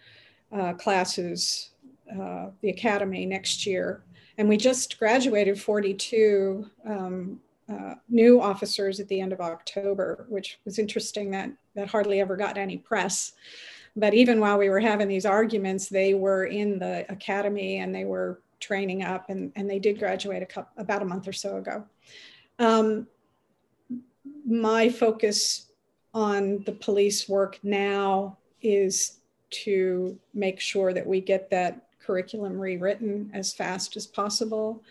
uh, 0.51 0.73
classes, 0.73 1.71
uh, 2.11 2.47
the 2.61 2.69
academy 2.69 3.25
next 3.25 3.65
year. 3.65 4.03
And 4.37 4.47
we 4.47 4.57
just 4.57 4.99
graduated 4.99 5.59
42 5.59 6.69
um, 6.85 7.39
uh, 7.69 7.95
new 8.09 8.41
officers 8.41 8.99
at 8.99 9.07
the 9.07 9.21
end 9.21 9.33
of 9.33 9.39
October, 9.39 10.25
which 10.29 10.59
was 10.65 10.79
interesting 10.79 11.31
that 11.31 11.49
that 11.75 11.87
hardly 11.87 12.19
ever 12.19 12.35
got 12.35 12.57
any 12.57 12.77
press. 12.77 13.33
But 13.95 14.13
even 14.13 14.39
while 14.39 14.57
we 14.57 14.69
were 14.69 14.79
having 14.79 15.07
these 15.07 15.25
arguments, 15.25 15.87
they 15.87 16.13
were 16.13 16.45
in 16.45 16.79
the 16.79 17.05
academy 17.09 17.77
and 17.77 17.93
they 17.93 18.05
were 18.05 18.41
training 18.59 19.03
up, 19.03 19.29
and, 19.29 19.51
and 19.55 19.69
they 19.69 19.77
did 19.77 19.99
graduate 19.99 20.41
a 20.41 20.45
couple, 20.45 20.71
about 20.81 21.01
a 21.01 21.05
month 21.05 21.27
or 21.27 21.33
so 21.33 21.57
ago. 21.57 21.85
Um, 22.59 23.07
my 24.45 24.89
focus 24.89 25.67
on 26.13 26.63
the 26.65 26.71
police 26.71 27.27
work 27.27 27.59
now 27.63 28.37
is 28.61 29.19
to 29.49 30.17
make 30.33 30.59
sure 30.59 30.93
that 30.93 31.05
we 31.05 31.19
get 31.19 31.49
that 31.49 31.87
curriculum 31.99 32.59
rewritten 32.59 33.29
as 33.33 33.53
fast 33.53 33.95
as 33.95 34.05
possible 34.05 34.83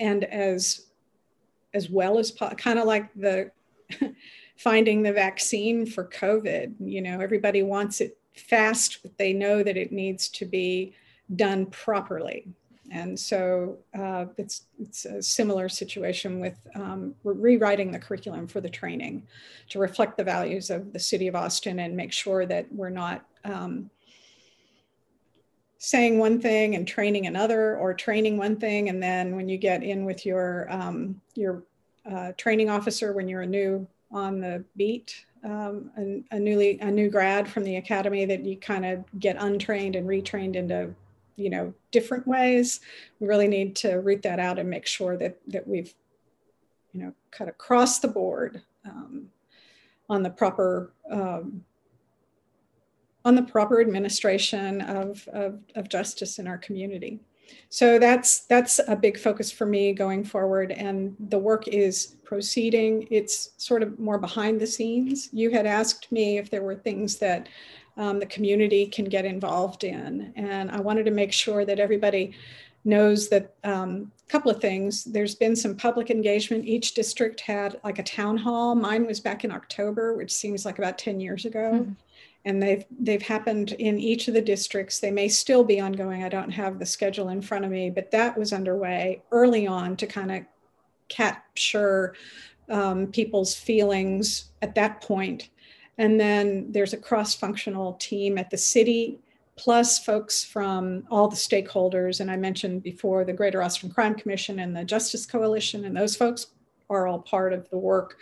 and 0.00 0.24
as 0.24 0.86
as 1.74 1.90
well 1.90 2.18
as 2.18 2.32
kind 2.56 2.78
of 2.78 2.86
like 2.86 3.12
the 3.14 3.50
finding 4.56 5.02
the 5.02 5.12
vaccine 5.12 5.84
for 5.84 6.04
covid 6.04 6.74
you 6.80 7.02
know 7.02 7.20
everybody 7.20 7.62
wants 7.62 8.00
it 8.00 8.16
fast 8.34 9.00
but 9.02 9.16
they 9.18 9.32
know 9.32 9.62
that 9.62 9.76
it 9.76 9.92
needs 9.92 10.28
to 10.28 10.44
be 10.44 10.94
done 11.36 11.66
properly. 11.66 12.46
And 12.90 13.18
so 13.18 13.78
uh, 13.98 14.26
it's 14.36 14.66
it's 14.78 15.06
a 15.06 15.22
similar 15.22 15.68
situation 15.68 16.38
with 16.38 16.58
um, 16.74 17.14
rewriting 17.24 17.90
the 17.90 17.98
curriculum 17.98 18.46
for 18.46 18.60
the 18.60 18.68
training 18.68 19.26
to 19.70 19.78
reflect 19.78 20.18
the 20.18 20.24
values 20.24 20.70
of 20.70 20.92
the 20.92 20.98
city 20.98 21.26
of 21.26 21.34
Austin 21.34 21.78
and 21.78 21.96
make 21.96 22.12
sure 22.12 22.44
that 22.44 22.70
we're 22.70 22.90
not 22.90 23.24
um, 23.44 23.90
saying 25.78 26.18
one 26.18 26.40
thing 26.40 26.74
and 26.74 26.86
training 26.86 27.26
another 27.26 27.76
or 27.78 27.94
training 27.94 28.36
one 28.36 28.56
thing. 28.56 28.90
And 28.90 29.02
then 29.02 29.34
when 29.34 29.48
you 29.48 29.56
get 29.56 29.82
in 29.82 30.04
with 30.04 30.26
your 30.26 30.66
um, 30.70 31.20
your 31.34 31.62
uh, 32.10 32.32
training 32.36 32.68
officer 32.68 33.14
when 33.14 33.28
you're 33.28 33.42
a 33.42 33.46
new 33.46 33.86
on 34.12 34.40
the 34.40 34.62
beat 34.76 35.24
um, 35.44 35.90
a, 35.98 36.36
a, 36.36 36.40
newly 36.40 36.78
a 36.80 36.90
new 36.90 37.10
grad 37.10 37.48
from 37.48 37.64
the 37.64 37.76
academy 37.76 38.24
that 38.24 38.44
you 38.44 38.56
kind 38.56 38.84
of 38.84 39.04
get 39.18 39.36
untrained 39.38 39.96
and 39.96 40.08
retrained 40.08 40.56
into 40.56 40.94
you 41.36 41.50
know 41.50 41.74
different 41.90 42.26
ways 42.26 42.80
we 43.18 43.26
really 43.26 43.48
need 43.48 43.74
to 43.74 43.96
root 43.96 44.22
that 44.22 44.38
out 44.38 44.58
and 44.58 44.70
make 44.70 44.86
sure 44.86 45.16
that 45.16 45.36
that 45.48 45.66
we've 45.66 45.94
you 46.92 47.02
know 47.02 47.12
cut 47.30 47.48
across 47.48 47.98
the 47.98 48.08
board 48.08 48.62
um, 48.86 49.26
on 50.08 50.22
the 50.22 50.30
proper 50.30 50.92
um, 51.10 51.64
on 53.24 53.34
the 53.34 53.42
proper 53.42 53.80
administration 53.80 54.82
of, 54.82 55.26
of, 55.28 55.60
of, 55.74 55.88
justice 55.88 56.38
in 56.38 56.46
our 56.46 56.58
community. 56.58 57.20
So 57.68 57.98
that's 57.98 58.40
that's 58.46 58.80
a 58.86 58.96
big 58.96 59.18
focus 59.18 59.50
for 59.50 59.66
me 59.66 59.92
going 59.92 60.24
forward, 60.24 60.70
and 60.70 61.16
the 61.18 61.38
work 61.38 61.66
is 61.68 62.16
proceeding. 62.24 63.06
It's 63.10 63.50
sort 63.56 63.82
of 63.82 63.98
more 63.98 64.18
behind 64.18 64.60
the 64.60 64.66
scenes. 64.66 65.28
You 65.32 65.50
had 65.50 65.66
asked 65.66 66.10
me 66.12 66.38
if 66.38 66.50
there 66.50 66.62
were 66.62 66.76
things 66.76 67.16
that 67.16 67.48
um, 67.96 68.20
the 68.20 68.26
community 68.26 68.86
can 68.86 69.06
get 69.06 69.24
involved 69.24 69.84
in, 69.84 70.32
and 70.36 70.70
I 70.70 70.80
wanted 70.80 71.04
to 71.06 71.10
make 71.10 71.32
sure 71.32 71.64
that 71.64 71.80
everybody 71.80 72.34
knows 72.86 73.28
that 73.30 73.54
um, 73.64 74.12
a 74.28 74.30
couple 74.30 74.50
of 74.50 74.60
things. 74.60 75.04
There's 75.04 75.34
been 75.34 75.56
some 75.56 75.74
public 75.74 76.10
engagement. 76.10 76.66
Each 76.66 76.92
district 76.92 77.40
had 77.40 77.80
like 77.82 77.98
a 77.98 78.02
town 78.02 78.36
hall. 78.36 78.74
Mine 78.74 79.06
was 79.06 79.20
back 79.20 79.42
in 79.42 79.50
October, 79.50 80.14
which 80.14 80.30
seems 80.30 80.66
like 80.66 80.78
about 80.78 80.98
10 80.98 81.18
years 81.18 81.44
ago. 81.46 81.70
Mm-hmm 81.72 81.92
and 82.44 82.62
they've 82.62 82.84
they've 83.00 83.22
happened 83.22 83.72
in 83.72 83.98
each 83.98 84.28
of 84.28 84.34
the 84.34 84.42
districts. 84.42 85.00
They 85.00 85.10
may 85.10 85.28
still 85.28 85.64
be 85.64 85.80
ongoing. 85.80 86.22
I 86.22 86.28
don't 86.28 86.50
have 86.50 86.78
the 86.78 86.86
schedule 86.86 87.30
in 87.30 87.42
front 87.42 87.64
of 87.64 87.70
me, 87.70 87.90
but 87.90 88.10
that 88.10 88.36
was 88.36 88.52
underway 88.52 89.22
early 89.30 89.66
on 89.66 89.96
to 89.96 90.06
kind 90.06 90.30
of 90.30 90.42
capture 91.08 92.14
um, 92.68 93.06
people's 93.08 93.54
feelings 93.54 94.50
at 94.62 94.74
that 94.74 95.00
point. 95.00 95.50
And 95.96 96.18
then 96.18 96.72
there's 96.72 96.92
a 96.92 96.98
cross-functional 96.98 97.94
team 97.94 98.36
at 98.36 98.50
the 98.50 98.58
city, 98.58 99.20
plus 99.56 100.04
folks 100.04 100.44
from 100.44 101.04
all 101.10 101.28
the 101.28 101.36
stakeholders. 101.36 102.20
And 102.20 102.30
I 102.30 102.36
mentioned 102.36 102.82
before 102.82 103.24
the 103.24 103.32
Greater 103.32 103.62
Austin 103.62 103.90
Crime 103.90 104.14
Commission 104.14 104.58
and 104.58 104.76
the 104.76 104.84
Justice 104.84 105.24
Coalition, 105.24 105.84
and 105.84 105.96
those 105.96 106.16
folks 106.16 106.48
are 106.90 107.06
all 107.06 107.20
part 107.20 107.52
of 107.52 107.70
the 107.70 107.78
work. 107.78 108.18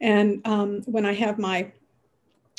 And 0.00 0.46
um, 0.46 0.82
when 0.82 1.04
I 1.04 1.14
have 1.14 1.38
my 1.38 1.72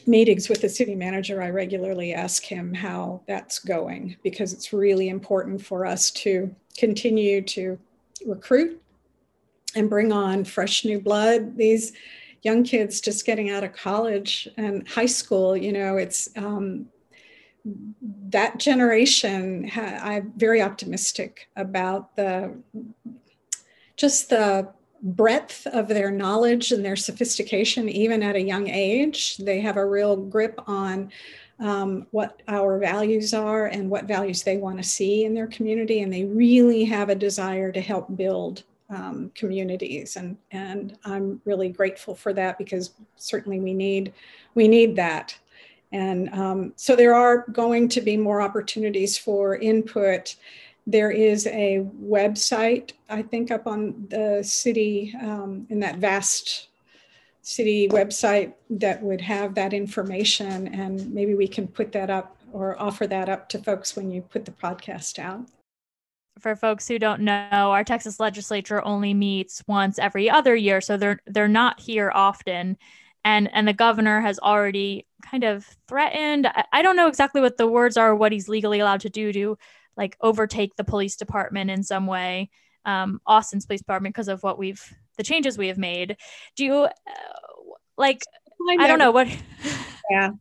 meetings 0.07 0.49
with 0.49 0.61
the 0.61 0.69
city 0.69 0.95
manager, 0.95 1.41
I 1.41 1.49
regularly 1.49 2.13
ask 2.13 2.43
him 2.43 2.73
how 2.73 3.21
that's 3.27 3.59
going 3.59 4.17
because 4.23 4.53
it's 4.53 4.73
really 4.73 5.09
important 5.09 5.63
for 5.63 5.85
us 5.85 6.11
to 6.11 6.53
continue 6.77 7.41
to 7.41 7.77
recruit 8.25 8.81
and 9.75 9.89
bring 9.89 10.11
on 10.11 10.43
fresh 10.43 10.85
new 10.85 10.99
blood. 10.99 11.57
These 11.57 11.93
young 12.43 12.63
kids 12.63 13.01
just 13.01 13.25
getting 13.25 13.49
out 13.49 13.63
of 13.63 13.73
college 13.73 14.47
and 14.57 14.87
high 14.87 15.05
school, 15.05 15.55
you 15.57 15.73
know, 15.73 15.97
it's 15.97 16.29
um, 16.37 16.87
that 18.29 18.59
generation. 18.59 19.69
I'm 19.75 20.31
very 20.37 20.61
optimistic 20.61 21.49
about 21.55 22.15
the 22.15 22.55
just 23.97 24.29
the 24.29 24.69
breadth 25.01 25.67
of 25.67 25.87
their 25.87 26.11
knowledge 26.11 26.71
and 26.71 26.83
their 26.83 26.95
sophistication, 26.95 27.89
even 27.89 28.23
at 28.23 28.35
a 28.35 28.41
young 28.41 28.69
age. 28.69 29.37
They 29.37 29.59
have 29.61 29.77
a 29.77 29.85
real 29.85 30.15
grip 30.15 30.59
on 30.67 31.11
um, 31.59 32.07
what 32.11 32.41
our 32.47 32.77
values 32.77 33.33
are 33.33 33.67
and 33.67 33.89
what 33.89 34.05
values 34.05 34.43
they 34.43 34.57
want 34.57 34.77
to 34.77 34.83
see 34.83 35.25
in 35.25 35.33
their 35.33 35.47
community. 35.47 36.01
And 36.01 36.13
they 36.13 36.25
really 36.25 36.83
have 36.85 37.09
a 37.09 37.15
desire 37.15 37.71
to 37.71 37.81
help 37.81 38.15
build 38.15 38.63
um, 38.89 39.31
communities. 39.35 40.15
And, 40.15 40.37
and 40.51 40.97
I'm 41.03 41.41
really 41.45 41.69
grateful 41.69 42.15
for 42.15 42.33
that 42.33 42.57
because 42.57 42.91
certainly 43.15 43.59
we 43.59 43.73
need, 43.73 44.13
we 44.55 44.67
need 44.67 44.95
that. 44.95 45.37
And 45.91 46.29
um, 46.33 46.73
so 46.75 46.95
there 46.95 47.15
are 47.15 47.45
going 47.51 47.89
to 47.89 48.01
be 48.01 48.17
more 48.17 48.41
opportunities 48.41 49.17
for 49.17 49.55
input 49.57 50.35
there 50.89 51.11
is 51.11 51.45
a 51.47 51.85
website, 52.01 52.93
I 53.09 53.21
think, 53.21 53.51
up 53.51 53.67
on 53.67 54.07
the 54.09 54.41
city, 54.41 55.13
um, 55.21 55.67
in 55.69 55.81
that 55.81 55.97
vast 55.97 56.69
city 57.41 57.89
website 57.89 58.53
that 58.69 59.03
would 59.03 59.21
have 59.21 59.53
that 59.55 59.73
information. 59.73 60.69
And 60.69 61.13
maybe 61.13 61.35
we 61.35 61.47
can 61.47 61.67
put 61.67 61.91
that 61.91 62.09
up 62.09 62.37
or 62.53 62.81
offer 62.81 63.05
that 63.07 63.27
up 63.27 63.49
to 63.49 63.59
folks 63.59 63.95
when 63.97 64.09
you 64.09 64.21
put 64.21 64.45
the 64.45 64.51
podcast 64.51 65.19
out. 65.19 65.45
for 66.39 66.55
folks 66.55 66.87
who 66.87 66.99
don't 66.99 67.21
know, 67.21 67.71
our 67.71 67.83
Texas 67.83 68.19
legislature 68.19 68.83
only 68.83 69.13
meets 69.13 69.63
once 69.67 69.99
every 69.99 70.29
other 70.29 70.55
year, 70.55 70.81
so 70.81 70.97
they're 70.97 71.19
they're 71.25 71.47
not 71.47 71.79
here 71.79 72.11
often. 72.13 72.77
And 73.25 73.49
and 73.53 73.67
the 73.67 73.73
governor 73.73 74.21
has 74.21 74.39
already 74.39 75.05
kind 75.21 75.43
of 75.43 75.65
threatened. 75.87 76.47
I, 76.47 76.63
I 76.71 76.81
don't 76.81 76.95
know 76.95 77.07
exactly 77.07 77.41
what 77.41 77.57
the 77.57 77.67
words 77.67 77.97
are, 77.97 78.15
what 78.15 78.31
he's 78.31 78.47
legally 78.49 78.79
allowed 78.79 79.01
to 79.01 79.09
do 79.09 79.33
to 79.33 79.57
like 79.97 80.15
overtake 80.21 80.75
the 80.75 80.83
police 80.83 81.15
department 81.15 81.69
in 81.69 81.83
some 81.83 82.07
way, 82.07 82.49
um, 82.85 83.19
Austin's 83.25 83.65
police 83.65 83.81
department 83.81 84.15
because 84.15 84.27
of 84.27 84.41
what 84.43 84.57
we've 84.57 84.81
the 85.17 85.23
changes 85.23 85.57
we 85.57 85.67
have 85.67 85.77
made. 85.77 86.15
Do 86.55 86.63
you 86.63 86.73
uh, 86.73 86.89
like? 87.97 88.21
I, 88.69 88.87
don't 88.87 88.99
know 88.99 89.11
what. 89.11 89.27
yeah. 90.09 90.31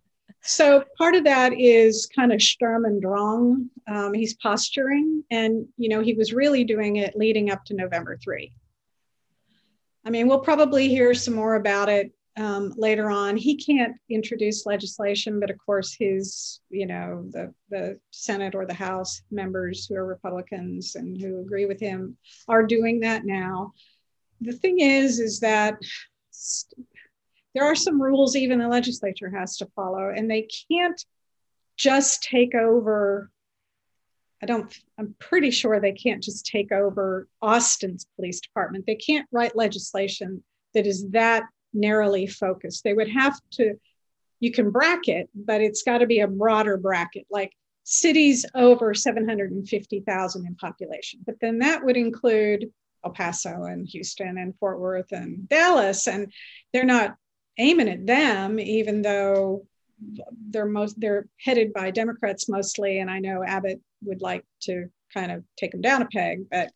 So 0.42 0.84
part 0.96 1.14
of 1.14 1.24
that 1.24 1.52
is 1.58 2.06
kind 2.14 2.32
of 2.32 2.40
Sturm 2.40 2.84
und 2.84 3.00
Drang. 3.00 3.70
Um, 3.88 4.14
he's 4.14 4.34
posturing, 4.34 5.24
and 5.30 5.66
you 5.76 5.88
know 5.88 6.00
he 6.02 6.14
was 6.14 6.32
really 6.32 6.64
doing 6.64 6.96
it 6.96 7.16
leading 7.16 7.50
up 7.50 7.64
to 7.66 7.74
November 7.74 8.18
three. 8.22 8.52
I 10.04 10.10
mean, 10.10 10.28
we'll 10.28 10.38
probably 10.38 10.88
hear 10.88 11.14
some 11.14 11.34
more 11.34 11.56
about 11.56 11.88
it 11.88 12.12
um, 12.36 12.72
later 12.76 13.10
on. 13.10 13.36
He 13.36 13.56
can't 13.56 13.96
introduce 14.10 14.66
legislation, 14.66 15.40
but 15.40 15.50
of 15.50 15.56
course, 15.64 15.96
his 15.98 16.60
you 16.70 16.86
know 16.86 17.26
the 17.30 17.54
the 17.70 17.98
Senate 18.10 18.54
or 18.54 18.66
the 18.66 18.74
House 18.74 19.22
members 19.30 19.86
who 19.86 19.94
are 19.96 20.06
Republicans 20.06 20.94
and 20.94 21.20
who 21.20 21.40
agree 21.40 21.66
with 21.66 21.80
him 21.80 22.16
are 22.48 22.66
doing 22.66 23.00
that 23.00 23.24
now. 23.24 23.72
The 24.40 24.52
thing 24.52 24.80
is, 24.80 25.18
is 25.18 25.40
that 25.40 25.78
there 27.54 27.64
are 27.64 27.74
some 27.74 28.00
rules 28.00 28.36
even 28.36 28.58
the 28.58 28.68
legislature 28.68 29.30
has 29.30 29.56
to 29.58 29.66
follow, 29.74 30.10
and 30.10 30.30
they 30.30 30.48
can't 30.70 31.02
just 31.76 32.22
take 32.22 32.54
over. 32.54 33.30
I 34.42 34.46
don't, 34.46 34.70
I'm 34.98 35.14
pretty 35.18 35.50
sure 35.50 35.80
they 35.80 35.92
can't 35.92 36.22
just 36.22 36.44
take 36.44 36.70
over 36.70 37.26
Austin's 37.40 38.06
police 38.16 38.38
department. 38.40 38.84
They 38.86 38.96
can't 38.96 39.26
write 39.32 39.56
legislation 39.56 40.44
that 40.74 40.86
is 40.86 41.08
that 41.12 41.44
narrowly 41.76 42.26
focused. 42.26 42.82
They 42.82 42.94
would 42.94 43.10
have 43.10 43.38
to, 43.52 43.74
you 44.40 44.52
can 44.52 44.70
bracket, 44.70 45.28
but 45.34 45.60
it's 45.60 45.82
got 45.82 45.98
to 45.98 46.06
be 46.06 46.20
a 46.20 46.28
broader 46.28 46.76
bracket, 46.76 47.26
like 47.30 47.52
cities 47.84 48.44
over 48.54 48.94
750,000 48.94 50.46
in 50.46 50.54
population. 50.56 51.20
But 51.24 51.36
then 51.40 51.60
that 51.60 51.84
would 51.84 51.96
include 51.96 52.70
El 53.04 53.12
Paso 53.12 53.64
and 53.64 53.86
Houston 53.86 54.38
and 54.38 54.56
Fort 54.58 54.80
Worth 54.80 55.12
and 55.12 55.48
Dallas. 55.48 56.08
And 56.08 56.32
they're 56.72 56.84
not 56.84 57.16
aiming 57.58 57.88
at 57.88 58.06
them, 58.06 58.58
even 58.58 59.02
though 59.02 59.66
they're 60.50 60.66
most 60.66 61.00
they're 61.00 61.26
headed 61.38 61.72
by 61.72 61.90
Democrats 61.90 62.48
mostly, 62.48 62.98
and 62.98 63.10
I 63.10 63.18
know 63.18 63.42
Abbott 63.42 63.80
would 64.02 64.20
like 64.20 64.44
to 64.62 64.90
kind 65.14 65.32
of 65.32 65.42
take 65.56 65.72
them 65.72 65.80
down 65.80 66.02
a 66.02 66.06
peg, 66.06 66.50
but 66.50 66.70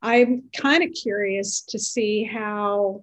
I'm 0.00 0.44
kind 0.56 0.82
of 0.82 0.92
curious 0.92 1.62
to 1.70 1.78
see 1.78 2.24
how 2.24 3.02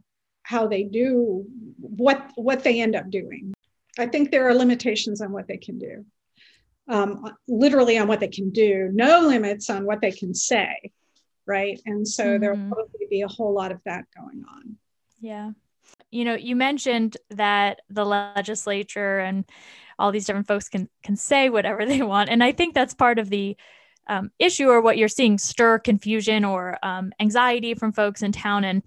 how 0.50 0.68
they 0.68 0.84
do 0.84 1.46
what 1.78 2.32
what 2.36 2.64
they 2.64 2.82
end 2.82 2.96
up 2.96 3.10
doing. 3.10 3.54
I 3.98 4.08
think 4.08 4.32
there 4.32 4.48
are 4.48 4.56
limitations 4.56 5.22
on 5.22 5.32
what 5.32 5.48
they 5.48 5.58
can 5.58 5.78
do, 5.78 6.06
um, 6.88 7.36
literally 7.48 7.98
on 7.98 8.08
what 8.08 8.20
they 8.20 8.30
can 8.30 8.50
do. 8.50 8.90
No 8.92 9.22
limits 9.22 9.70
on 9.70 9.86
what 9.86 10.02
they 10.02 10.12
can 10.12 10.34
say, 10.34 10.92
right? 11.46 11.80
And 11.86 12.08
so 12.08 12.24
mm-hmm. 12.24 12.42
there'll 12.42 12.70
probably 12.70 13.08
be 13.10 13.22
a 13.22 13.28
whole 13.28 13.54
lot 13.54 13.72
of 13.72 13.80
that 13.86 14.06
going 14.18 14.44
on. 14.50 14.78
Yeah 15.20 15.52
you 16.12 16.26
know, 16.26 16.36
you 16.36 16.56
mentioned 16.56 17.18
that 17.32 17.82
the 17.90 18.06
legislature 18.06 19.20
and 19.20 19.46
all 19.98 20.12
these 20.12 20.26
different 20.26 20.48
folks 20.48 20.70
can 20.70 20.90
can 21.04 21.16
say 21.16 21.50
whatever 21.50 21.86
they 21.92 22.02
want, 22.02 22.30
and 22.30 22.44
I 22.44 22.52
think 22.52 22.74
that's 22.74 22.94
part 22.94 23.20
of 23.20 23.30
the 23.30 23.58
um, 24.08 24.32
issue 24.40 24.70
or 24.70 24.82
what 24.82 24.98
you're 24.98 25.08
seeing 25.08 25.38
stir 25.38 25.78
confusion 25.80 26.44
or 26.44 26.78
um, 26.82 27.12
anxiety 27.20 27.76
from 27.76 27.94
folks 27.94 28.24
in 28.24 28.32
town. 28.32 28.64
And 28.64 28.82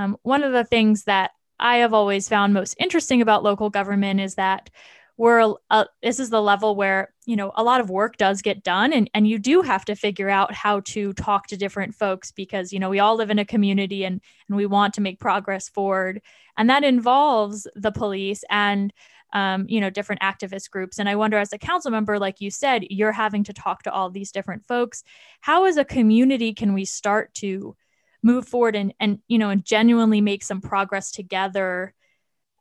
um, 0.00 0.16
one 0.22 0.42
of 0.42 0.52
the 0.52 0.64
things 0.64 1.04
that 1.04 1.32
I 1.58 1.76
have 1.76 1.92
always 1.92 2.28
found 2.28 2.54
most 2.54 2.74
interesting 2.80 3.20
about 3.20 3.42
local 3.42 3.68
government 3.68 4.18
is 4.20 4.36
that 4.36 4.70
we're 5.18 5.54
uh, 5.68 5.84
this 6.02 6.18
is 6.18 6.30
the 6.30 6.40
level 6.40 6.74
where 6.74 7.12
you 7.26 7.36
know 7.36 7.52
a 7.54 7.62
lot 7.62 7.82
of 7.82 7.90
work 7.90 8.16
does 8.16 8.40
get 8.40 8.62
done 8.62 8.94
and 8.94 9.10
and 9.12 9.28
you 9.28 9.38
do 9.38 9.60
have 9.60 9.84
to 9.84 9.94
figure 9.94 10.30
out 10.30 10.54
how 10.54 10.80
to 10.80 11.12
talk 11.12 11.46
to 11.48 11.58
different 11.58 11.94
folks 11.94 12.32
because 12.32 12.72
you 12.72 12.78
know 12.78 12.88
we 12.88 12.98
all 12.98 13.16
live 13.16 13.28
in 13.28 13.38
a 13.38 13.44
community 13.44 14.04
and 14.04 14.22
and 14.48 14.56
we 14.56 14.64
want 14.64 14.94
to 14.94 15.02
make 15.02 15.20
progress 15.20 15.68
forward. 15.68 16.22
And 16.56 16.70
that 16.70 16.82
involves 16.82 17.68
the 17.74 17.92
police 17.92 18.42
and 18.48 18.94
um, 19.34 19.66
you 19.68 19.82
know 19.82 19.90
different 19.90 20.22
activist 20.22 20.70
groups. 20.70 20.98
And 20.98 21.10
i 21.10 21.14
wonder 21.14 21.36
as 21.36 21.52
a 21.52 21.58
council 21.58 21.90
member 21.90 22.18
like 22.18 22.40
you 22.40 22.50
said 22.50 22.84
you're 22.88 23.12
having 23.12 23.44
to 23.44 23.52
talk 23.52 23.82
to 23.82 23.92
all 23.92 24.08
these 24.08 24.32
different 24.32 24.64
folks. 24.64 25.04
How 25.42 25.66
as 25.66 25.76
a 25.76 25.84
community 25.84 26.54
can 26.54 26.72
we 26.72 26.86
start 26.86 27.34
to 27.34 27.76
move 28.22 28.46
forward 28.46 28.76
and 28.76 28.92
and 29.00 29.18
you 29.28 29.38
know 29.38 29.50
and 29.50 29.64
genuinely 29.64 30.20
make 30.20 30.42
some 30.42 30.60
progress 30.60 31.10
together 31.10 31.94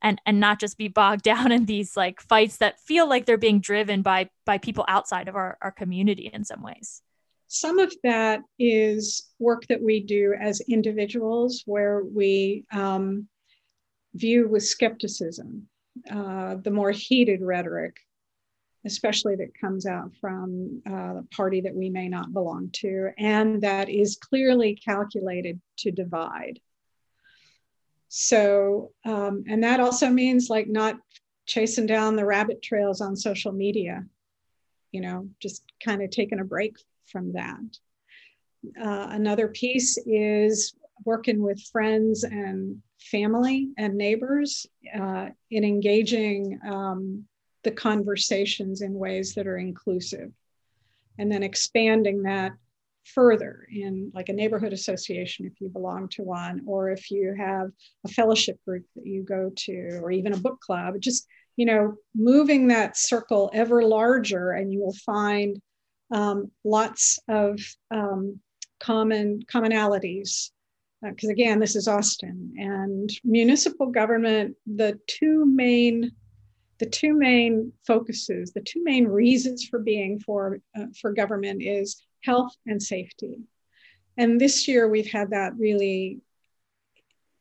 and 0.01 0.21
and 0.25 0.39
not 0.39 0.59
just 0.59 0.77
be 0.77 0.87
bogged 0.87 1.23
down 1.23 1.51
in 1.51 1.65
these 1.65 1.95
like 1.97 2.21
fights 2.21 2.57
that 2.57 2.79
feel 2.79 3.07
like 3.07 3.25
they're 3.25 3.37
being 3.37 3.59
driven 3.59 4.01
by 4.01 4.29
by 4.45 4.57
people 4.57 4.85
outside 4.87 5.27
of 5.27 5.35
our, 5.35 5.57
our 5.61 5.71
community 5.71 6.29
in 6.33 6.43
some 6.43 6.61
ways. 6.61 7.01
Some 7.47 7.79
of 7.79 7.91
that 8.03 8.41
is 8.59 9.29
work 9.39 9.65
that 9.67 9.81
we 9.81 10.01
do 10.01 10.35
as 10.39 10.61
individuals 10.61 11.63
where 11.65 12.03
we 12.03 12.63
um, 12.71 13.27
view 14.13 14.47
with 14.47 14.63
skepticism 14.63 15.67
uh, 16.11 16.55
the 16.63 16.71
more 16.71 16.91
heated 16.91 17.41
rhetoric 17.41 17.95
especially 18.85 19.35
that 19.35 19.59
comes 19.59 19.85
out 19.85 20.11
from 20.21 20.81
uh, 20.87 21.13
the 21.15 21.27
party 21.35 21.61
that 21.61 21.75
we 21.75 21.89
may 21.89 22.07
not 22.07 22.33
belong 22.33 22.69
to 22.71 23.09
and 23.17 23.61
that 23.61 23.89
is 23.89 24.17
clearly 24.17 24.75
calculated 24.75 25.59
to 25.77 25.91
divide 25.91 26.59
so, 28.09 28.91
um, 29.05 29.43
and 29.47 29.63
that 29.63 29.79
also 29.79 30.09
means 30.09 30.49
like 30.49 30.67
not 30.67 30.97
chasing 31.45 31.85
down 31.85 32.15
the 32.15 32.25
rabbit 32.25 32.61
trails 32.61 33.01
on 33.01 33.15
social 33.15 33.51
media, 33.51 34.03
you 34.91 35.01
know, 35.01 35.29
just 35.39 35.63
kind 35.83 36.01
of 36.01 36.09
taking 36.09 36.39
a 36.39 36.43
break 36.43 36.75
from 37.05 37.33
that. 37.33 37.59
Uh, 38.81 39.07
another 39.11 39.47
piece 39.47 39.97
is 40.05 40.73
working 41.05 41.41
with 41.41 41.61
friends 41.71 42.23
and 42.23 42.81
family 42.99 43.69
and 43.77 43.95
neighbors 43.95 44.65
uh, 44.99 45.29
in 45.51 45.63
engaging 45.63 46.59
um, 46.67 47.25
the 47.63 47.71
conversations 47.71 48.81
in 48.81 48.93
ways 48.93 49.33
that 49.35 49.47
are 49.47 49.57
inclusive. 49.57 50.31
And 51.17 51.31
then 51.31 51.43
expanding 51.43 52.23
that 52.23 52.53
further 53.13 53.67
in 53.71 54.11
like 54.13 54.29
a 54.29 54.33
neighborhood 54.33 54.73
association 54.73 55.45
if 55.45 55.59
you 55.59 55.69
belong 55.69 56.07
to 56.09 56.23
one 56.23 56.61
or 56.67 56.91
if 56.91 57.09
you 57.09 57.33
have 57.37 57.69
a 58.05 58.09
fellowship 58.09 58.59
group 58.65 58.85
that 58.95 59.05
you 59.05 59.23
go 59.23 59.51
to 59.55 59.99
or 60.01 60.11
even 60.11 60.33
a 60.33 60.37
book 60.37 60.59
club 60.59 60.93
just 60.99 61.25
you 61.55 61.65
know 61.65 61.95
moving 62.13 62.67
that 62.67 62.97
circle 62.97 63.49
ever 63.53 63.83
larger 63.83 64.51
and 64.51 64.71
you 64.71 64.79
will 64.79 64.95
find 65.05 65.59
um, 66.11 66.51
lots 66.63 67.19
of 67.27 67.59
um, 67.91 68.39
common 68.79 69.41
commonalities. 69.51 70.51
Because 71.01 71.29
uh, 71.29 71.31
again 71.31 71.59
this 71.59 71.77
is 71.77 71.87
austin 71.87 72.53
and 72.57 73.09
municipal 73.23 73.87
government 73.87 74.57
the 74.67 74.99
two 75.07 75.45
main 75.45 76.11
the 76.79 76.85
two 76.85 77.13
main 77.13 77.73
focuses 77.85 78.51
the 78.51 78.61
two 78.61 78.83
main 78.83 79.07
reasons 79.07 79.65
for 79.65 79.79
being 79.79 80.19
for 80.19 80.59
uh, 80.77 80.85
for 80.99 81.11
government 81.11 81.61
is 81.61 82.01
health 82.23 82.55
and 82.65 82.81
safety. 82.81 83.37
And 84.17 84.39
this 84.39 84.67
year 84.67 84.87
we've 84.87 85.11
had 85.11 85.31
that 85.31 85.53
really 85.57 86.19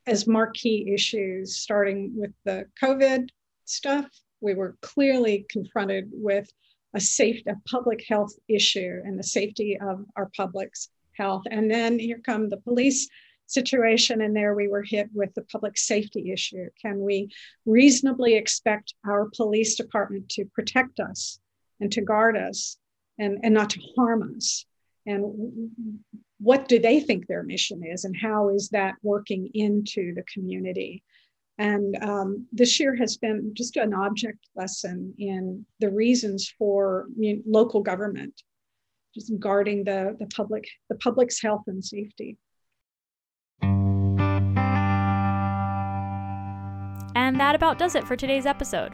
as 0.06 0.26
marquee 0.26 0.90
issues, 0.92 1.56
starting 1.56 2.12
with 2.16 2.32
the 2.44 2.66
COVID 2.82 3.28
stuff. 3.64 4.06
We 4.40 4.54
were 4.54 4.76
clearly 4.80 5.46
confronted 5.50 6.08
with 6.12 6.48
a 6.94 7.00
safe, 7.00 7.42
a 7.46 7.56
public 7.68 8.04
health 8.08 8.32
issue 8.48 9.00
and 9.04 9.18
the 9.18 9.24
safety 9.24 9.78
of 9.78 10.04
our 10.16 10.30
public's 10.36 10.88
health. 11.12 11.42
And 11.50 11.70
then 11.70 11.98
here 11.98 12.20
come 12.24 12.48
the 12.48 12.56
police 12.56 13.08
situation, 13.50 14.20
and 14.20 14.34
there 14.34 14.54
we 14.54 14.68
were 14.68 14.82
hit 14.82 15.08
with 15.12 15.34
the 15.34 15.42
public 15.42 15.76
safety 15.76 16.30
issue. 16.32 16.68
Can 16.80 17.00
we 17.00 17.30
reasonably 17.66 18.34
expect 18.34 18.94
our 19.06 19.28
police 19.36 19.76
department 19.76 20.28
to 20.30 20.44
protect 20.46 21.00
us 21.00 21.40
and 21.80 21.90
to 21.92 22.02
guard 22.02 22.36
us 22.36 22.76
and, 23.18 23.38
and 23.42 23.54
not 23.54 23.70
to 23.70 23.80
harm 23.96 24.34
us? 24.36 24.64
and 25.08 25.70
what 26.38 26.68
do 26.68 26.78
they 26.78 27.00
think 27.00 27.26
their 27.26 27.42
mission 27.42 27.82
is 27.84 28.04
and 28.04 28.14
how 28.20 28.50
is 28.50 28.68
that 28.68 28.94
working 29.02 29.50
into 29.54 30.14
the 30.14 30.22
community 30.32 31.02
and 31.60 31.96
um, 32.02 32.46
this 32.52 32.78
year 32.78 32.94
has 32.94 33.16
been 33.16 33.52
just 33.54 33.76
an 33.76 33.92
object 33.92 34.38
lesson 34.54 35.12
in 35.18 35.66
the 35.80 35.90
reasons 35.90 36.54
for 36.58 37.08
local 37.46 37.80
government 37.80 38.42
just 39.14 39.32
guarding 39.40 39.82
the, 39.82 40.14
the 40.18 40.26
public 40.26 40.64
the 40.90 40.96
public's 40.96 41.42
health 41.42 41.64
and 41.66 41.84
safety 41.84 42.36
and 47.18 47.40
that 47.40 47.56
about 47.56 47.78
does 47.78 47.96
it 47.96 48.04
for 48.04 48.14
today's 48.14 48.46
episode 48.46 48.92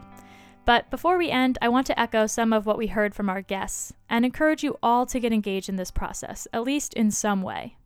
But 0.65 0.91
before 0.91 1.19
we 1.19 1.29
end, 1.29 1.59
I 1.61 1.69
want 1.69 1.87
to 1.89 2.01
echo 2.01 2.27
some 2.27 2.55
of 2.55 2.65
what 2.65 2.79
we 2.79 2.87
heard 2.87 3.15
from 3.15 3.29
our 3.29 3.43
guests 3.43 3.93
and 4.09 4.25
encourage 4.25 4.65
you 4.65 4.79
all 4.83 5.05
to 5.05 5.21
get 5.21 5.31
engaged 5.31 5.69
in 5.69 5.77
this 5.77 5.91
process, 5.91 6.49
at 6.51 6.65
least 6.65 6.95
in 6.95 7.11
some 7.11 7.43
way. 7.43 7.77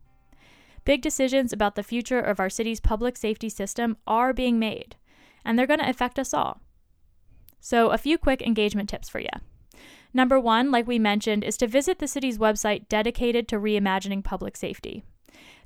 Big 0.85 1.01
decisions 1.01 1.51
about 1.51 1.75
the 1.75 1.83
future 1.83 2.21
of 2.21 2.39
our 2.39 2.49
city's 2.49 2.79
public 2.79 3.17
safety 3.17 3.49
system 3.49 3.97
are 4.07 4.31
being 4.31 4.57
made, 4.57 4.95
and 5.43 5.59
they're 5.59 5.67
going 5.67 5.81
to 5.81 5.89
affect 5.89 6.17
us 6.17 6.33
all. 6.33 6.61
So, 7.59 7.89
a 7.89 7.97
few 7.97 8.17
quick 8.17 8.41
engagement 8.41 8.87
tips 8.87 9.09
for 9.09 9.19
you. 9.19 9.35
Number 10.13 10.39
one, 10.39 10.71
like 10.71 10.87
we 10.87 10.99
mentioned, 10.99 11.43
is 11.43 11.57
to 11.57 11.67
visit 11.67 11.99
the 11.99 12.07
city's 12.07 12.37
website 12.37 12.87
dedicated 12.87 13.49
to 13.49 13.59
reimagining 13.59 14.23
public 14.23 14.55
safety. 14.55 15.03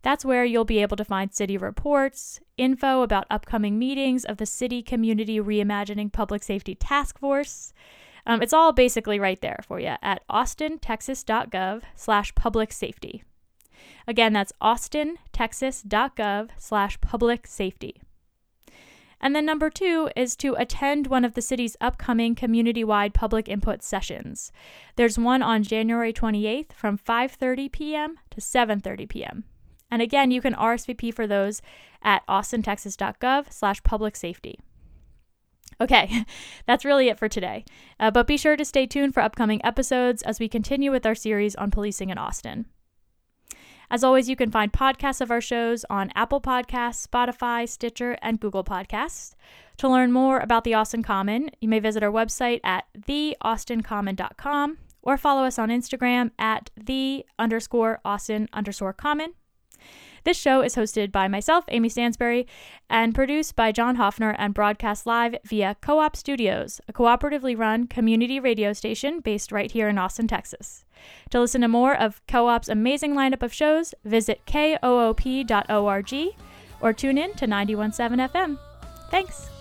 That's 0.01 0.25
where 0.25 0.43
you'll 0.43 0.65
be 0.65 0.81
able 0.81 0.97
to 0.97 1.05
find 1.05 1.33
city 1.33 1.57
reports, 1.57 2.39
info 2.57 3.01
about 3.01 3.27
upcoming 3.29 3.79
meetings 3.79 4.25
of 4.25 4.37
the 4.37 4.45
City 4.45 4.81
Community 4.81 5.39
Reimagining 5.39 6.11
Public 6.11 6.43
Safety 6.43 6.75
Task 6.75 7.17
Force. 7.19 7.73
Um, 8.25 8.41
it's 8.41 8.53
all 8.53 8.71
basically 8.71 9.19
right 9.19 9.39
there 9.41 9.59
for 9.67 9.79
you 9.79 9.95
at 10.01 10.27
austintexas.gov 10.29 11.81
slash 11.95 12.35
public 12.35 12.71
safety. 12.71 13.23
Again, 14.07 14.33
that's 14.33 14.53
austintexas.gov 14.61 16.49
slash 16.57 17.01
public 17.01 17.47
safety. 17.47 18.01
And 19.23 19.33
then 19.33 19.45
number 19.45 19.69
two 19.69 20.09
is 20.17 20.35
to 20.37 20.55
attend 20.55 21.07
one 21.07 21.23
of 21.23 21.33
the 21.33 21.41
city's 21.41 21.77
upcoming 21.79 22.35
community-wide 22.35 23.13
public 23.13 23.47
input 23.47 23.81
sessions. 23.81 24.51
There's 24.97 25.17
one 25.17 25.41
on 25.41 25.63
January 25.63 26.11
28th 26.11 26.73
from 26.73 26.97
5:30 26.97 27.71
p.m. 27.71 28.19
to 28.31 28.41
7:30 28.41 29.07
p.m. 29.07 29.45
And 29.93 30.01
again, 30.01 30.31
you 30.31 30.41
can 30.41 30.55
RSVP 30.55 31.13
for 31.13 31.27
those 31.27 31.61
at 32.01 32.25
austintexas.gov 32.25 33.53
slash 33.53 33.83
public 33.83 34.15
safety. 34.15 34.59
Okay, 35.79 36.25
that's 36.65 36.83
really 36.83 37.09
it 37.09 37.19
for 37.19 37.29
today. 37.29 37.63
Uh, 37.99 38.09
but 38.09 38.25
be 38.25 38.35
sure 38.35 38.57
to 38.57 38.65
stay 38.65 38.87
tuned 38.87 39.13
for 39.13 39.21
upcoming 39.21 39.63
episodes 39.63 40.23
as 40.23 40.39
we 40.39 40.49
continue 40.49 40.89
with 40.89 41.05
our 41.05 41.13
series 41.13 41.53
on 41.57 41.69
policing 41.69 42.09
in 42.09 42.17
Austin. 42.17 42.65
As 43.91 44.03
always, 44.03 44.27
you 44.27 44.35
can 44.35 44.49
find 44.49 44.73
podcasts 44.73 45.21
of 45.21 45.29
our 45.29 45.41
shows 45.41 45.85
on 45.91 46.09
Apple 46.15 46.41
Podcasts, 46.41 47.07
Spotify, 47.07 47.69
Stitcher, 47.69 48.17
and 48.23 48.39
Google 48.39 48.63
Podcasts. 48.63 49.35
To 49.77 49.87
learn 49.87 50.11
more 50.11 50.39
about 50.39 50.63
the 50.63 50.73
Austin 50.73 51.03
Common, 51.03 51.51
you 51.61 51.69
may 51.69 51.79
visit 51.79 52.01
our 52.01 52.11
website 52.11 52.61
at 52.63 52.85
theaustincommon.com 52.97 54.79
or 55.03 55.17
follow 55.17 55.43
us 55.43 55.59
on 55.59 55.69
Instagram 55.69 56.31
at 56.39 56.71
the 56.75 57.27
underscore 57.37 57.99
Austin 58.03 58.49
underscore 58.53 58.93
common. 58.93 59.35
This 60.23 60.37
show 60.37 60.61
is 60.61 60.75
hosted 60.75 61.11
by 61.11 61.27
myself, 61.27 61.65
Amy 61.67 61.89
Stansbury, 61.89 62.47
and 62.89 63.13
produced 63.13 63.55
by 63.55 63.71
John 63.71 63.97
Hoffner 63.97 64.35
and 64.37 64.53
broadcast 64.53 65.05
live 65.05 65.35
via 65.43 65.75
KOOP 65.81 66.15
Studios, 66.15 66.79
a 66.87 66.93
cooperatively 66.93 67.57
run 67.57 67.87
community 67.87 68.39
radio 68.39 68.71
station 68.71 69.19
based 69.19 69.51
right 69.51 69.71
here 69.71 69.89
in 69.89 69.97
Austin, 69.97 70.27
Texas. 70.27 70.85
To 71.31 71.39
listen 71.39 71.61
to 71.61 71.67
more 71.67 71.95
of 71.95 72.25
KOOP's 72.27 72.69
amazing 72.69 73.15
lineup 73.15 73.43
of 73.43 73.53
shows, 73.53 73.93
visit 74.05 74.41
koop.org 74.45 76.13
or 76.79 76.93
tune 76.93 77.17
in 77.17 77.33
to 77.33 77.47
917 77.47 78.29
FM. 78.29 78.57
Thanks. 79.09 79.52